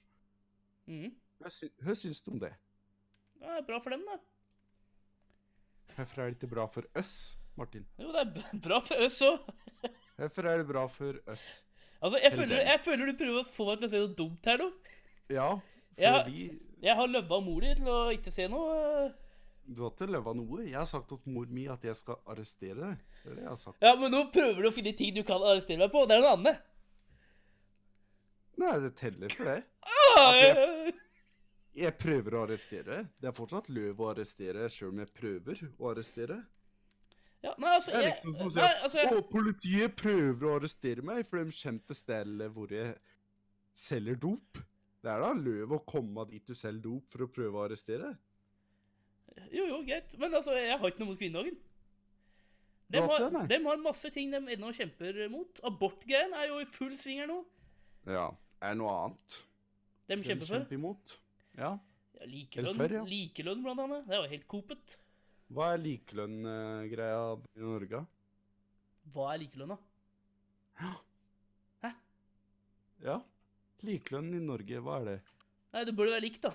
Mhm. 0.89 1.13
Hva, 1.37 1.51
sy 1.53 1.67
hva 1.85 1.93
syns 1.93 2.23
du 2.25 2.31
om 2.33 2.39
det? 2.41 2.55
Det 3.37 3.49
er 3.53 3.65
bra 3.67 3.77
for 3.83 3.93
dem, 3.93 4.01
da. 4.07 4.15
Hvorfor 5.97 6.21
er 6.21 6.29
det 6.31 6.37
ikke 6.37 6.49
bra 6.51 6.65
for 6.69 6.85
oss, 7.01 7.13
Martin? 7.57 7.85
Jo, 7.97 8.11
det 8.13 8.21
er 8.21 8.59
bra 8.67 8.79
for 8.85 9.01
oss 9.07 9.17
òg. 9.25 9.47
Hvorfor 10.17 10.49
er 10.51 10.61
det 10.61 10.67
bra 10.69 10.83
for 10.93 11.17
oss? 11.33 11.45
Altså, 11.97 12.19
jeg 12.21 12.33
føler, 12.37 12.59
jeg 12.67 12.79
føler 12.85 13.09
du 13.09 13.17
prøver 13.17 13.39
å 13.41 13.47
få 13.49 13.65
meg 13.71 13.79
til 13.81 13.87
å 13.87 13.91
se 13.93 14.01
noe 14.03 14.15
dumt 14.19 14.45
her 14.51 14.61
nå. 14.61 14.67
Ja, 15.33 15.47
Ja. 15.97 16.11
fordi 16.23 16.43
Jeg 16.85 16.93
har 16.95 17.07
løva 17.09 17.39
mor 17.41 17.61
di 17.65 17.71
til 17.73 17.87
å 17.89 18.11
ikke 18.13 18.31
se 18.31 18.45
noe. 18.47 19.07
du 19.65 19.81
har 19.81 19.89
ikke 19.95 20.05
løva 20.13 20.33
noe. 20.37 20.61
Jeg 20.67 20.77
har 20.77 20.85
sagt 20.85 21.09
til 21.09 21.17
mor 21.33 21.47
mi 21.49 21.65
at 21.73 21.81
jeg 21.83 21.95
skal 21.97 22.19
arrestere 22.29 22.75
deg. 22.77 22.99
Det 23.23 23.31
er 23.31 23.35
det 23.39 23.41
jeg 23.41 23.49
har 23.49 23.57
sagt. 23.63 23.81
Ja, 23.81 23.95
men 23.97 24.11
nå 24.13 24.21
prøver 24.31 24.61
du 24.61 24.67
å 24.69 24.73
finne 24.75 24.93
ting 24.95 25.15
du 25.17 25.23
kan 25.25 25.41
arrestere 25.41 25.81
meg 25.81 25.89
på. 25.91 26.05
Det 26.07 26.15
er 26.19 26.21
noe 26.21 26.35
annet. 26.37 26.61
Nei, 28.61 28.75
det 28.85 28.93
teller 28.97 29.33
for 29.33 29.49
det. 29.49 29.57
At 30.17 30.35
jeg- 30.37 30.93
Jeg 31.77 31.93
prøver 32.01 32.33
å 32.33 32.43
arrestere. 32.47 33.03
Det 33.21 33.29
er 33.29 33.35
fortsatt 33.37 33.67
løv 33.69 33.99
å 34.01 34.11
arrestere 34.11 34.69
sjøl 34.73 34.95
om 34.95 35.01
jeg 35.03 35.11
prøver 35.13 35.59
å 35.77 35.91
arrestere. 35.91 36.39
Ja, 37.43 37.51
nei, 37.61 37.73
altså, 37.75 37.91
Det 37.93 37.99
er 37.99 38.07
liksom 38.07 38.33
som 38.33 38.47
å 38.49 38.53
si 38.53 38.63
at 38.65 38.79
altså, 38.87 39.03
å, 39.13 39.19
politiet 39.29 39.93
prøver 39.99 40.47
å 40.49 40.55
arrestere 40.57 41.05
meg, 41.05 41.27
for 41.29 41.37
de 41.37 41.53
kommer 41.53 41.85
til 41.91 41.99
stedet 41.99 42.47
hvor 42.55 42.73
jeg 42.73 42.95
selger 43.77 44.17
dop. 44.23 44.57
Det 45.05 45.11
er 45.13 45.21
da 45.21 45.29
løv 45.37 45.75
å 45.77 45.83
komme 45.85 46.25
dit 46.31 46.49
du 46.49 46.57
selger 46.57 46.81
dop 46.87 47.13
for 47.13 47.27
å 47.27 47.29
prøve 47.35 47.61
å 47.61 47.67
arrestere. 47.67 48.15
Jo, 49.53 49.67
jo, 49.69 49.83
greit. 49.85 50.17
Men 50.17 50.33
altså, 50.33 50.57
jeg 50.57 50.79
har 50.81 50.89
ikke 50.89 51.03
noe 51.03 51.11
mot 51.11 51.21
kvinnedagen. 51.21 51.61
De 52.87 53.03
har 53.03 53.47
dem 53.51 53.65
har 53.67 53.79
masse 53.83 54.09
ting 54.15 54.31
de 54.31 54.39
ennå 54.55 54.71
kjemper 54.73 55.21
mot. 55.29 55.61
Abortgreien 55.67 56.33
er 56.39 56.49
jo 56.49 56.59
i 56.63 56.67
full 56.71 56.95
sving 56.97 57.21
her 57.21 57.29
nå. 57.29 57.41
Ja. 58.07 58.31
Er 58.63 58.73
det 58.73 58.79
noe 58.79 58.93
annet 59.03 59.35
De 60.07 60.15
de 60.15 60.23
kjemper 60.23 60.47
for. 60.47 60.55
kjemper 60.55 60.77
imot? 60.79 61.17
Ja. 61.57 61.73
Ja, 62.17 62.27
likelønn, 62.29 62.77
før, 62.77 62.93
ja. 62.99 63.03
likelønn, 63.05 63.63
blant 63.65 63.83
annet. 63.83 64.05
Det 64.07 64.15
er 64.15 64.23
jo 64.23 64.31
helt 64.31 64.47
kopet. 64.49 64.97
Hva 65.53 65.71
er 65.73 65.81
likelønn-greia 65.81 67.19
i 67.55 67.63
Norge? 67.63 68.01
Hva 69.15 69.27
er 69.33 69.43
likelønn, 69.45 69.75
da? 69.75 70.87
Ja. 73.05 73.19
Likelønn 73.85 74.31
i 74.33 74.39
Norge, 74.41 74.79
hva 74.81 74.95
er 74.97 75.03
det? 75.05 75.17
Nei, 75.75 75.83
det 75.85 75.93
burde 75.93 76.15
være 76.15 76.23
likt, 76.23 76.47
da. 76.47 76.49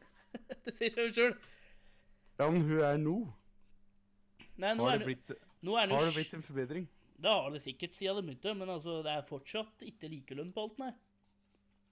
det 0.66 0.74
sier 0.74 0.90
seg 0.90 1.04
jo 1.04 1.12
sjøl. 1.14 1.36
Ja, 2.40 2.48
men 2.48 2.64
hun 2.66 2.80
er 2.82 2.98
nå. 2.98 3.14
Nei, 4.60 4.72
nå 4.74 4.88
Har 4.88 4.96
er 4.96 5.02
det 5.02 5.06
blitt, 5.12 5.30
nå 5.62 5.76
er 5.78 5.92
har 5.92 6.02
det 6.02 6.16
blitt 6.16 6.34
en 6.36 6.42
forbedring? 6.44 6.88
Det 7.20 7.36
har 7.36 7.54
det 7.54 7.60
sikkert 7.62 7.94
siden 7.96 8.18
det 8.18 8.24
begynte, 8.26 8.56
men 8.58 8.72
altså, 8.74 8.98
det 9.06 9.14
er 9.14 9.28
fortsatt 9.28 9.86
ikke 9.86 10.10
likelønn 10.10 10.50
på 10.56 10.66
alt, 10.66 10.82
nei. 10.82 10.90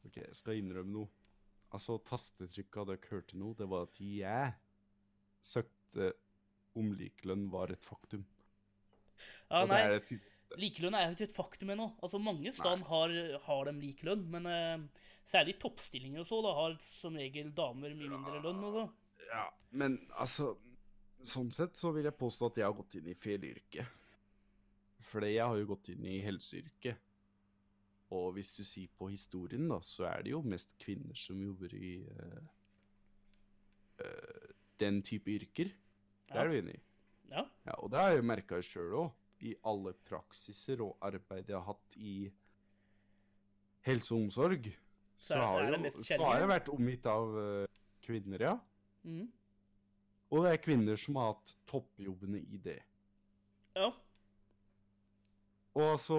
Ok, 0.08 0.18
jeg 0.24 0.36
skal 0.36 0.58
innrømme 0.58 0.94
noe. 0.96 1.17
Altså, 1.74 1.98
tastetrykket 2.08 2.88
dere 2.88 3.10
hørte 3.12 3.38
nå, 3.38 3.52
det 3.58 3.68
var 3.68 3.88
at 3.88 4.00
jeg 4.00 4.54
søkte 5.44 6.12
om 6.78 6.92
likelønn 6.96 7.48
var 7.52 7.72
et 7.74 7.84
faktum. 7.84 8.24
Ja, 9.50 9.64
nei, 9.68 9.82
et 9.98 10.12
likelønn 10.56 10.96
er 10.96 11.08
jo 11.08 11.16
ikke 11.16 11.26
et 11.28 11.36
faktum 11.36 11.72
ennå. 11.74 11.90
Altså, 12.00 12.20
mange 12.22 12.52
steder 12.56 12.84
har, 12.88 13.16
har 13.44 13.68
de 13.68 13.74
likelønn, 13.82 14.24
men 14.32 14.48
uh, 14.48 15.04
særlig 15.28 15.58
toppstillinger 15.60 16.24
og 16.24 16.30
så, 16.30 16.40
da 16.44 16.54
har 16.56 16.78
som 16.84 17.18
regel 17.18 17.52
damer 17.56 17.92
mye 17.98 18.14
mindre 18.14 18.40
lønn 18.46 18.64
og 18.70 18.78
så. 18.78 18.88
Ja, 19.28 19.44
men 19.76 20.00
altså 20.16 20.54
Sånn 21.26 21.48
sett 21.50 21.74
så 21.74 21.90
vil 21.90 22.06
jeg 22.06 22.14
påstå 22.14 22.46
at 22.46 22.58
jeg 22.60 22.62
har 22.62 22.74
gått 22.78 22.94
inn 22.94 23.08
i 23.10 23.16
feil 23.18 23.42
yrke. 23.42 23.82
Fordi 25.08 25.32
jeg 25.32 25.50
har 25.50 25.56
jo 25.58 25.66
gått 25.72 25.88
inn 25.90 26.04
i 26.06 26.20
helseyrket. 26.22 27.00
Og 28.10 28.32
hvis 28.38 28.54
du 28.56 28.62
sier 28.64 28.88
på 28.96 29.10
historien, 29.12 29.66
da, 29.68 29.80
så 29.84 30.06
er 30.08 30.22
det 30.24 30.30
jo 30.32 30.40
mest 30.42 30.72
kvinner 30.80 31.14
som 31.18 31.40
jobber 31.42 31.74
i 31.76 31.90
uh, 32.08 32.40
uh, 34.00 34.52
den 34.80 35.02
type 35.04 35.28
yrker. 35.30 35.72
Det 36.28 36.34
Ja. 36.34 36.40
er 36.42 36.48
du 36.48 36.54
enig 36.58 36.74
i? 36.78 36.80
Ja. 37.30 37.42
Ja, 37.66 37.74
og 37.82 37.90
det 37.92 38.00
har 38.00 38.10
jeg 38.16 38.24
merka 38.24 38.60
sjøl 38.64 38.94
òg. 38.96 39.10
I 39.40 39.52
alle 39.70 39.92
praksiser 40.08 40.80
og 40.82 40.96
arbeid 41.04 41.46
jeg 41.48 41.54
har 41.56 41.66
hatt 41.68 41.94
i 41.96 42.32
helse 43.86 44.14
og 44.14 44.22
omsorg, 44.26 44.64
Så 45.18 45.34
så, 45.34 45.38
har, 45.38 45.68
jo, 45.68 45.90
så 46.02 46.18
har 46.24 46.40
jeg 46.40 46.48
vært 46.48 46.68
omgitt 46.72 47.06
av 47.06 47.36
uh, 47.36 47.66
kvinner, 48.02 48.40
ja. 48.40 48.56
Mm. 49.04 49.28
Og 50.30 50.44
det 50.44 50.52
er 50.52 50.60
kvinner 50.64 50.96
som 51.00 51.16
har 51.16 51.32
hatt 51.34 51.54
toppjobbene 51.66 52.40
i 52.40 52.56
det. 52.56 52.80
ja. 53.76 53.92
Og 55.78 55.84
altså 55.92 56.18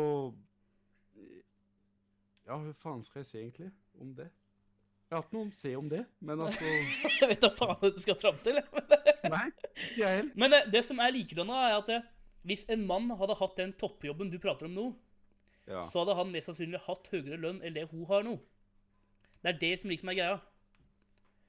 Ja, 2.50 2.58
hva 2.58 2.74
faen 2.82 3.04
skal 3.06 3.22
jeg 3.22 3.28
si 3.30 3.38
egentlig 3.44 3.68
om 4.02 4.14
det? 4.18 4.26
Jeg 5.10 5.16
har 5.16 5.22
hatt 5.24 5.34
noe 5.34 5.50
å 5.50 5.56
se 5.58 5.72
om 5.78 5.88
det, 5.90 6.04
men 6.22 6.42
altså 6.46 6.66
Jeg 7.22 7.30
vet 7.32 7.42
da 7.46 7.50
faen 7.54 7.76
hva 7.82 7.90
du 7.94 8.00
skal 8.02 8.18
fram 8.18 8.38
til. 8.46 8.58
Nei, 9.30 9.46
ikke 9.74 10.00
jeg 10.02 10.16
heller. 10.20 10.32
Men 10.38 10.54
det, 10.54 10.60
det 10.74 10.82
som 10.86 11.02
er 11.02 11.14
likelønna, 11.16 11.60
er 11.70 11.78
at 11.80 11.92
hvis 12.50 12.66
en 12.74 12.86
mann 12.90 13.10
hadde 13.20 13.36
hatt 13.40 13.56
den 13.60 13.74
toppjobben 13.78 14.30
du 14.34 14.38
prater 14.42 14.70
om 14.70 14.76
nå, 14.78 14.88
Ja. 15.70 15.84
så 15.86 16.02
hadde 16.02 16.16
han 16.18 16.32
mest 16.34 16.50
sannsynlig 16.50 16.80
hatt 16.88 17.10
høyere 17.14 17.38
lønn 17.38 17.60
enn 17.62 17.76
det 17.76 17.84
hun 17.92 18.06
har 18.10 18.24
nå. 18.26 18.40
Det 19.44 19.52
er 19.52 19.60
det 19.62 19.74
som 19.82 19.92
liksom 19.92 20.10
er 20.10 20.18
greia. 20.18 20.38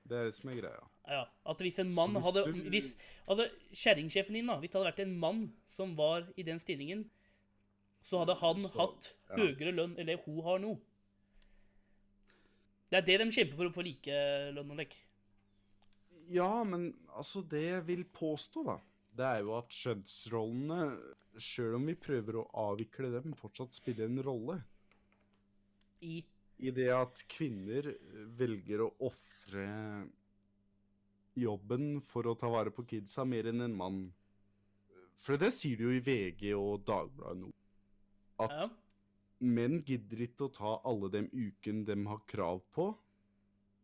Det 0.05 0.19
er 0.19 0.27
det 0.29 0.35
som 0.37 0.51
er 0.53 0.59
greia. 0.59 0.83
Ja, 1.09 1.23
at 1.49 1.63
hvis 1.65 1.79
en 1.81 1.95
mann 1.97 2.13
hvis 2.19 2.25
hadde 2.27 2.43
du- 2.53 2.69
hvis, 2.75 2.91
Altså, 3.27 3.47
kjerringsjefen 3.73 4.37
din, 4.37 4.47
da. 4.53 4.59
Hvis 4.61 4.71
det 4.75 4.79
hadde 4.81 4.91
vært 4.93 5.03
en 5.07 5.17
mann 5.19 5.41
som 5.69 5.95
var 5.97 6.27
i 6.37 6.43
den 6.45 6.61
stillingen, 6.61 7.07
så 8.03 8.19
hadde 8.21 8.37
han 8.43 8.61
Så- 8.61 8.77
hatt 8.79 9.15
ja. 9.31 9.37
høyere 9.41 9.73
lønn 9.73 9.97
enn 9.99 10.07
det 10.07 10.19
hun 10.27 10.43
har 10.45 10.59
nå. 10.59 10.75
Det 12.91 12.99
er 12.99 13.07
det 13.07 13.17
de 13.23 13.31
kjemper 13.31 13.59
for 13.59 13.71
å 13.71 13.75
få 13.75 13.85
like 13.87 14.21
lønn 14.57 14.75
og 14.75 14.81
lek. 14.81 14.97
Ja, 16.31 16.63
men 16.67 16.91
altså, 17.15 17.43
det 17.43 17.63
jeg 17.63 17.87
vil 17.87 18.05
påstå, 18.15 18.65
da, 18.67 18.77
det 19.19 19.27
er 19.27 19.45
jo 19.47 19.55
at 19.59 19.75
skjønnsrollene, 19.75 20.81
sjøl 21.41 21.77
om 21.79 21.87
vi 21.91 21.97
prøver 21.99 22.41
å 22.41 22.49
avvikle 22.69 23.13
dem, 23.15 23.35
fortsatt 23.39 23.79
spiller 23.79 24.11
en 24.11 24.23
rolle. 24.27 24.61
I 26.03 26.23
I 26.61 26.73
det 26.77 26.91
at 26.93 27.23
kvinner 27.33 27.87
eh, 27.95 28.25
velger 28.37 28.83
å 28.85 28.91
ofre 29.09 29.65
jobben 31.39 32.01
for 32.05 32.27
å 32.29 32.35
ta 32.37 32.51
vare 32.53 32.73
på 32.75 32.85
kidsa 32.91 33.25
mer 33.25 33.49
enn 33.49 33.65
en 33.65 33.77
mann. 33.77 34.01
For 35.21 35.41
det 35.41 35.53
sier 35.57 35.79
de 35.79 35.87
jo 35.87 35.95
i 35.95 36.03
VG 36.05 36.51
og 36.57 36.85
Dagbladet 36.89 37.39
nå. 37.45 37.51
At 38.41 38.57
Ja. 38.57 38.69
Menn 39.41 39.81
gidder 39.87 40.27
ikke 40.27 40.47
å 40.47 40.53
ta 40.55 40.75
alle 40.89 41.11
de 41.13 41.25
ukene 41.33 41.87
de 41.89 41.97
har 42.07 42.23
krav 42.29 42.61
på 42.77 42.91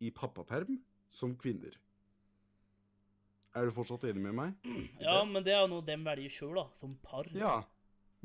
i 0.05 0.11
pappaperm, 0.13 0.77
som 1.09 1.33
kvinner. 1.39 1.73
Er 3.57 3.65
du 3.65 3.73
fortsatt 3.73 4.05
enig 4.05 4.21
med 4.21 4.37
meg? 4.37 4.53
Ja, 5.07 5.23
men 5.25 5.45
det 5.45 5.55
er 5.55 5.63
jo 5.63 5.71
noe 5.71 5.85
de 5.85 5.97
velger 6.05 6.33
sjøl, 6.33 6.59
da. 6.59 6.67
Som 6.77 6.93
par. 7.01 7.29
Ja. 7.33 7.59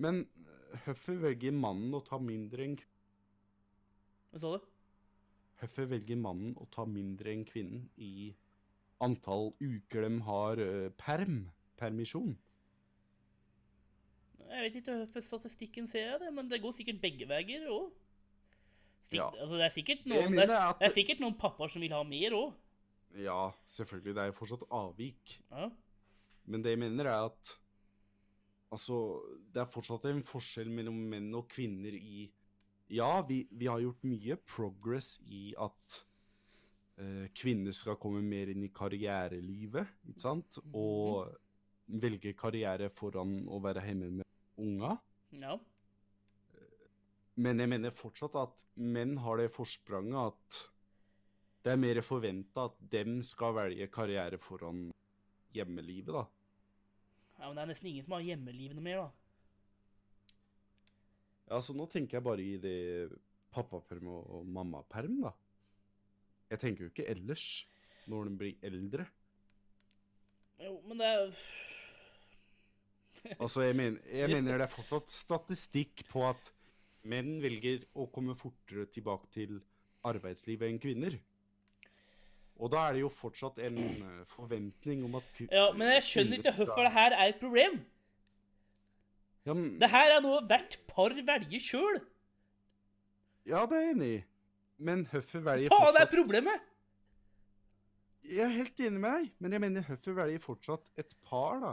Men 0.03 0.27
eh, 0.45 0.85
hvorfor 0.85 1.21
velger 1.23 1.57
mannen 1.57 1.95
å 1.97 2.03
ta 2.05 2.19
mindre 2.21 2.67
enn? 2.67 2.77
Hva 4.33 4.43
sa 4.43 4.55
du? 4.57 4.69
Hvorfor 5.63 5.89
velger 5.95 6.21
mannen 6.21 6.57
å 6.61 6.67
ta 6.75 6.85
mindre 6.89 7.33
enn 7.33 7.47
kvinnen 7.49 7.87
i 7.97 8.33
antall 9.03 9.53
uker 9.63 10.05
de 10.05 10.21
har 10.29 10.61
eh, 10.61 10.89
perm, 11.01 11.47
permisjon? 11.81 12.35
Jeg 14.53 14.67
vet 14.67 14.75
ikke 14.81 14.97
hvorfor 15.01 15.25
statistikken 15.25 15.87
ser 15.89 16.11
jeg 16.11 16.21
det, 16.21 16.33
men 16.37 16.49
det 16.51 16.61
går 16.61 16.75
sikkert 16.77 17.01
begge 17.01 17.29
veier 17.29 17.65
òg. 17.73 17.89
Ja. 19.13 19.31
Altså, 19.33 19.57
det 19.57 19.71
det 20.05 20.49
det 20.49 20.87
er 20.87 20.93
sikkert 20.95 21.21
noen 21.21 21.39
pappaer 21.39 21.73
som 21.73 21.83
vil 21.83 21.93
ha 21.93 22.03
mer 22.05 22.37
òg. 22.37 22.53
Ja, 23.19 23.51
selvfølgelig, 23.69 24.15
det 24.15 24.23
er 24.23 24.31
jo 24.31 24.37
fortsatt 24.37 24.63
avvik. 24.71 25.41
Ja. 25.51 25.69
Men 26.45 26.65
det 26.65 26.71
jeg 26.71 26.79
mener 26.79 27.07
er 27.07 27.29
at 27.31 27.59
Altså, 28.73 29.21
det 29.53 29.61
er 29.61 29.69
fortsatt 29.69 30.07
en 30.09 30.23
forskjell 30.25 30.71
mellom 30.73 30.97
menn 30.97 31.29
og 31.37 31.45
kvinner 31.53 31.93
i 31.93 32.31
Ja, 32.93 33.21
vi, 33.29 33.43
vi 33.51 33.69
har 33.69 33.83
gjort 33.83 34.07
mye 34.09 34.39
progress 34.49 35.19
i 35.29 35.53
at 35.61 35.99
uh, 37.01 37.27
kvinner 37.37 37.77
skal 37.77 37.99
komme 38.01 38.23
mer 38.25 38.49
inn 38.53 38.65
i 38.65 38.73
karrierelivet, 38.73 39.93
ikke 40.09 40.25
sant? 40.25 40.57
Og 40.73 41.29
velge 42.01 42.33
karriere 42.33 42.89
foran 42.97 43.43
å 43.45 43.61
være 43.61 43.85
hjemme 43.85 44.11
med 44.19 44.32
unga. 44.59 44.97
ja. 45.41 45.59
Men 47.35 47.63
jeg 47.63 47.71
mener 47.73 47.95
fortsatt 47.97 48.35
at 48.37 48.59
menn 48.77 49.17
har 49.25 49.41
det 49.41 49.49
forspranget 49.55 50.35
at 50.35 50.59
det 51.65 51.73
er 51.73 51.81
mer 51.81 52.01
forventa 52.05 52.67
at 52.69 52.77
dem 52.93 53.23
skal 53.25 53.55
velge 53.57 53.87
karriere 53.89 54.39
foran 54.43 54.91
hjemmelivet, 55.57 56.13
da. 56.13 56.25
Ja, 57.39 57.47
men 57.47 57.57
det 57.57 57.63
er 57.63 57.71
nesten 57.73 57.89
ingen 57.89 58.05
som 58.05 58.17
har 58.19 58.27
hjemmeliv 58.27 58.75
noe 58.77 58.85
mer, 58.85 59.01
da. 59.07 59.11
Ja, 61.53 61.61
så 61.61 61.75
nå 61.77 61.87
tenker 61.91 62.19
jeg 62.19 62.27
bare 62.27 62.45
i 62.45 62.59
det 62.61 62.79
pappaperm 63.53 64.11
og 64.13 64.47
mammaperm, 64.49 65.21
da. 65.25 65.33
Jeg 66.53 66.61
tenker 66.61 66.85
jo 66.85 66.93
ikke 66.93 67.09
ellers, 67.09 67.47
når 68.11 68.29
de 68.29 68.39
blir 68.43 68.67
eldre. 68.67 69.07
Jo, 70.61 70.77
men 70.85 71.01
det 71.01 71.09
er 71.09 71.23
Altså, 73.39 73.63
jeg 73.63 73.77
mener, 73.79 74.01
jeg 74.11 74.31
mener 74.33 74.59
det 74.59 74.67
er 74.67 74.73
fortsatt 74.73 75.13
statistikk 75.13 76.03
på 76.11 76.25
at 76.27 76.51
menn 77.09 77.37
velger 77.43 77.85
å 77.99 78.07
komme 78.15 78.35
fortere 78.39 78.87
tilbake 78.91 79.31
til 79.35 79.61
arbeidslivet 80.07 80.69
enn 80.69 80.81
kvinner. 80.83 81.19
Og 82.63 82.71
da 82.71 82.87
er 82.89 82.97
det 82.97 83.03
jo 83.03 83.11
fortsatt 83.15 83.59
en 83.65 83.79
eh, 83.83 84.19
forventning 84.35 85.05
om 85.07 85.17
at 85.19 85.31
kvinner... 85.35 85.55
Ja, 85.57 85.71
men 85.75 85.91
jeg 85.97 86.05
skjønner 86.07 86.39
ikke 86.43 86.55
hvorfor 86.59 86.87
det 86.87 86.93
her 86.95 87.17
er 87.17 87.33
et 87.33 87.41
problem. 87.41 87.79
Ja, 89.47 89.55
men, 89.59 89.71
Det 89.81 89.91
her 89.91 90.17
er 90.17 90.21
noe 90.23 90.43
hvert 90.47 90.77
par 90.91 91.15
velger 91.17 91.63
sjøl. 91.63 92.03
ja, 93.49 93.65
det 93.67 93.79
er 93.79 93.87
jeg 93.89 93.97
enig 93.97 94.11
i. 94.19 94.21
Men 94.83 95.07
hvorfor 95.11 95.43
velger 95.47 95.71
fortsatt 95.71 95.87
Faen, 95.87 95.97
det 95.97 96.05
er 96.05 96.13
problemet! 96.13 96.69
Jeg 98.23 98.45
er 98.47 98.55
helt 98.55 98.81
enig 98.87 99.01
med 99.03 99.17
deg, 99.17 99.33
men 99.43 99.55
jeg 99.57 99.63
mener 99.65 99.87
hvorfor 99.89 100.15
velger 100.21 100.43
fortsatt 100.43 100.93
et 101.03 101.17
par, 101.27 101.59
da? 101.63 101.73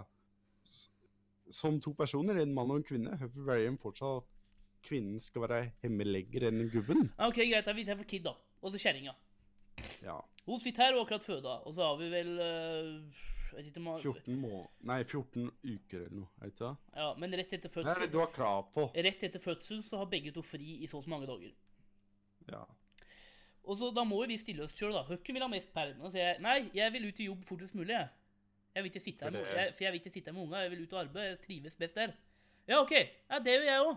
Som 1.50 1.80
to 1.82 1.94
personer, 1.98 2.38
en 2.42 2.54
mann 2.54 2.72
og 2.72 2.82
en 2.82 2.86
kvinne, 2.86 3.16
hvorfor 3.18 3.48
velger 3.48 3.72
de 3.72 3.82
fortsatt 3.82 4.22
at 4.22 4.84
kvinnen 4.86 5.20
skal 5.22 5.46
være 5.46 5.64
hjemmelegger 5.82 6.50
enn 6.50 6.68
gubben? 6.72 7.10
Ok, 7.18 7.42
greit, 7.42 7.66
da. 7.66 7.76
Vi 7.76 7.88
tar 7.88 7.98
for 8.00 8.10
Kid, 8.10 8.28
da. 8.28 8.36
Og 8.62 8.74
så 8.74 8.82
kjerringa. 8.82 9.16
Ja. 10.04 10.20
Hun 10.46 10.62
sitter 10.62 10.88
her 10.88 10.98
og 10.98 11.06
akkurat 11.06 11.26
føda, 11.26 11.60
og 11.68 11.76
så 11.76 11.86
har 11.88 12.00
vi 12.00 12.10
vel 12.12 12.32
uh, 12.42 13.22
Jeg 13.50 13.56
vet 13.56 13.70
ikke 13.70 13.82
om 13.82 13.90
14 14.02 14.40
må... 14.40 14.64
Nei, 14.90 15.00
14 15.04 15.48
uker 15.64 16.04
eller 16.04 16.18
noe, 16.22 16.30
er 16.40 16.50
det 16.50 16.54
ikke 16.54 16.66
det? 16.66 17.00
Ja, 17.02 17.08
men 17.22 17.38
rett 17.40 17.56
etter 17.58 17.74
fødsel 17.74 18.04
Nei, 18.04 18.10
du 18.12 18.20
har 18.22 18.34
krav 18.34 18.70
på? 18.76 18.90
Rett 19.08 19.26
etter 19.30 19.44
fødsel 19.44 19.82
så 19.86 20.02
har 20.02 20.12
begge 20.12 20.34
to 20.36 20.44
fri 20.46 20.80
i 20.84 20.90
så 20.90 21.00
og 21.00 21.06
så 21.06 21.14
mange 21.14 21.30
dager. 21.30 21.56
Ja. 22.50 22.64
Og 23.70 23.78
så 23.78 23.92
Da 23.94 24.06
må 24.08 24.22
vi 24.30 24.40
stille 24.42 24.66
oss 24.66 24.74
sjøl, 24.78 24.96
da. 24.96 25.04
Hvem 25.10 25.38
vil 25.38 25.46
ha 25.46 25.52
mest 25.52 25.74
perm? 25.74 26.02
Nei, 26.44 26.58
jeg 26.74 26.96
vil 26.96 27.10
ut 27.10 27.22
i 27.22 27.30
jobb 27.30 27.46
fortest 27.46 27.78
mulig. 27.78 27.94
jeg. 27.94 28.10
Jeg 28.76 28.84
vil 28.84 28.92
ikke 28.92 29.02
sitte 29.04 29.26
her 29.26 29.32
med, 29.32 29.46
jeg, 29.56 29.74
for 29.76 29.84
jeg 29.84 29.92
vil 29.94 30.00
ikke 30.00 30.12
sitte 30.14 30.30
her 30.32 30.36
med 30.38 30.44
unga. 30.44 30.58
Jeg 30.64 30.72
vil 30.72 30.84
ut 30.84 30.94
og 30.94 31.00
arbeide. 31.02 31.30
Jeg 31.34 31.42
trives 31.42 31.76
best 31.78 31.96
der. 31.96 32.14
Ja, 32.68 32.80
OK. 32.82 32.92
Ja, 33.30 33.40
Det 33.40 33.56
gjør 33.56 33.66
jeg 33.70 33.82
òg. 33.88 33.96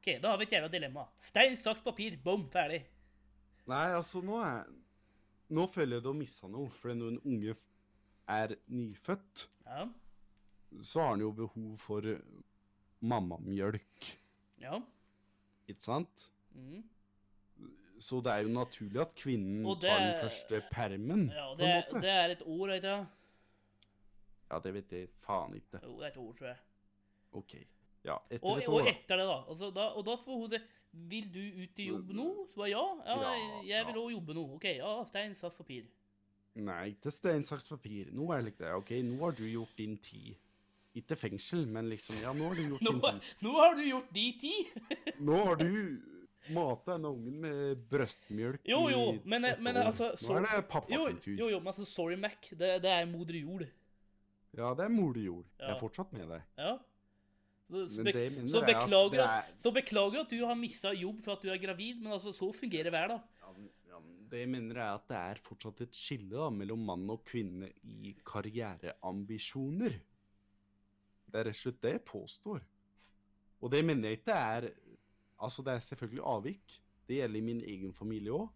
OK, 0.00 0.08
da 0.22 0.28
har 0.30 0.36
vi 0.40 0.44
et 0.46 0.52
jævla 0.56 0.68
dilemma. 0.72 1.04
Stein, 1.20 1.56
saks, 1.56 1.82
papir. 1.82 2.16
Bom, 2.24 2.48
ferdig. 2.50 2.82
Nei, 3.66 3.86
altså, 3.96 4.20
nå 4.22 4.40
er 4.44 4.64
Nå 5.48 5.66
føler 5.70 5.96
jeg 5.96 6.02
du 6.02 6.08
har 6.10 6.16
missa 6.18 6.48
noe, 6.50 6.70
for 6.74 6.90
når 6.94 7.12
en 7.12 7.18
unge 7.24 7.52
er 8.28 8.56
nyfødt, 8.66 9.44
Ja. 9.66 9.84
så 10.82 11.00
har 11.04 11.10
han 11.12 11.20
jo 11.22 11.30
behov 11.32 11.76
for 11.78 12.02
mammamjølk, 13.00 14.08
Ja. 14.60 14.80
ikke 15.68 15.80
sant? 15.82 16.28
Mm. 16.54 16.82
Så 17.98 18.20
det 18.24 18.32
er 18.32 18.42
jo 18.42 18.48
naturlig 18.48 19.00
at 19.00 19.14
kvinnen 19.14 19.62
det 19.64 19.80
tar 19.88 20.00
den 20.02 20.18
første 20.20 20.62
permen, 20.70 21.30
ja 21.32 21.46
det, 21.54 21.58
på 21.58 21.64
en 21.64 21.76
måte. 21.76 22.00
det 22.02 22.10
er 22.10 22.28
et 22.34 22.42
ord, 22.46 22.70
ikke 22.74 22.82
sant? 22.82 23.08
Ja, 24.50 24.58
det 24.62 24.72
vet 24.74 24.92
jeg 24.92 25.08
faen 25.26 25.54
ikke. 25.58 25.80
Jo, 25.82 25.96
det 25.98 26.04
er 26.06 26.12
et 26.12 26.16
ord, 26.22 26.34
tror 26.38 26.46
jeg. 26.52 26.58
OK. 27.32 27.54
Ja, 28.06 28.16
etter 28.30 28.46
Og, 28.46 28.58
et 28.62 28.68
år, 28.68 28.80
Og 28.82 28.88
etter 28.88 29.16
det, 29.18 29.26
da. 29.26 29.38
Altså, 29.50 29.70
da. 29.74 29.86
Og 29.98 30.04
da 30.06 30.14
får 30.16 30.36
hun 30.42 30.50
det 30.50 30.60
Vil 31.10 31.26
du 31.34 31.40
ut 31.62 31.78
i 31.82 31.88
jobb 31.90 32.12
nå? 32.14 32.26
Så 32.54 32.56
bare 32.62 32.70
ja. 32.70 32.84
Ja, 33.04 33.16
Ja, 33.20 33.62
jeg 33.66 33.86
vil 33.86 33.98
òg 34.00 34.12
jobbe 34.14 34.34
nå. 34.38 34.44
OK, 34.54 34.64
ja, 34.78 34.92
stein, 35.04 35.34
saks, 35.34 35.56
papir. 35.60 35.84
Nei, 36.56 36.94
ikke 36.94 37.10
stein, 37.12 37.42
saks, 37.44 37.66
papir. 37.68 38.08
Nå 38.16 38.30
er 38.32 38.40
det 38.46 38.54
ikke 38.54 38.64
det. 38.64 38.72
OK, 38.78 38.92
nå 39.04 39.18
har 39.24 39.34
du 39.36 39.42
gjort 39.50 39.74
din 39.76 39.98
tid. 39.98 40.36
Ikke 40.96 41.16
fengsel, 41.20 41.66
men 41.68 41.90
liksom 41.90 42.16
Ja, 42.22 42.32
nå 42.32 42.46
har 42.48 42.54
du 42.56 42.62
gjort 42.70 42.80
Nå, 42.86 42.92
din 42.94 43.02
tid. 43.02 43.34
nå 43.44 43.52
har 43.58 43.74
du 43.76 43.82
gjort 43.84 44.12
de 44.14 44.24
ti! 44.40 44.52
Nå 45.26 45.36
har 45.44 45.56
du 45.60 46.00
mata 46.54 46.94
denne 46.94 47.10
ungen 47.10 47.40
med 47.42 47.82
brøstmjølk 47.90 48.60
Jo, 48.70 48.88
jo, 48.88 49.02
men- 49.24 49.42
men 49.60 49.76
altså, 49.76 50.12
Nå 50.30 50.36
er 50.38 50.46
det 50.62 50.68
pappa 50.70 50.96
sin 50.96 51.18
tur. 51.20 51.36
jo, 51.36 51.48
jo, 51.50 51.58
men 51.58 51.66
altså, 51.74 51.84
sorry, 51.84 52.16
Mac. 52.16 52.48
Det, 52.50 52.70
det 52.82 52.90
er 52.90 53.04
moder 53.10 53.34
jord. 53.42 53.66
Ja, 54.56 54.72
det 54.74 54.84
er 54.86 54.92
mor 54.92 55.16
Ja. 55.16 55.66
Jeg 55.66 55.74
er 55.74 55.80
fortsatt 55.80 56.12
med 56.16 56.28
deg. 56.32 56.42
Ja. 56.58 56.76
Så, 57.66 57.82
så, 57.90 58.04
be, 58.06 58.12
så, 58.46 58.60
beklager, 58.62 59.20
er- 59.24 59.48
så 59.58 59.72
beklager 59.74 60.20
at 60.22 60.30
du 60.30 60.38
har 60.46 60.54
mista 60.54 60.92
jobb 60.94 61.18
for 61.24 61.34
at 61.34 61.42
du 61.42 61.48
er 61.50 61.58
gravid, 61.58 61.98
men 62.00 62.12
altså, 62.14 62.30
så 62.32 62.52
fungerer 62.54 62.92
verden. 62.94 63.18
Ja, 63.42 63.50
ja, 63.90 63.98
det 64.30 64.38
jeg 64.44 64.48
mener 64.52 64.78
er 64.78 64.92
at 64.94 65.08
det 65.10 65.16
er 65.18 65.40
fortsatt 65.42 65.80
et 65.82 65.98
skille 65.98 66.30
da, 66.30 66.46
mellom 66.54 66.84
mann 66.86 67.08
og 67.10 67.24
kvinne 67.26 67.72
i 67.82 68.14
karriereambisjoner. 68.24 69.96
Det 71.26 71.40
er 71.40 71.48
rett 71.50 71.58
og 71.58 71.62
slett 71.64 71.80
det 71.82 71.92
jeg 71.96 72.04
påstår. 72.06 72.62
Og 73.60 73.72
det 73.72 73.82
mener 73.84 74.08
jeg 74.12 74.20
ikke 74.22 74.36
er 74.36 74.70
Altså, 75.36 75.60
det 75.62 75.74
er 75.74 75.82
selvfølgelig 75.84 76.22
avvik. 76.24 76.78
Det 77.08 77.16
gjelder 77.18 77.36
i 77.36 77.44
min 77.44 77.58
egen 77.60 77.90
familie 77.92 78.32
òg. 78.32 78.46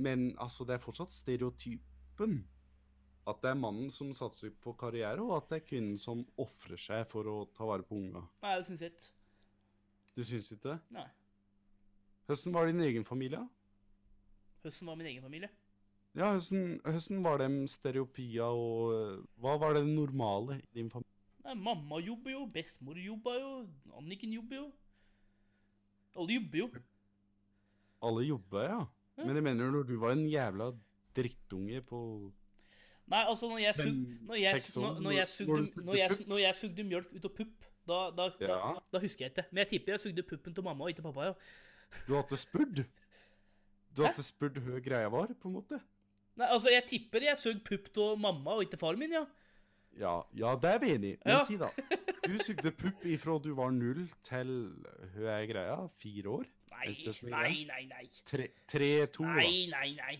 Men 0.00 0.30
altså, 0.40 0.64
det 0.64 0.72
er 0.78 0.80
fortsatt 0.80 1.12
stereotypen. 1.12 2.38
At 3.28 3.42
det 3.44 3.50
er 3.52 3.58
mannen 3.60 3.90
som 3.92 4.12
satser 4.16 4.52
på 4.64 4.72
karriere, 4.80 5.20
og 5.20 5.36
at 5.36 5.50
det 5.50 5.60
er 5.60 5.66
kvinnen 5.68 5.98
som 6.00 6.22
ofrer 6.40 6.80
seg 6.80 7.04
for 7.10 7.28
å 7.28 7.36
ta 7.56 7.66
vare 7.68 7.84
på 7.86 7.98
unga. 7.98 8.24
Nei, 8.44 8.54
det 8.58 8.68
syns 8.70 8.84
ikke. 8.88 9.10
Du 10.16 10.22
syns 10.26 10.52
ikke 10.56 10.70
det? 10.70 10.78
Nei. 10.96 11.08
Hvordan 12.26 12.54
var 12.56 12.70
din 12.70 12.84
egen 12.86 13.04
familie? 13.04 13.42
Hvordan 14.62 14.92
var 14.92 14.98
min 15.00 15.10
egen 15.12 15.22
familie. 15.22 15.50
Ja, 16.16 16.32
hvordan, 16.32 16.80
hvordan 16.84 17.24
var 17.24 17.38
de 17.38 17.68
stereopia, 17.68 18.48
og 18.50 18.94
øh, 18.94 19.24
hva 19.38 19.56
var 19.62 19.76
det 19.76 19.84
normale 19.86 20.58
i 20.58 20.80
din 20.80 20.90
familie? 20.90 21.10
Nei, 21.44 21.54
mamma 21.54 22.00
jobber 22.02 22.34
jo, 22.34 22.44
bestemor 22.52 22.98
jobber 22.98 23.38
jo, 23.40 23.52
Anniken 23.98 24.32
jobber 24.34 24.56
jo. 24.56 24.66
Alle 26.16 26.36
jobber 26.36 26.58
jo. 26.58 26.68
Alle 28.02 28.26
jobber, 28.26 28.62
ja. 28.64 28.80
Ja. 29.16 29.24
Men 29.26 29.36
jeg 29.36 29.44
mener 29.44 29.70
når 29.70 29.86
du 29.88 29.96
var 30.00 30.16
en 30.16 30.26
jævla 30.28 30.70
drittunge 31.16 31.82
på 31.86 32.00
Nei, 33.10 33.24
altså, 33.26 33.48
når 33.50 33.58
jeg, 33.58 33.74
sug, 33.74 33.94
når 34.28 34.34
jeg, 34.38 34.60
når, 34.76 35.00
når 35.00 35.10
jeg, 35.10 35.26
når- 35.26 35.26
sugde, 35.34 35.54
når 35.80 35.84
når 35.90 35.96
jeg, 35.98 36.10
når 36.30 36.38
jeg 36.38 36.54
sugde 36.60 36.84
mjølk 36.84 37.14
ut 37.16 37.24
av 37.24 37.32
pupp, 37.40 37.64
da, 37.90 37.98
da, 38.14 38.28
da, 38.38 38.46
Ja. 38.46 38.74
da 38.92 38.98
husker 39.02 39.24
jeg 39.26 39.32
ikke. 39.34 39.44
Men 39.50 39.58
jeg 39.64 39.68
tipper 39.72 39.92
jeg 39.96 40.00
sugde 40.00 40.22
puppen 40.22 40.54
til 40.54 40.62
mamma 40.64 40.84
og 40.84 40.90
ikke 40.94 41.02
pappa, 41.08 41.24
ja. 41.30 41.34
Du 42.06 42.14
hadde 42.14 42.36
spurt? 42.38 42.84
Du 43.96 44.02
hadde 44.06 44.22
spurt 44.22 44.60
hva 44.62 44.78
greia 44.84 45.08
var, 45.10 45.26
på 45.34 45.50
en 45.50 45.56
måte? 45.58 45.80
Nei, 46.38 46.46
altså, 46.54 46.70
jeg 46.70 46.86
tipper 46.86 47.26
jeg 47.26 47.36
sugde 47.40 47.60
pupp 47.66 47.90
til 47.92 48.16
mamma 48.16 48.54
og 48.60 48.62
ikke 48.68 48.78
far 48.78 48.94
min, 49.00 49.12
ja. 49.18 49.24
Ja, 49.98 50.20
ja 50.38 50.54
det 50.62 50.70
er 50.70 50.78
vi 50.78 50.92
enig 50.94 51.12
i. 51.16 51.18
Men 51.24 51.34
Ja. 51.34 51.42
si 51.44 51.56
da. 51.58 51.68
Du 52.22 52.38
sugde 52.38 52.70
pupp 52.70 53.02
ifra 53.10 53.40
du 53.42 53.50
var 53.58 53.70
null 53.74 54.06
til 54.22 54.52
hva 55.16 55.40
er 55.42 55.46
greia? 55.50 55.76
Fire 55.98 56.30
år? 56.38 56.46
Nei, 56.70 56.94
nei, 57.26 57.64
nei, 57.66 57.82
nei. 57.90 58.06
Tre, 58.24 58.46
tre 58.70 59.06
to, 59.12 59.24
da? 59.26 59.34
Nei, 59.42 59.66
nei, 59.68 59.88
nei. 59.98 60.14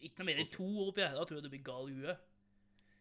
Ikke 0.00 0.18
noe 0.22 0.26
mer 0.30 0.38
enn 0.42 0.50
to 0.50 0.64
år 0.64 0.88
oppi 0.92 1.02
her, 1.04 1.14
da 1.14 1.24
tror 1.28 1.38
jeg 1.38 1.44
du 1.44 1.50
blir 1.52 1.62
gal 1.66 1.90
i 1.90 1.94
huet. 1.98 2.18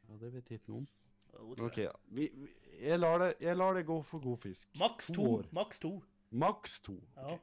Ja, 0.09 0.17
det 0.19 0.33
vet 0.33 0.51
ikke 0.57 0.69
noen. 0.73 0.87
Jo, 1.33 1.55
tror 1.55 1.65
OK, 1.69 1.77
jeg. 1.77 1.87
da. 1.93 1.99
Vi, 2.17 2.27
vi, 2.35 2.49
jeg, 2.83 2.99
lar 2.99 3.17
det, 3.23 3.29
jeg 3.41 3.55
lar 3.57 3.73
det 3.77 3.85
gå 3.87 3.95
for 4.05 4.19
god 4.21 4.37
fisk. 4.43 4.73
Maks 4.81 5.07
to. 5.15 5.23
år. 5.39 5.47
Maks 5.55 5.79
to. 5.79 5.93
Maks 6.31 6.79
to. 6.85 6.97
Ja. 7.17 7.37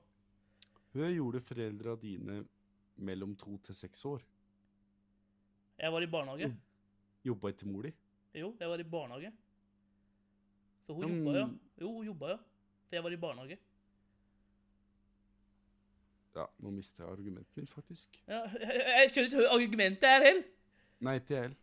Hva 0.93 1.09
gjorde 1.15 1.41
foreldra 1.41 1.97
dine 2.03 2.41
mellom 3.01 3.33
to 3.39 3.57
til 3.65 3.75
seks 3.75 4.05
år? 4.11 4.23
Jeg 5.81 5.93
var 5.95 6.03
i 6.05 6.11
barnehage. 6.13 6.51
Mm. 6.53 6.61
Jobba 7.31 7.49
ikke 7.55 7.67
mor 7.71 7.83
di? 7.89 7.93
Jo, 8.37 8.53
jeg 8.61 8.69
var 8.69 8.79
i 8.83 8.85
barnehage. 8.85 9.33
Så 10.87 10.93
hun 10.95 11.05
Mm. 11.05 11.17
jobba, 11.25 11.39
ja. 11.39 11.49
Jo, 11.81 11.93
hun 11.97 12.07
jobba, 12.07 12.29
ja. 12.29 12.37
For 12.89 12.97
jeg 12.97 13.05
var 13.05 13.11
i 13.11 13.17
barnehage. 13.17 13.59
Ja, 16.41 16.47
nå 16.65 16.71
mister 16.73 17.05
jeg 17.05 17.13
argumentet 17.13 17.57
mitt, 17.61 17.69
faktisk. 17.69 18.17
Ja, 18.31 18.39
jeg, 18.57 19.11
skjønner 19.13 19.27
ikke 19.29 19.41
hva 19.43 19.49
argumentet 19.59 20.07
er 20.09 20.23
heller. 20.25 20.45
Nei, 21.05 21.15
ikke 21.21 21.35
jeg 21.35 21.43
heller. 21.43 21.57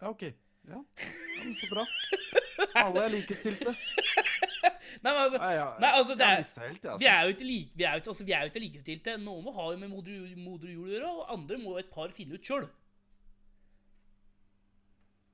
Ja, 0.00 0.08
OK. 0.10 0.24
Ja, 0.68 0.80
ja 0.80 1.44
men 1.44 1.54
så 1.54 1.68
bra. 1.70 1.84
Alle 2.82 3.04
er 3.04 3.12
likestilte. 3.14 3.70
Nei, 3.70 5.12
men 5.12 5.20
altså, 5.22 5.38
Nei, 5.38 5.52
ja, 5.54 5.68
Nei, 5.78 5.90
altså, 6.00 6.16
det 6.18 6.26
er- 6.26 6.34
helt, 6.34 6.48
altså. 6.48 6.82
vi 6.82 6.90
altså. 6.90 7.08
er 7.12 7.20
jo 7.22 7.28
ikke 7.36 7.46
like, 7.46 7.70
vi 7.78 7.84
er 7.86 7.92
jo 7.94 8.02
ikke, 8.02 8.10
altså, 8.14 8.24
vi 8.26 8.32
er 8.34 8.40
jo 8.40 8.50
ikke 8.50 8.64
likestilte. 8.64 9.14
Noen 9.22 9.44
må 9.46 9.54
ha 9.60 9.68
jo 9.70 9.78
med 9.84 9.92
moder, 9.92 10.34
moder 10.42 10.72
jord 10.74 10.88
å 10.88 10.92
gjøre, 10.96 11.12
og 11.12 11.32
andre 11.36 11.60
må 11.62 11.76
et 11.78 11.90
par 11.94 12.10
finne 12.16 12.34
ut 12.34 12.50
sjøl. 12.50 12.66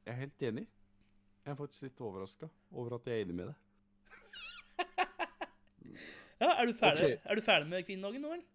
Jeg 0.04 0.12
er 0.12 0.20
helt 0.20 0.44
enig. 0.50 0.66
Jeg 1.44 1.52
er 1.54 1.56
faktisk 1.56 1.88
litt 1.88 2.04
overraska 2.04 2.50
over 2.72 2.98
at 2.98 3.08
jeg 3.08 3.16
er 3.16 3.24
enig 3.24 3.38
med 3.40 3.46
deg. 3.48 3.56
Ja, 6.40 6.50
er 6.60 6.66
du 6.66 6.72
ferdig, 6.76 7.04
okay. 7.04 7.18
er 7.24 7.38
du 7.38 7.42
ferdig 7.44 7.68
med 7.70 7.86
kvinnedagen 7.86 8.24
nå, 8.24 8.32
eller? 8.34 8.50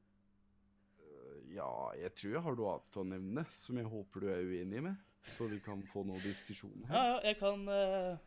Ja, 1.55 1.69
jeg 1.97 2.11
tror 2.13 2.33
jeg 2.35 2.41
har 2.45 2.57
noe 2.59 2.73
annet 2.75 2.97
å 3.01 3.05
nevne 3.09 3.43
som 3.57 3.79
jeg 3.79 3.89
håper 3.89 4.25
du 4.25 4.27
er 4.29 4.43
uenig 4.45 4.83
med, 4.85 4.99
så 5.25 5.47
vi 5.49 5.57
kan 5.65 5.81
få 5.89 6.03
noen 6.05 6.21
diskusjoner 6.23 6.91
her. 6.91 7.07
ja, 7.09 7.15
jeg 7.31 7.39
kan 7.39 7.63
uh, 7.65 8.19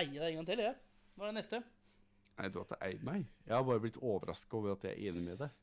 eie 0.00 0.14
deg 0.14 0.30
en 0.30 0.40
gang 0.40 0.48
til, 0.48 0.62
jeg. 0.64 0.78
Hva 1.14 1.26
er 1.26 1.34
det 1.34 1.40
neste? 1.42 1.60
Nei, 2.38 2.48
du 2.48 2.56
har 2.62 2.64
ikke 2.70 2.78
eid 2.86 3.02
meg. 3.04 3.26
Jeg 3.44 3.52
har 3.52 3.66
bare 3.68 3.82
blitt 3.84 3.98
overraska 4.00 4.56
over 4.56 4.72
at 4.78 4.86
jeg 4.88 4.94
er 4.96 5.10
enig 5.10 5.26
med 5.26 5.42
deg. 5.42 5.58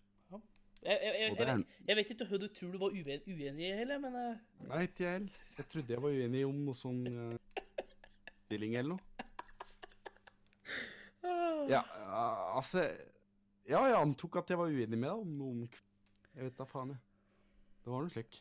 Jeg, 0.84 0.94
jeg, 1.02 1.14
jeg, 1.20 1.32
Og 1.32 1.40
er- 1.42 1.48
jeg, 1.50 1.64
jeg 1.88 1.98
vet 1.98 2.10
ikke 2.14 2.26
hva 2.30 2.38
du 2.38 2.48
tror 2.54 2.72
du 2.76 2.78
var 2.84 2.94
uen, 2.94 3.24
uenig 3.26 3.66
i 3.66 3.72
heller, 3.80 3.98
men 4.04 4.14
uh... 4.14 4.68
Nei, 4.70 4.84
ikke 4.86 5.04
jeg 5.08 5.14
heller. 5.16 5.40
Jeg 5.58 5.66
trodde 5.74 5.96
jeg 5.96 6.04
var 6.04 6.20
uenig 6.22 6.44
om 6.46 6.60
noe 6.68 6.78
sånn 6.78 7.00
uh, 7.10 7.64
stilling 8.46 8.78
eller 8.78 8.94
noe. 8.94 9.02
Ja, 11.68 11.82
ja, 11.82 12.26
altså 12.56 12.86
Ja, 13.68 13.82
jeg 13.84 14.00
antok 14.00 14.40
at 14.40 14.52
jeg 14.52 14.60
var 14.60 14.72
uenig 14.72 14.96
med 14.96 15.10
deg 15.10 15.24
om 15.26 15.32
noen 15.40 15.64
Jeg 15.68 16.46
vet 16.46 16.60
da 16.60 16.68
faen, 16.70 16.94
jeg. 16.94 17.02
Det 17.84 17.92
var 17.92 18.06
noe 18.06 18.14
slik. 18.14 18.40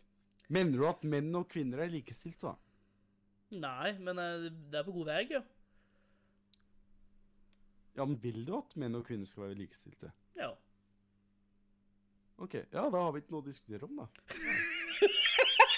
Mener 0.55 0.79
du 0.79 0.87
at 0.87 1.03
menn 1.07 1.35
og 1.39 1.49
kvinner 1.51 1.83
er 1.83 1.91
likestilt, 1.91 2.39
da? 2.45 2.53
Nei, 3.57 3.93
men 4.03 4.21
eh, 4.23 4.47
det 4.71 4.79
er 4.79 4.87
på 4.87 4.95
god 4.95 5.11
vei, 5.11 5.23
ja. 5.33 5.41
Ja, 7.97 8.05
men 8.05 8.19
vil 8.23 8.43
du 8.47 8.53
at 8.59 8.75
menn 8.79 8.99
og 8.99 9.07
kvinner 9.09 9.27
skal 9.27 9.47
være 9.47 9.59
likestilte? 9.63 10.13
Ja. 10.39 10.51
Ok, 12.37 12.59
ja, 12.61 12.85
da 12.93 13.01
har 13.01 13.15
vi 13.15 13.23
ikke 13.23 13.33
noe 13.33 13.43
å 13.43 13.49
diskutere 13.49 13.89
om, 13.89 14.03
da. 14.03 14.07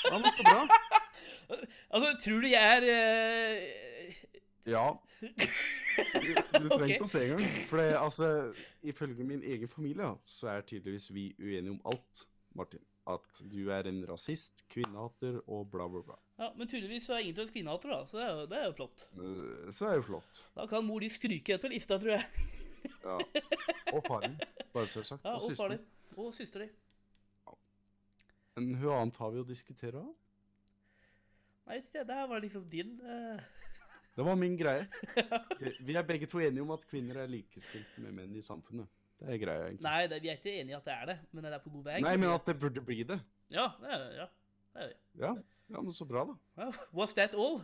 Ja, 0.09 0.19
men 0.19 0.31
så 0.35 0.45
bra. 0.49 0.65
Altså, 1.89 2.11
tror 2.23 2.43
du 2.45 2.47
jeg 2.51 2.61
er 2.77 2.85
eh, 2.93 4.19
Ja. 4.69 4.87
Du, 5.99 6.29
du 6.31 6.69
trengte 6.71 6.77
trengte 6.79 7.03
å 7.03 7.09
se 7.11 7.21
en 7.25 7.33
gang. 7.33 7.47
For 7.67 7.81
det, 7.81 7.87
altså, 7.99 8.27
ifølge 8.87 9.25
min 9.27 9.41
egen 9.43 9.67
familie, 9.73 10.13
så 10.23 10.47
er 10.53 10.61
tydeligvis 10.69 11.09
vi 11.11 11.25
uenige 11.43 11.73
om 11.73 11.81
alt, 11.91 12.21
Martin. 12.55 12.85
At 13.11 13.41
du 13.51 13.57
er 13.75 13.89
en 13.91 13.99
rasist, 14.07 14.63
kvinnehater 14.71 15.41
og 15.51 15.65
bla, 15.73 15.89
bla, 15.91 16.05
bla. 16.07 16.19
Ja, 16.39 16.53
Men 16.55 16.71
tydeligvis 16.71 17.09
så 17.09 17.17
er 17.17 17.25
ingen 17.25 17.41
av 17.41 17.49
oss 17.49 17.51
kvinnehater, 17.57 17.91
da. 17.91 17.99
Så 18.07 18.21
det 18.21 18.29
er, 18.29 18.31
jo, 18.37 18.47
det 18.53 18.61
er 18.61 18.67
jo 18.69 18.77
flott. 18.79 19.07
Eh, 19.19 19.69
Så 19.75 19.89
er 19.91 19.99
jo 19.99 20.05
flott. 20.13 20.43
Da 20.55 20.69
kan 20.71 20.87
mor 20.87 21.03
di 21.03 21.11
stryke 21.11 21.57
etter 21.57 21.75
lista, 21.75 21.99
tror 21.99 22.15
jeg. 22.15 22.47
Ja. 23.03 23.17
Og 23.97 24.07
faren, 24.07 24.39
bare 24.77 24.87
så 24.87 25.03
sagt. 25.03 25.27
Ja, 25.27 25.35
og 25.35 25.43
Og 25.43 25.49
søsteren. 25.51 25.83
Og 26.15 26.31
søster 26.37 26.63
di. 26.63 26.71
Men 28.55 28.71
hva 28.79 29.01
annet 29.03 29.19
har 29.19 29.35
vi 29.35 29.43
å 29.43 29.47
diskutere? 29.51 30.05
Nei, 31.67 31.83
det 31.91 32.07
her 32.07 32.31
var 32.31 32.41
liksom 32.43 32.71
din 32.71 32.95
eh, 33.03 33.43
Det 34.19 34.25
var 34.25 34.35
min 34.35 34.57
greie. 34.59 34.87
Vi 35.87 35.95
er 35.95 36.03
begge 36.03 36.27
to 36.27 36.41
enige 36.43 36.63
om 36.63 36.71
at 36.75 36.83
kvinner 36.91 37.21
er 37.23 37.29
likestilte 37.31 38.03
med 38.03 38.17
menn 38.17 38.33
i 38.35 38.41
samfunnet. 38.43 38.89
Det 39.21 39.29
er 39.31 39.39
greia, 39.39 39.67
egentlig. 39.69 39.85
Nei, 39.87 40.01
det, 40.11 40.19
vi 40.23 40.31
er 40.33 40.41
ikke 40.41 40.55
enige 40.59 40.75
i 40.75 40.79
at 40.79 40.89
det 40.89 40.95
er 40.95 41.05
det, 41.11 41.15
men 41.31 41.47
det 41.47 41.53
er 41.55 41.63
på 41.63 41.71
god 41.71 41.85
vei. 41.87 42.01
Nei, 42.03 42.17
men 42.19 42.33
at 42.35 42.51
det 42.51 42.57
burde 42.59 42.83
bli 42.87 43.05
det. 43.07 43.19
Ja, 43.55 43.69
det 43.79 43.93
er 43.95 44.03
ja. 44.17 44.27
Det 44.75 44.83
er 44.83 44.91
vi. 44.91 44.99
Ja, 45.23 45.31
ja 45.75 45.85
men 45.87 45.95
så 45.95 46.07
bra, 46.11 46.25
da. 46.27 46.35
Well, 46.59 46.75
Was 46.99 47.15
that 47.19 47.39
all? 47.39 47.63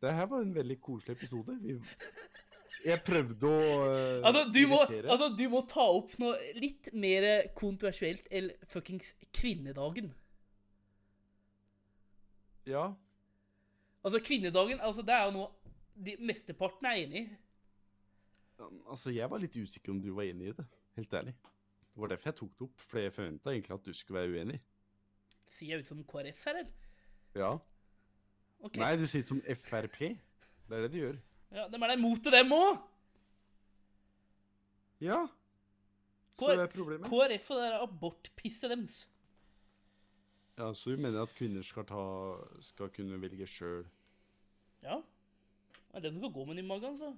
Det 0.00 0.12
her 0.12 0.28
var 0.28 0.44
en 0.44 0.54
veldig 0.54 0.78
koselig 0.80 1.16
episode. 1.16 1.56
Vi... 1.64 1.78
Jeg 2.84 3.00
prøvde 3.08 3.48
å 3.48 3.58
uh, 3.88 4.28
Altså 4.28 4.44
du, 4.52 4.60
må, 4.68 4.84
altså, 5.00 5.32
du 5.40 5.44
må 5.50 5.64
ta 5.72 5.88
opp 5.88 6.12
noe 6.20 6.36
litt 6.60 6.92
mer 6.92 7.48
kontroversielt 7.56 8.28
enn 8.28 8.52
fuckings 8.68 9.14
kvinnedagen. 9.32 10.12
Ja, 12.68 12.90
Altså, 14.04 14.20
kvinnedagen, 14.24 14.80
altså, 14.80 15.02
det 15.02 15.14
er 15.14 15.24
jo 15.24 15.30
noe 15.34 15.48
de 16.06 16.16
mesteparten 16.22 16.86
er 16.86 17.02
enig 17.04 17.20
i. 17.24 17.36
altså 18.90 19.10
jeg 19.14 19.30
var 19.30 19.38
litt 19.42 19.56
usikker 19.56 19.92
om 19.92 20.00
du 20.02 20.10
var 20.14 20.28
enig 20.28 20.52
i 20.52 20.56
det. 20.58 20.66
Helt 20.98 21.14
ærlig. 21.14 21.34
Det 21.92 22.02
var 22.02 22.12
derfor 22.12 22.30
jeg 22.30 22.36
tok 22.38 22.52
det 22.58 22.66
opp, 22.68 22.80
for 22.90 22.98
jeg 23.02 23.12
forventa 23.14 23.50
egentlig 23.50 23.74
at 23.74 23.84
du 23.86 23.92
skulle 23.92 24.20
være 24.20 24.30
uenig. 24.38 24.60
Sier 25.48 25.74
jeg 25.76 25.84
ut 25.84 25.90
som 25.90 26.04
KrF 26.04 26.44
her, 26.46 26.60
eller? 26.60 26.72
Ja. 27.38 27.50
Okay. 28.60 28.80
Nei, 28.82 28.92
du 28.98 29.06
sier 29.10 29.22
som 29.26 29.40
Frp. 29.42 29.98
Det 30.68 30.76
er 30.76 30.84
det 30.86 30.92
du 30.92 30.98
gjør. 30.98 31.18
Ja, 31.54 31.66
Dem 31.72 31.82
er 31.82 31.92
da 31.92 31.96
imot 31.96 32.22
det, 32.24 32.32
dem 32.34 32.52
òg! 32.52 32.80
Ja. 35.00 35.20
Så 36.38 36.50
det 36.54 36.66
er 36.66 36.72
problemet. 36.72 37.06
KrF 37.08 37.50
og 37.54 37.60
det 37.60 37.68
der 37.70 37.82
abortpisset 37.82 38.70
dems. 38.74 38.98
Ja, 40.58 40.72
Så 40.74 40.90
du 40.90 40.96
mener 40.98 41.22
at 41.22 41.34
kvinner 41.38 41.62
skal, 41.62 41.86
ta, 41.86 42.02
skal 42.60 42.90
kunne 42.94 43.20
velge 43.22 43.46
sjøl? 43.46 43.86
Ja. 44.82 44.98
Det 45.88 45.96
er 45.98 46.04
dem 46.04 46.14
som 46.18 46.22
skal 46.24 46.32
gå 46.36 46.44
med 46.44 46.56
den 46.56 46.64
i 46.64 46.68
magen, 46.68 46.98
så. 47.00 47.12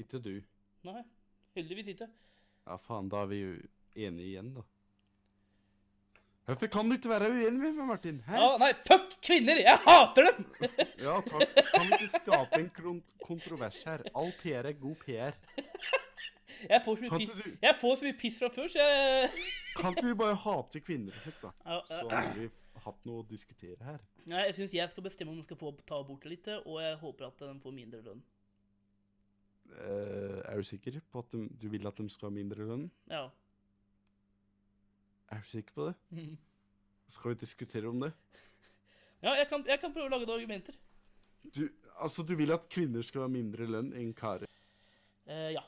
Ikke 0.00 0.20
du. 0.24 0.34
Nei, 0.88 1.02
heldigvis 1.56 1.92
ikke. 1.92 2.08
Ja, 2.66 2.76
faen, 2.80 3.10
da 3.12 3.24
er 3.24 3.32
vi 3.32 3.40
jo 3.42 3.50
enige 4.06 4.28
igjen, 4.30 4.54
da. 4.56 4.62
Hvorfor 6.46 6.66
kan 6.74 6.88
du 6.90 6.96
ikke 6.96 7.10
være 7.12 7.28
uenig 7.30 7.60
med 7.60 7.76
meg, 7.76 7.86
Martin? 7.86 8.16
Hæ? 8.26 8.38
Ja, 8.40 8.46
nei, 8.58 8.72
fuck 8.74 9.12
kvinner! 9.22 9.60
Jeg 9.62 9.78
hater 9.84 10.26
dem! 10.30 10.46
Ja, 11.04 11.14
takk. 11.28 11.52
Kan 11.68 11.84
vi 11.86 11.98
ikke 12.00 12.08
skape 12.16 12.58
en 12.58 13.02
kontrovers 13.22 13.78
her? 13.86 14.02
All 14.18 14.32
PR 14.40 14.66
er 14.72 14.74
god 14.80 14.96
PR. 15.04 15.36
Jeg 16.68 16.82
får 16.84 16.96
så 16.98 17.02
mye 17.04 17.18
piss, 17.18 17.30
du, 17.36 17.54
jeg 17.62 17.76
får 17.80 17.94
så 17.98 18.06
mye 18.08 18.16
piss 18.18 18.40
fra 18.42 18.50
før, 18.54 18.66
så 18.70 18.82
jeg 18.82 19.30
kan 19.78 19.94
ikke 19.94 20.08
du 20.08 20.18
bare 20.18 20.34
hate 20.44 20.82
kvinner 20.84 21.14
da? 21.42 21.50
ja, 21.66 21.78
Så 21.88 22.00
ja. 22.02 22.18
har 22.18 22.34
vi 22.36 22.48
hatt 22.84 23.04
noe 23.08 23.22
å 23.22 23.26
diskutere 23.28 23.78
her. 23.84 24.00
Nei, 24.30 24.46
Jeg 24.46 24.54
syns 24.56 24.74
jeg 24.74 24.88
skal 24.90 25.04
bestemme 25.04 25.32
om 25.32 25.40
de 25.40 25.44
skal 25.46 25.58
få 25.60 25.72
ta 25.86 25.98
bort 26.06 26.24
litt, 26.24 26.48
og 26.64 26.80
jeg 26.82 26.96
håper 27.02 27.26
at 27.28 27.38
de 27.44 27.52
får 27.62 27.74
mindre 27.76 28.00
lønn. 28.02 28.22
Eh, 29.72 30.38
er 30.44 30.56
du 30.60 30.66
sikker 30.68 31.00
på 31.10 31.22
at 31.22 31.32
de, 31.32 31.46
du 31.60 31.68
vil 31.72 31.86
at 31.88 31.96
de 31.96 32.08
skal 32.12 32.28
ha 32.28 32.34
mindre 32.34 32.66
lønn? 32.68 32.88
Ja. 33.10 33.26
Er 35.32 35.40
du 35.40 35.48
sikker 35.48 35.76
på 35.76 35.88
det? 35.90 35.94
Mhm. 36.10 36.38
Skal 37.12 37.34
vi 37.34 37.40
diskutere 37.44 37.88
om 37.88 38.00
det? 38.06 38.12
Ja, 39.22 39.36
jeg 39.38 39.46
kan, 39.46 39.62
jeg 39.62 39.78
kan 39.78 39.92
prøve 39.94 40.08
å 40.08 40.10
lage 40.10 40.26
noen 40.26 40.40
argumenter. 40.40 40.74
Du, 41.54 41.68
altså, 42.02 42.24
du 42.26 42.32
vil 42.34 42.50
at 42.50 42.64
kvinner 42.66 43.04
skal 43.06 43.22
ha 43.22 43.28
mindre 43.30 43.68
lønn 43.70 43.92
enn 43.94 44.08
karer? 44.18 44.50
Eh, 45.30 45.52
ja. 45.54 45.62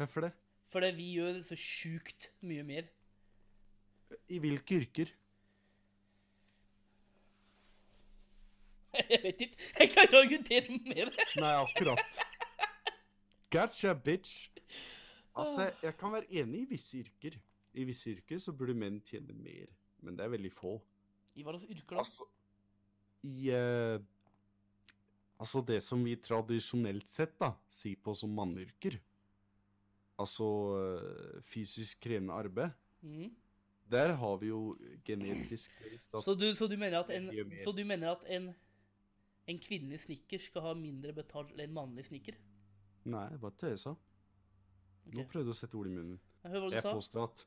Hvorfor 0.00 0.26
det? 0.26 0.32
Fordi 0.72 0.88
vi 0.96 1.06
gjør 1.20 1.38
så 1.46 1.54
sjukt 1.54 2.32
mye 2.42 2.64
mer. 2.66 2.88
I 4.26 4.40
hvilke 4.42 4.80
yrker? 4.80 5.12
Jeg 9.12 9.20
vet 9.22 9.44
ikke. 9.46 9.58
Jeg 9.78 9.92
klarer 9.92 10.08
ikke 10.08 10.18
å 10.18 10.22
argumentere 10.22 10.78
mer. 10.84 11.12
Nei, 11.40 11.52
akkurat. 11.62 12.18
Gotcha, 13.52 13.94
bitch. 13.96 14.50
Altså, 15.32 15.70
jeg 15.80 15.96
kan 16.00 16.12
være 16.12 16.28
enig 16.42 16.66
i 16.66 16.68
visse 16.74 17.00
yrker. 17.00 17.38
I 17.72 17.84
visse 17.88 18.12
yrker 18.12 18.40
så 18.40 18.52
burde 18.56 18.74
menn 18.76 18.98
tjene 19.04 19.32
mer, 19.32 19.70
men 20.04 20.16
det 20.16 20.26
er 20.26 20.32
veldig 20.34 20.52
få. 20.52 20.74
I 21.36 21.44
hva 21.44 21.54
slags 21.56 21.70
yrker 21.72 21.96
da? 21.96 22.02
Altså, 22.04 22.26
i 23.24 23.48
eh, 23.54 24.02
Altså 25.42 25.58
det 25.66 25.80
som 25.82 26.04
vi 26.06 26.12
tradisjonelt 26.22 27.08
sett 27.10 27.32
da, 27.40 27.48
sier 27.72 27.98
på 27.98 28.12
som 28.14 28.30
mannyrker. 28.36 28.94
Altså 30.22 30.46
eh, 30.78 31.40
fysisk 31.50 32.04
krevende 32.04 32.36
arbeid. 32.36 32.76
Mm. 33.02 33.32
Der 33.90 34.14
har 34.20 34.36
vi 34.38 34.52
jo 34.52 34.76
genetisk 35.04 35.72
Så, 35.98 36.34
du, 36.38 36.54
så 36.54 36.68
du 36.70 36.76
en, 36.78 37.26
Det 37.26 37.64
så 37.64 37.72
du 37.72 37.82
mener 37.84 38.12
at 38.12 38.22
en, 38.30 38.52
en 39.48 39.58
kvinnelig 39.58 40.00
snekker 40.06 40.38
skal 40.40 40.62
ha 40.68 40.72
mindre 40.78 41.12
betalt 41.16 41.50
enn 41.54 41.64
en 41.66 41.74
mannlig 41.74 42.04
snekker? 42.06 42.36
Nei, 43.10 43.24
det 43.32 43.40
var 43.42 43.50
det 43.58 43.72
jeg 43.74 43.78
sa. 43.82 43.96
Nå 45.12 45.24
prøvde 45.26 45.50
jeg 45.50 45.56
å 45.56 45.58
sette 45.58 45.74
ord 45.80 45.88
i 45.90 45.94
munnen. 45.96 46.20
Jeg 46.44 46.52
hører 46.52 46.62
hva 46.62 46.70
du 46.70 46.76
Jeg 46.76 46.82
sa. 46.86 46.92
påstår 46.94 47.24
at 47.24 47.44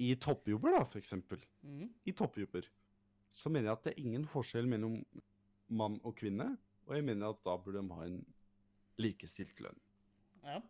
i 0.00 0.14
toppjobber, 0.14 0.70
da, 0.78 0.84
for 0.84 0.98
eksempel, 1.00 1.40
Mhm. 1.62 1.90
i 2.06 2.12
toppjobber, 2.12 2.68
så 3.30 3.50
mener 3.50 3.68
jeg 3.68 3.72
at 3.72 3.84
det 3.84 3.92
er 3.98 4.00
ingen 4.06 4.24
forskjell 4.26 4.66
mellom 4.66 5.04
mann 5.68 6.00
og 6.04 6.16
kvinne, 6.16 6.56
og 6.86 6.94
jeg 6.94 7.04
mener 7.04 7.28
at 7.28 7.42
da 7.44 7.56
burde 7.58 7.82
de 7.82 7.94
ha 7.94 8.02
en 8.04 8.24
likestilt 8.98 9.60
lønn. 9.60 9.78
Ja. 10.44 10.60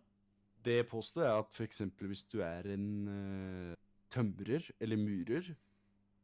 Det 0.65 0.75
jeg 0.85 0.89
påstår 0.91 1.23
er 1.23 1.39
at 1.39 1.53
eksempel 1.63 2.09
hvis 2.09 2.25
du 2.29 2.41
er 2.43 2.67
en 2.67 3.07
uh, 3.09 3.75
tømrer 4.11 4.69
eller 4.81 4.97
murer, 4.97 5.55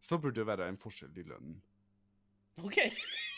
så 0.01 0.19
burde 0.21 0.35
det 0.43 0.47
være 0.47 0.69
en 0.69 0.77
forskjell 0.77 1.17
i 1.17 1.23
lønnen. 1.23 1.61
OK. 2.59 2.77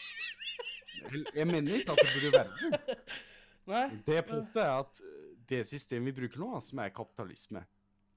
Jeg 1.34 1.46
mener 1.46 1.78
ikke 1.78 1.94
at 1.94 2.02
det 2.02 2.12
burde 2.14 2.32
være 2.38 2.50
det. 2.56 2.98
Nei. 3.72 3.86
Det 4.06 4.14
jeg 4.14 4.26
påstår 4.28 4.62
er 4.62 4.74
at 4.78 5.00
eh, 5.02 5.30
det 5.50 5.62
systemet 5.66 6.12
vi 6.12 6.20
bruker 6.20 6.42
nå, 6.42 6.60
som 6.62 6.82
er 6.82 6.92
kapitalisme, 6.94 7.64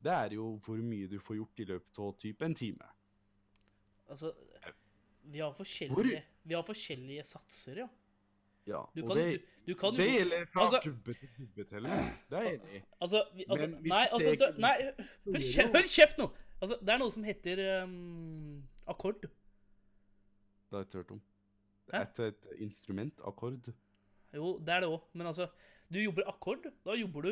det 0.03 0.13
er 0.13 0.35
jo 0.37 0.51
hvor 0.65 0.81
mye 0.85 1.09
du 1.11 1.17
får 1.19 1.39
gjort 1.39 1.63
i 1.63 1.69
løpet 1.71 2.01
av 2.05 2.11
type 2.21 2.45
en 2.45 2.55
time. 2.55 2.91
Altså 4.09 4.33
Vi 5.29 5.41
har 5.43 5.51
forskjellige, 5.53 6.21
vi 6.43 6.55
har 6.55 6.63
forskjellige 6.65 7.23
satser, 7.27 7.83
ja. 7.83 7.89
Ja, 8.69 8.83
Du 8.95 9.01
og 9.01 9.07
kan, 9.07 9.17
det, 9.17 9.41
du, 9.65 9.71
du 9.71 9.75
kan 9.79 9.95
det 9.97 10.05
gjelder 10.11 10.45
fra 10.53 10.61
altså- 10.67 10.81
gubbe 10.83 11.13
til 11.13 11.29
gubbe 11.37 11.63
til. 11.63 11.87
Det 12.29 12.37
er 12.37 12.49
enig. 12.51 12.83
Altså, 13.01 13.23
vi, 13.33 13.45
altså 13.49 13.67
Nei, 13.67 14.05
altså 14.11 14.29
det, 14.29 14.49
Nei, 14.59 14.75
hør, 14.85 15.71
det 15.73 15.83
kjeft 15.89 16.21
nå! 16.21 16.29
Altså, 16.61 16.77
det 16.81 16.93
er 16.93 16.99
noe 16.99 17.11
som 17.11 17.23
heter 17.23 17.61
um, 17.83 18.63
akkord. 18.87 19.21
Det 19.23 20.75
har 20.75 20.83
jeg 20.83 20.89
ikke 20.89 20.97
hørt 21.01 21.11
om. 21.17 21.21
Hæ? 21.93 22.01
et, 22.05 22.19
et 22.19 22.49
instrument, 22.65 23.21
akkord. 23.25 23.71
Jo, 24.33 24.57
det 24.59 24.73
er 24.75 24.85
det 24.85 24.89
òg, 24.91 25.01
men 25.13 25.27
altså 25.27 25.49
Du 25.89 25.97
jobber 25.97 26.27
akkord. 26.29 26.67
Da 26.85 26.93
jobber 26.93 27.21
du 27.21 27.31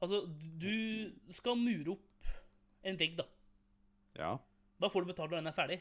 Altså, 0.00 0.20
du 0.62 1.32
skal 1.34 1.58
mure 1.58 1.96
opp 1.96 2.28
en 2.86 2.98
vegg, 2.98 3.16
da. 3.18 3.24
Ja. 4.14 4.36
Da 4.78 4.90
får 4.90 5.02
du 5.02 5.10
betalt 5.10 5.32
når 5.32 5.40
den 5.40 5.50
er 5.50 5.56
ferdig. 5.56 5.78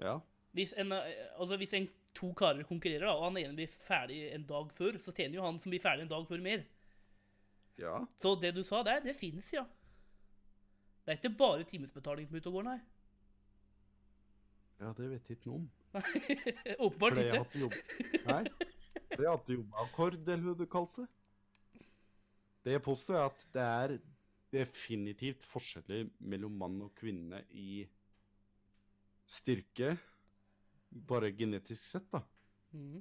Ja. 0.00 0.14
Hvis 0.56 0.72
en, 0.80 0.94
altså 1.36 1.58
hvis 1.60 1.74
en 1.76 1.90
to 2.16 2.30
karer 2.32 2.64
konkurrerer, 2.64 3.04
da, 3.04 3.12
og 3.12 3.26
han 3.28 3.36
ene 3.42 3.56
blir 3.58 3.68
ferdig 3.68 4.22
en 4.32 4.46
dag 4.48 4.72
før, 4.72 4.96
så 5.04 5.12
tjener 5.12 5.36
jo 5.36 5.44
han 5.44 5.60
som 5.60 5.72
blir 5.72 5.82
ferdig 5.84 6.06
en 6.06 6.12
dag 6.14 6.24
før, 6.28 6.40
mer. 6.40 6.64
Ja. 7.76 7.98
Så 8.16 8.32
det 8.40 8.54
du 8.56 8.62
sa 8.64 8.80
der, 8.86 9.02
det 9.04 9.16
finnes, 9.18 9.52
ja. 9.52 9.66
Det 11.04 11.12
er 11.12 11.20
ikke 11.20 11.36
bare 11.38 11.68
timesbetaling 11.68 12.26
som 12.26 12.38
er 12.38 12.40
ute 12.40 12.50
og 12.50 12.56
går, 12.58 12.68
nei. 12.70 12.78
Ja, 14.80 14.92
det 14.96 15.10
vet 15.12 15.28
jeg 15.28 15.38
ikke 15.38 15.50
noe 15.50 15.60
om. 15.60 15.68
Åpenbart 16.84 17.20
ikke. 17.22 17.70
Nei. 18.26 18.42
Det 19.06 19.22
jeg 19.22 19.30
hadde 19.30 19.56
jobba 19.56 19.84
akkord, 19.84 20.18
eller 20.20 20.44
hva 20.44 20.54
du 20.58 20.66
kalte 20.70 21.04
det. 21.04 21.86
Det 22.66 22.74
jeg 22.74 22.82
påstår, 22.82 23.18
er 23.20 23.30
at 23.30 23.44
det 23.54 23.66
er 23.66 23.96
definitivt 24.56 25.44
forskjeller 25.46 26.08
mellom 26.26 26.56
mann 26.58 26.80
og 26.82 26.92
kvinne 26.98 27.42
i 27.54 27.84
styrke, 29.26 29.94
bare 31.06 31.30
genetisk 31.36 31.82
sett, 31.82 32.10
da. 32.12 32.22
Mm. 32.74 33.00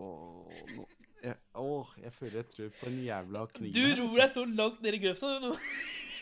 Og 0.00 0.50
nå 0.76 0.86
jeg, 1.20 1.36
Åh, 1.54 1.88
jeg 2.00 2.12
føler 2.16 2.36
jeg 2.40 2.46
trør 2.54 2.68
på 2.78 2.86
en 2.88 2.98
jævla 3.04 3.44
kniv. 3.54 3.74
Du 3.74 3.82
ror 3.82 4.02
altså. 4.06 4.20
deg 4.20 4.30
så 4.34 4.44
langt 4.62 4.82
ned 4.82 4.96
i 4.96 5.00
grøfta 5.02 5.32
du 5.34 5.42
nå. 5.44 5.50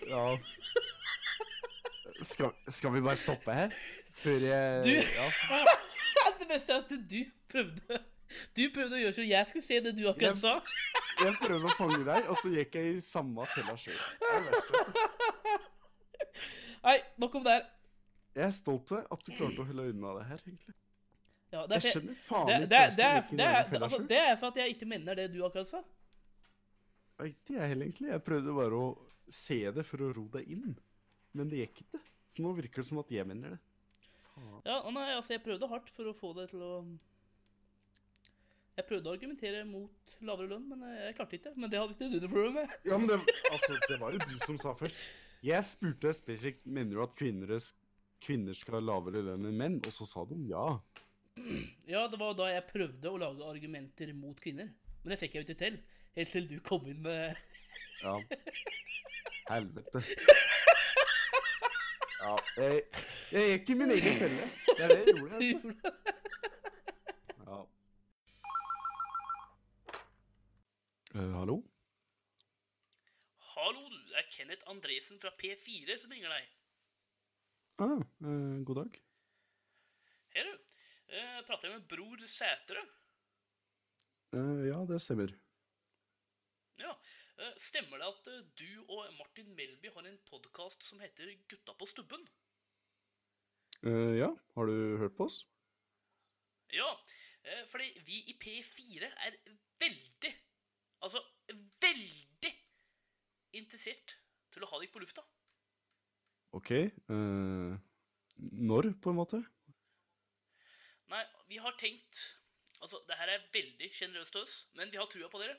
Ja. 0.09 0.24
Skal, 2.26 2.51
skal 2.66 2.95
vi 2.97 3.03
bare 3.05 3.20
stoppe 3.20 3.55
her? 3.55 3.76
Før 4.22 4.44
jeg 4.48 4.84
Du- 4.84 4.94
Ja. 4.94 5.26
Det 6.38 6.48
beste 6.50 6.72
er 6.72 6.80
at 6.82 6.88
du 7.10 7.20
prøvde 7.48 7.98
Du 8.56 8.62
prøvde 8.74 8.96
å 8.98 9.00
gjøre 9.00 9.14
så 9.16 9.24
jeg 9.28 9.48
skulle 9.48 9.64
se 9.64 9.78
det 9.84 9.92
du 9.96 10.02
akkurat 10.10 10.36
sa. 10.38 10.56
Jeg 11.24 11.34
prøvde 11.40 11.66
å 11.70 11.74
fange 11.78 12.02
deg, 12.06 12.26
og 12.30 12.36
så 12.38 12.50
gikk 12.52 12.76
jeg 12.78 12.90
i 12.94 12.98
samme 13.02 13.42
fella 13.50 13.72
sjøl. 13.80 13.96
Nei, 16.84 16.98
nok 17.18 17.34
om 17.40 17.46
det 17.46 17.54
her. 17.56 17.64
Jeg 18.38 18.44
er 18.46 18.52
stolt 18.54 18.92
av 18.94 19.06
at 19.16 19.24
du 19.26 19.32
klarte 19.34 19.62
å 19.64 19.66
holde 19.66 19.86
unna 19.90 20.12
det 20.20 20.26
her, 20.28 20.42
egentlig. 20.46 20.74
Ja, 21.48 21.62
det, 21.66 21.78
Jeg 21.80 21.94
skjønner 21.96 22.18
faen 22.28 22.50
ikke 22.52 22.58
det, 22.60 22.68
det, 22.98 23.08
det, 23.40 23.80
altså, 23.80 23.98
det 24.12 24.18
er 24.20 24.34
for 24.38 24.52
at 24.52 24.60
jeg 24.60 24.74
ikke 24.76 24.88
mener 24.92 25.16
det 25.18 25.26
du 25.32 25.40
akkurat 25.46 25.70
sa. 25.72 25.80
Ikke 27.24 27.56
jeg 27.56 27.72
heller, 27.72 27.88
egentlig. 27.88 28.10
Jeg 28.12 28.22
prøvde 28.28 28.54
bare 28.60 28.78
å 28.84 28.88
se 29.40 29.58
det 29.74 29.84
for 29.88 30.04
å 30.06 30.12
ro 30.14 30.26
deg 30.36 30.52
inn. 30.54 30.76
Men 31.34 31.50
det 31.50 31.64
gikk 31.64 31.82
ikke. 31.86 32.02
Så 32.28 32.44
nå 32.44 32.52
virker 32.60 32.84
det 32.84 32.90
som 32.92 33.00
at 33.02 33.10
jeg 33.10 33.26
mener 33.26 33.56
det. 33.56 33.60
Ja, 34.66 34.80
nei, 34.93 35.07
altså, 35.14 35.34
jeg 35.34 35.45
prøvde 35.45 35.70
hardt 35.70 35.93
for 35.93 36.11
å 36.11 36.16
få 36.16 36.32
det 36.36 36.49
til 36.53 36.64
å 36.64 36.72
Jeg 38.78 38.86
prøvde 38.86 39.11
å 39.11 39.14
argumentere 39.16 39.64
mot 39.66 40.18
lavere 40.22 40.53
lønn, 40.53 40.68
men 40.70 40.84
eh, 40.86 41.09
jeg 41.09 41.16
klarte 41.18 41.39
ikke. 41.39 41.55
Men 41.57 41.72
det 41.72 41.80
hadde 41.80 41.97
ikke 41.97 42.11
du 42.12 42.18
noe 42.20 42.30
problem 42.34 42.59
med. 42.61 42.76
Ja, 42.86 42.99
men 43.01 43.11
det, 43.11 43.18
altså, 43.55 43.78
det 43.89 43.99
var 44.03 44.14
jo 44.14 44.22
du 44.22 44.36
som 44.45 44.61
sa 44.62 44.74
først. 44.78 45.01
Jeg 45.43 45.66
spurte 45.66 46.14
spesifikt 46.14 46.66
mener 46.66 46.95
du 46.95 47.03
at 47.03 47.14
kvinner, 47.18 47.53
kvinner 48.22 48.55
skal 48.59 48.78
ha 48.78 48.84
lavere 48.84 49.22
lønn 49.26 49.51
enn 49.51 49.59
menn, 49.59 49.78
og 49.82 49.95
så 49.95 50.07
sa 50.07 50.24
de 50.30 50.39
ja. 50.51 50.66
Ja, 51.86 52.07
det 52.11 52.18
var 52.18 52.34
da 52.39 52.49
jeg 52.51 52.66
prøvde 52.70 53.11
å 53.11 53.18
lage 53.20 53.47
argumenter 53.47 54.11
mot 54.14 54.39
kvinner. 54.43 54.70
Men 55.03 55.14
det 55.14 55.20
fikk 55.20 55.36
jeg 55.36 55.45
jo 55.45 55.49
ikke 55.49 55.62
til. 55.64 55.78
Helt 56.18 56.32
til 56.34 56.49
du 56.51 56.57
kom 56.66 56.86
inn 56.91 57.03
med 57.05 57.39
Ja. 58.03 58.14
Helvete. 59.51 60.03
Ja, 62.18 62.34
jeg, 62.56 62.82
jeg 63.32 63.50
gikk 63.52 63.70
i 63.70 63.76
min 63.78 63.92
egen 63.94 64.16
felle. 64.18 64.46
Det 64.66 64.84
er 64.84 64.92
det 64.92 64.98
jeg 64.98 65.14
gjorde. 65.14 65.38
Du 65.38 65.44
Altså. 65.48 65.92
Ja. 67.46 67.58
Uh, 71.14 71.34
hallo? 71.38 71.56
Hallo, 73.52 73.84
du. 73.88 73.98
Det 74.10 74.18
er 74.18 74.30
Kenneth 74.34 74.70
Andresen 74.70 75.20
fra 75.22 75.30
P4 75.38 75.96
som 76.02 76.12
ringer 76.14 76.34
deg. 76.34 76.50
Ah, 77.86 77.98
uh, 78.26 78.58
god 78.66 78.82
dag. 78.82 79.00
Hei, 80.34 80.44
du. 80.44 80.78
Jeg 81.08 81.44
prater 81.46 81.72
med 81.72 81.86
Bror 81.88 82.26
Sætre. 82.28 82.82
Eh, 84.36 84.66
ja, 84.68 84.82
det 84.90 84.98
stemmer. 85.00 85.32
Ja. 86.82 86.92
Eh, 87.39 87.55
Stemmer 87.61 88.01
det 88.01 88.09
at 88.11 88.30
eh, 88.32 88.45
du 88.59 88.70
og 88.89 89.07
Martin 89.18 89.55
Melby 89.57 89.93
har 89.95 90.07
en 90.09 90.18
podkast 90.30 90.84
som 90.86 91.01
heter 91.05 91.30
Gutta 91.51 91.74
på 91.78 91.89
stubben? 91.89 92.26
Uh, 93.86 94.18
ja, 94.18 94.28
har 94.57 94.66
du 94.66 94.99
hørt 94.99 95.14
på 95.16 95.28
oss? 95.28 95.45
Ja, 96.74 96.89
fordi 97.70 97.86
vi 98.05 98.16
i 98.28 98.34
P4 98.36 99.07
er 99.07 99.36
veldig, 99.80 100.32
altså 101.07 101.22
veldig 101.80 102.51
interessert 103.57 104.18
til 104.53 104.66
å 104.66 104.68
ha 104.72 104.80
deg 104.82 104.91
på 104.93 105.01
lufta. 105.01 105.24
Ok. 106.59 106.72
Uh, 107.09 107.78
når, 108.39 108.93
på 109.01 109.14
en 109.14 109.18
måte? 109.18 109.41
Nei, 111.09 111.24
vi 111.49 111.62
har 111.62 111.78
tenkt 111.80 112.34
Altså, 112.78 113.01
det 113.09 113.16
her 113.18 113.30
er 113.32 113.47
veldig 113.51 113.89
sjenerøst 113.91 114.36
av 114.39 114.45
oss, 114.45 114.53
men 114.78 114.91
vi 114.93 115.01
har 115.01 115.09
trua 115.11 115.26
på 115.32 115.41
dere. 115.43 115.57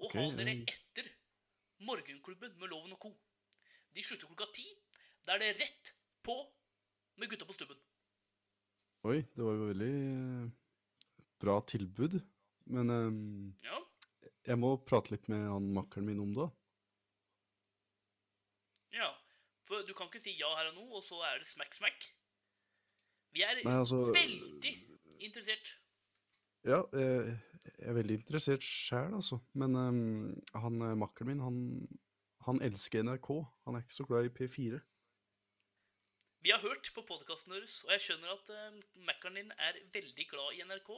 Og 0.00 0.14
ha 0.16 0.24
dere 0.38 0.54
eh. 0.56 0.62
etter 0.72 1.08
Morgenklubben 1.84 2.56
med 2.60 2.72
Loven 2.72 2.94
og 2.96 3.00
Co. 3.02 3.10
De 3.94 4.02
slutter 4.04 4.28
klokka 4.30 4.48
ti. 4.54 4.66
Da 5.26 5.34
er 5.34 5.42
det 5.42 5.54
rett 5.60 5.92
på 6.24 6.36
med 7.20 7.30
Gutta 7.30 7.46
på 7.48 7.56
stubben. 7.56 7.78
Oi, 9.08 9.20
det 9.34 9.44
var 9.44 9.56
jo 9.56 9.68
veldig 9.70 9.90
eh, 9.96 10.50
bra 11.40 11.56
tilbud. 11.68 12.20
Men 12.70 12.90
um, 12.90 13.56
Ja. 13.64 13.80
jeg 14.46 14.58
må 14.60 14.74
prate 14.86 15.14
litt 15.14 15.28
med 15.32 15.46
han 15.48 15.70
makkeren 15.74 16.06
min 16.06 16.20
om 16.22 16.34
det. 16.36 16.48
ja. 19.00 19.10
For 19.68 19.84
du 19.86 19.92
kan 19.94 20.08
ikke 20.10 20.20
si 20.22 20.32
ja 20.34 20.48
her 20.58 20.72
og 20.72 20.78
nå, 20.80 20.84
og 20.98 21.02
så 21.06 21.20
er 21.28 21.38
det 21.38 21.46
smack, 21.46 21.74
smack. 21.76 22.08
Vi 23.30 23.44
er 23.46 23.60
Nei, 23.62 23.76
altså 23.78 24.00
veldig 24.10 24.72
interessert. 25.22 25.76
Ja, 26.64 26.82
eh, 26.92 27.30
jeg 27.64 27.88
er 27.88 27.96
veldig 27.96 28.18
interessert 28.20 28.64
sjæl, 28.64 29.14
altså. 29.16 29.38
Men 29.56 29.76
um, 29.76 30.00
han 30.54 30.82
eh, 30.84 30.96
makkeren 30.98 31.30
min, 31.30 31.40
han, 31.40 31.58
han 32.44 32.60
elsker 32.62 33.02
NRK. 33.02 33.30
Han 33.64 33.76
er 33.76 33.84
ikke 33.84 33.96
så 33.96 34.04
glad 34.04 34.28
i 34.28 34.34
P4. 34.36 34.80
Vi 36.44 36.52
har 36.52 36.60
hørt 36.60 36.90
på 36.94 37.04
podkasten 37.08 37.52
deres, 37.52 37.80
og 37.84 37.92
jeg 37.92 38.04
skjønner 38.04 38.32
at 38.36 38.52
uh, 38.52 38.76
Mac-eren 39.08 39.40
din 39.40 39.52
er 39.56 39.80
veldig 39.92 40.26
glad 40.28 40.56
i 40.58 40.62
NRK. 40.68 40.92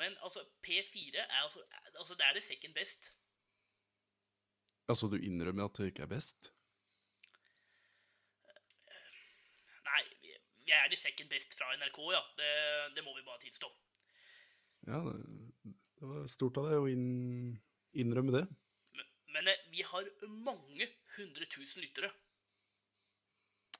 Men 0.00 0.16
altså, 0.24 0.44
P4 0.64 1.20
er 1.20 1.42
altså, 1.42 1.60
altså 1.98 2.14
Det 2.14 2.24
er 2.28 2.32
det 2.32 2.42
second 2.42 2.74
best. 2.74 3.12
Altså, 4.88 5.08
du 5.12 5.16
innrømmer 5.16 5.64
at 5.64 5.76
det 5.76 5.92
ikke 5.92 6.02
er 6.02 6.12
best? 6.12 6.52
Nei, 9.86 10.02
vi 10.64 10.72
er 10.72 10.88
det 10.88 10.98
second 10.98 11.28
best 11.32 11.56
fra 11.58 11.68
NRK, 11.76 12.00
ja. 12.16 12.22
Det, 12.40 12.50
det 12.96 13.04
må 13.04 13.16
vi 13.16 13.24
bare 13.28 13.44
tilstå. 13.44 13.68
Ja, 14.86 15.00
det, 15.02 15.74
det 15.98 16.10
var 16.10 16.28
stort 16.30 16.60
av 16.60 16.68
deg 16.70 16.78
å 16.78 16.86
inn, 16.90 17.08
innrømme 17.98 18.34
det. 18.36 18.44
Men, 18.96 19.10
men 19.34 19.50
eh, 19.52 19.66
vi 19.72 19.82
har 19.86 20.06
mange 20.44 20.88
hundre 21.16 21.48
tusen 21.50 21.82
lyttere. 21.84 22.12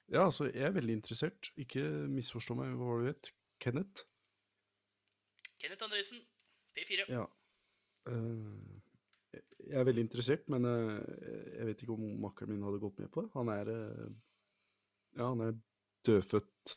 Ja, 0.06 0.24
altså, 0.24 0.46
jeg 0.52 0.62
er 0.68 0.74
veldig 0.74 1.00
interessert. 1.00 1.50
Ikke 1.58 1.82
misforstå 2.10 2.54
meg, 2.58 2.74
hva 2.78 2.90
var 2.90 3.02
det 3.02 3.06
du 3.06 3.12
het? 3.12 3.30
Kenneth? 3.62 4.06
Kenneth 5.58 5.86
Andresen, 5.86 6.20
P4. 6.76 7.06
Ja. 7.10 7.24
Uh, 8.06 8.76
jeg 9.66 9.80
er 9.80 9.86
veldig 9.88 10.04
interessert, 10.06 10.44
men 10.52 10.68
uh, 10.68 11.00
jeg 11.56 11.70
vet 11.70 11.82
ikke 11.82 11.96
om 11.96 12.04
makkeren 12.22 12.54
min 12.54 12.66
hadde 12.68 12.82
gått 12.82 13.00
med 13.02 13.10
på 13.10 13.24
det. 13.24 13.32
Han 13.34 13.50
er 13.50 13.72
uh, 13.72 14.06
Ja, 15.16 15.30
han 15.32 15.42
er 15.42 15.56
dødfødt 16.06 16.76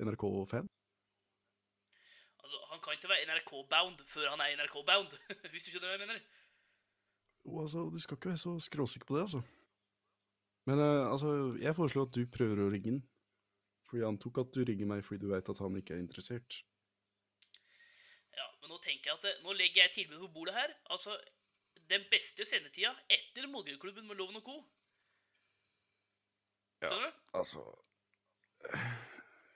NRK-fan. 0.00 0.70
Han 2.84 2.92
kan 2.92 2.98
ikke 2.98 3.08
være 3.08 3.26
NRK-bound 3.32 4.00
før 4.04 4.30
han 4.34 4.40
er 4.44 4.56
NRK-bound, 4.58 5.12
hvis 5.52 5.64
du 5.64 5.70
skjønner 5.70 5.88
hva 5.88 5.94
jeg 5.96 6.02
mener. 6.04 6.18
Jo, 7.44 7.60
altså, 7.62 7.84
du 7.92 7.96
skal 7.98 8.18
ikke 8.18 8.28
være 8.28 8.40
så 8.42 8.52
skråsikker 8.60 9.08
på 9.08 9.16
det, 9.16 9.22
altså. 9.22 9.40
Men 10.68 10.82
uh, 10.84 11.12
altså, 11.12 11.56
jeg 11.60 11.76
foreslår 11.76 12.10
at 12.10 12.18
du 12.18 12.26
prøver 12.36 12.60
å 12.60 12.68
ringe 12.74 12.92
han. 12.92 13.00
For 13.88 14.00
jeg 14.00 14.08
antok 14.08 14.42
at 14.42 14.52
du 14.52 14.60
ringer 14.68 14.90
meg 14.90 15.04
fordi 15.04 15.22
du 15.24 15.32
vet 15.32 15.48
at 15.48 15.62
han 15.64 15.80
ikke 15.80 15.96
er 15.96 16.02
interessert. 16.04 16.58
Ja, 18.36 18.46
men 18.60 18.72
nå 18.72 18.76
tenker 18.84 19.10
jeg 19.10 19.16
at 19.16 19.26
det, 19.28 19.34
Nå 19.46 19.56
legger 19.56 19.86
jeg 19.86 19.94
tilbudet 19.96 20.20
på 20.26 20.32
bordet 20.36 20.56
her. 20.56 20.76
Altså, 20.92 21.16
den 21.88 22.04
beste 22.12 22.44
sendetida 22.48 22.92
etter 23.12 23.48
Morgenklubben 23.52 24.08
med 24.08 24.20
Loven 24.20 24.40
og 24.40 24.44
Co. 24.44 24.60
Ja? 26.84 27.12
Altså 27.32 27.64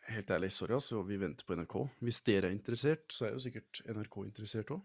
Helt 0.09 0.31
ærlig, 0.33 0.49
sorry, 0.53 0.73
altså. 0.79 1.03
Vi 1.05 1.19
venter 1.21 1.45
på 1.45 1.57
NRK. 1.59 1.75
Hvis 2.01 2.23
dere 2.25 2.49
er 2.49 2.55
interessert, 2.57 3.11
så 3.13 3.27
er 3.29 3.35
jo 3.37 3.43
sikkert 3.45 3.83
NRK 3.93 4.17
interessert 4.25 4.71
òg. 4.73 4.81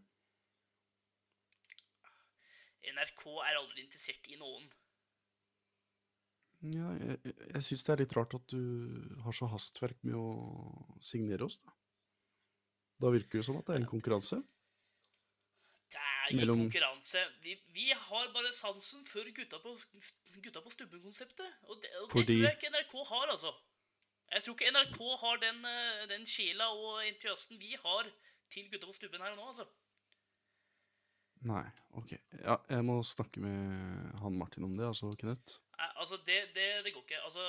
NRK 2.93 3.23
er 3.47 3.59
aldri 3.59 3.85
interessert 3.85 4.27
i 4.33 4.39
noen. 4.39 4.65
Ja, 6.73 6.89
jeg, 6.99 7.17
jeg, 7.27 7.35
jeg 7.55 7.63
syns 7.67 7.83
det 7.83 7.93
er 7.93 8.01
litt 8.03 8.15
rart 8.15 8.35
at 8.37 8.51
du 8.51 8.59
har 9.25 9.35
så 9.35 9.47
hastverk 9.51 9.99
med 10.07 10.15
å 10.19 10.27
signere 11.03 11.47
oss, 11.47 11.59
da. 11.63 11.71
Da 13.03 13.09
virker 13.11 13.39
det 13.41 13.47
som 13.47 13.57
at 13.59 13.67
det 13.67 13.73
er 13.75 13.81
en 13.81 13.89
konkurranse. 13.89 14.37
Det 15.91 15.99
er 15.99 16.29
ingen 16.31 16.39
Mellom- 16.43 16.61
konkurranse. 16.65 17.23
Vi, 17.43 17.57
vi 17.75 17.89
har 17.91 18.29
bare 18.35 18.53
sansen 18.55 19.03
for 19.07 19.27
gutta 19.35 19.59
på, 19.63 19.73
gutta 20.45 20.63
på 20.63 20.71
stubben-konseptet. 20.75 21.57
Og, 21.67 21.79
det, 21.83 21.91
og 22.03 22.13
det 22.15 22.27
tror 22.29 22.45
jeg 22.47 22.57
ikke 22.59 22.71
NRK 22.75 22.95
har, 23.11 23.33
altså. 23.35 23.51
Jeg 24.33 24.43
tror 24.43 24.55
ikke 24.57 24.71
NRK 24.73 24.99
har 25.21 25.41
den, 25.43 25.65
eh, 25.69 26.03
den 26.09 26.25
sjela 26.25 26.69
og 26.73 27.03
entusiasten 27.05 27.59
vi 27.61 27.75
har 27.77 28.09
til 28.53 28.69
gutta 28.71 28.89
på 28.89 28.95
stubben 28.97 29.21
her 29.21 29.33
og 29.33 29.37
nå, 29.37 29.47
altså. 29.51 29.67
Nei, 31.43 31.65
ok. 31.99 32.13
Ja, 32.39 32.55
jeg 32.71 32.85
må 32.87 33.01
snakke 33.03 33.41
med 33.43 34.19
han 34.21 34.37
Martin 34.39 34.63
om 34.63 34.77
det, 34.77 34.87
altså, 34.87 35.11
Kenneth. 35.19 35.59
Nei, 35.77 35.89
altså, 35.99 36.17
det, 36.25 36.39
det, 36.55 36.67
det 36.85 36.93
går 36.95 37.03
ikke. 37.03 37.21
Altså, 37.27 37.43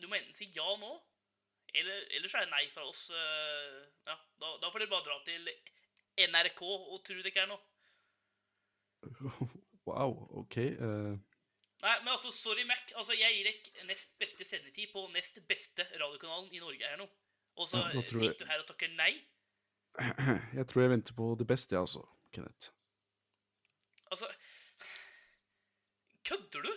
du 0.00 0.08
må 0.08 0.16
enten 0.18 0.34
si 0.34 0.48
ja 0.56 0.66
nå, 0.80 0.92
eller, 1.76 2.06
eller 2.16 2.28
så 2.32 2.40
er 2.40 2.46
det 2.46 2.54
nei 2.54 2.64
fra 2.72 2.86
oss. 2.88 3.10
eh, 3.10 3.78
ja, 4.08 4.16
da, 4.40 4.54
da 4.62 4.70
får 4.72 4.82
dere 4.82 4.94
bare 4.94 5.06
dra 5.08 5.18
til 5.26 5.50
NRK 6.30 6.62
og 6.64 7.00
tro 7.04 7.18
det 7.20 7.32
ikke 7.32 7.46
er 7.46 7.52
noe. 7.52 7.62
Wow, 9.86 10.16
ok. 10.40 10.56
eh, 10.56 11.12
Nei, 11.86 11.94
men 12.02 12.10
altså, 12.16 12.32
sorry, 12.34 12.64
Mac. 12.66 12.90
Altså, 12.98 13.14
jeg 13.14 13.30
gir 13.36 13.46
deg 13.46 13.86
nest 13.86 14.10
beste 14.18 14.44
sendetid 14.48 14.90
på 14.92 15.04
nest 15.14 15.38
beste 15.46 15.84
radiokanalen 16.00 16.48
i 16.56 16.58
Norge 16.62 16.82
her 16.82 16.96
nå. 16.98 17.06
Og 17.56 17.68
så 17.70 17.78
Ja, 17.84 17.92
jeg- 17.94 18.08
sitter 18.10 18.44
du 18.44 18.50
her 18.50 18.58
og 18.64 18.66
takker 18.72 18.90
nei? 18.98 19.12
Jeg 20.58 20.66
tror 20.68 20.82
jeg 20.82 20.90
venter 20.92 21.14
på 21.16 21.28
det 21.40 21.46
beste, 21.48 21.72
jeg 21.76 21.80
også, 21.86 22.02
Kenneth. 22.34 22.68
Altså 24.10 24.26
Kødder 26.26 26.60
du? 26.66 26.72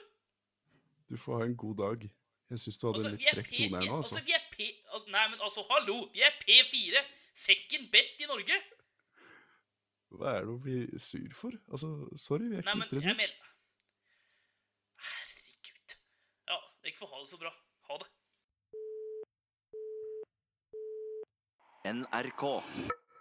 Du 1.10 1.18
får 1.18 1.38
ha 1.42 1.46
en 1.50 1.58
god 1.58 1.76
dag. 1.82 2.06
Jeg 2.50 2.60
syns 2.64 2.78
du 2.78 2.86
hadde 2.88 3.00
Altså, 3.02 3.10
en 3.10 3.18
litt 3.18 3.34
frekk 3.34 3.50
tone 3.50 3.82
her 3.82 3.90
nå, 3.90 3.98
Altså, 3.98 4.16
altså. 4.16 4.26
vi 4.30 4.34
er 4.38 4.46
P... 4.54 4.70
Altså, 4.94 5.10
nei, 5.14 5.26
men 5.34 5.42
altså, 5.48 5.66
hallo! 5.72 5.98
Vi 6.14 6.22
er 6.26 6.38
P4! 6.46 7.04
Second 7.34 7.90
best 7.94 8.22
i 8.24 8.30
Norge! 8.30 8.58
Hva 10.10 10.32
er 10.38 10.46
det 10.48 10.54
å 10.56 10.58
bli 10.64 10.78
sur 11.02 11.28
for? 11.38 11.58
Altså, 11.70 11.92
sorry, 12.18 12.48
vi 12.50 12.58
er 12.62 12.64
Nei, 12.66 12.74
ikke 12.74 12.78
men 12.78 12.88
jeg 12.88 12.94
interessert. 12.94 13.18
mener 13.18 13.36
Herregud. 15.00 15.98
Ja, 16.82 16.92
få 16.96 17.06
ha 17.06 17.20
det 17.20 17.28
så 17.28 17.38
bra. 17.38 17.54
Ha 17.88 17.98
det. 17.98 18.06
NRK. 21.94 22.44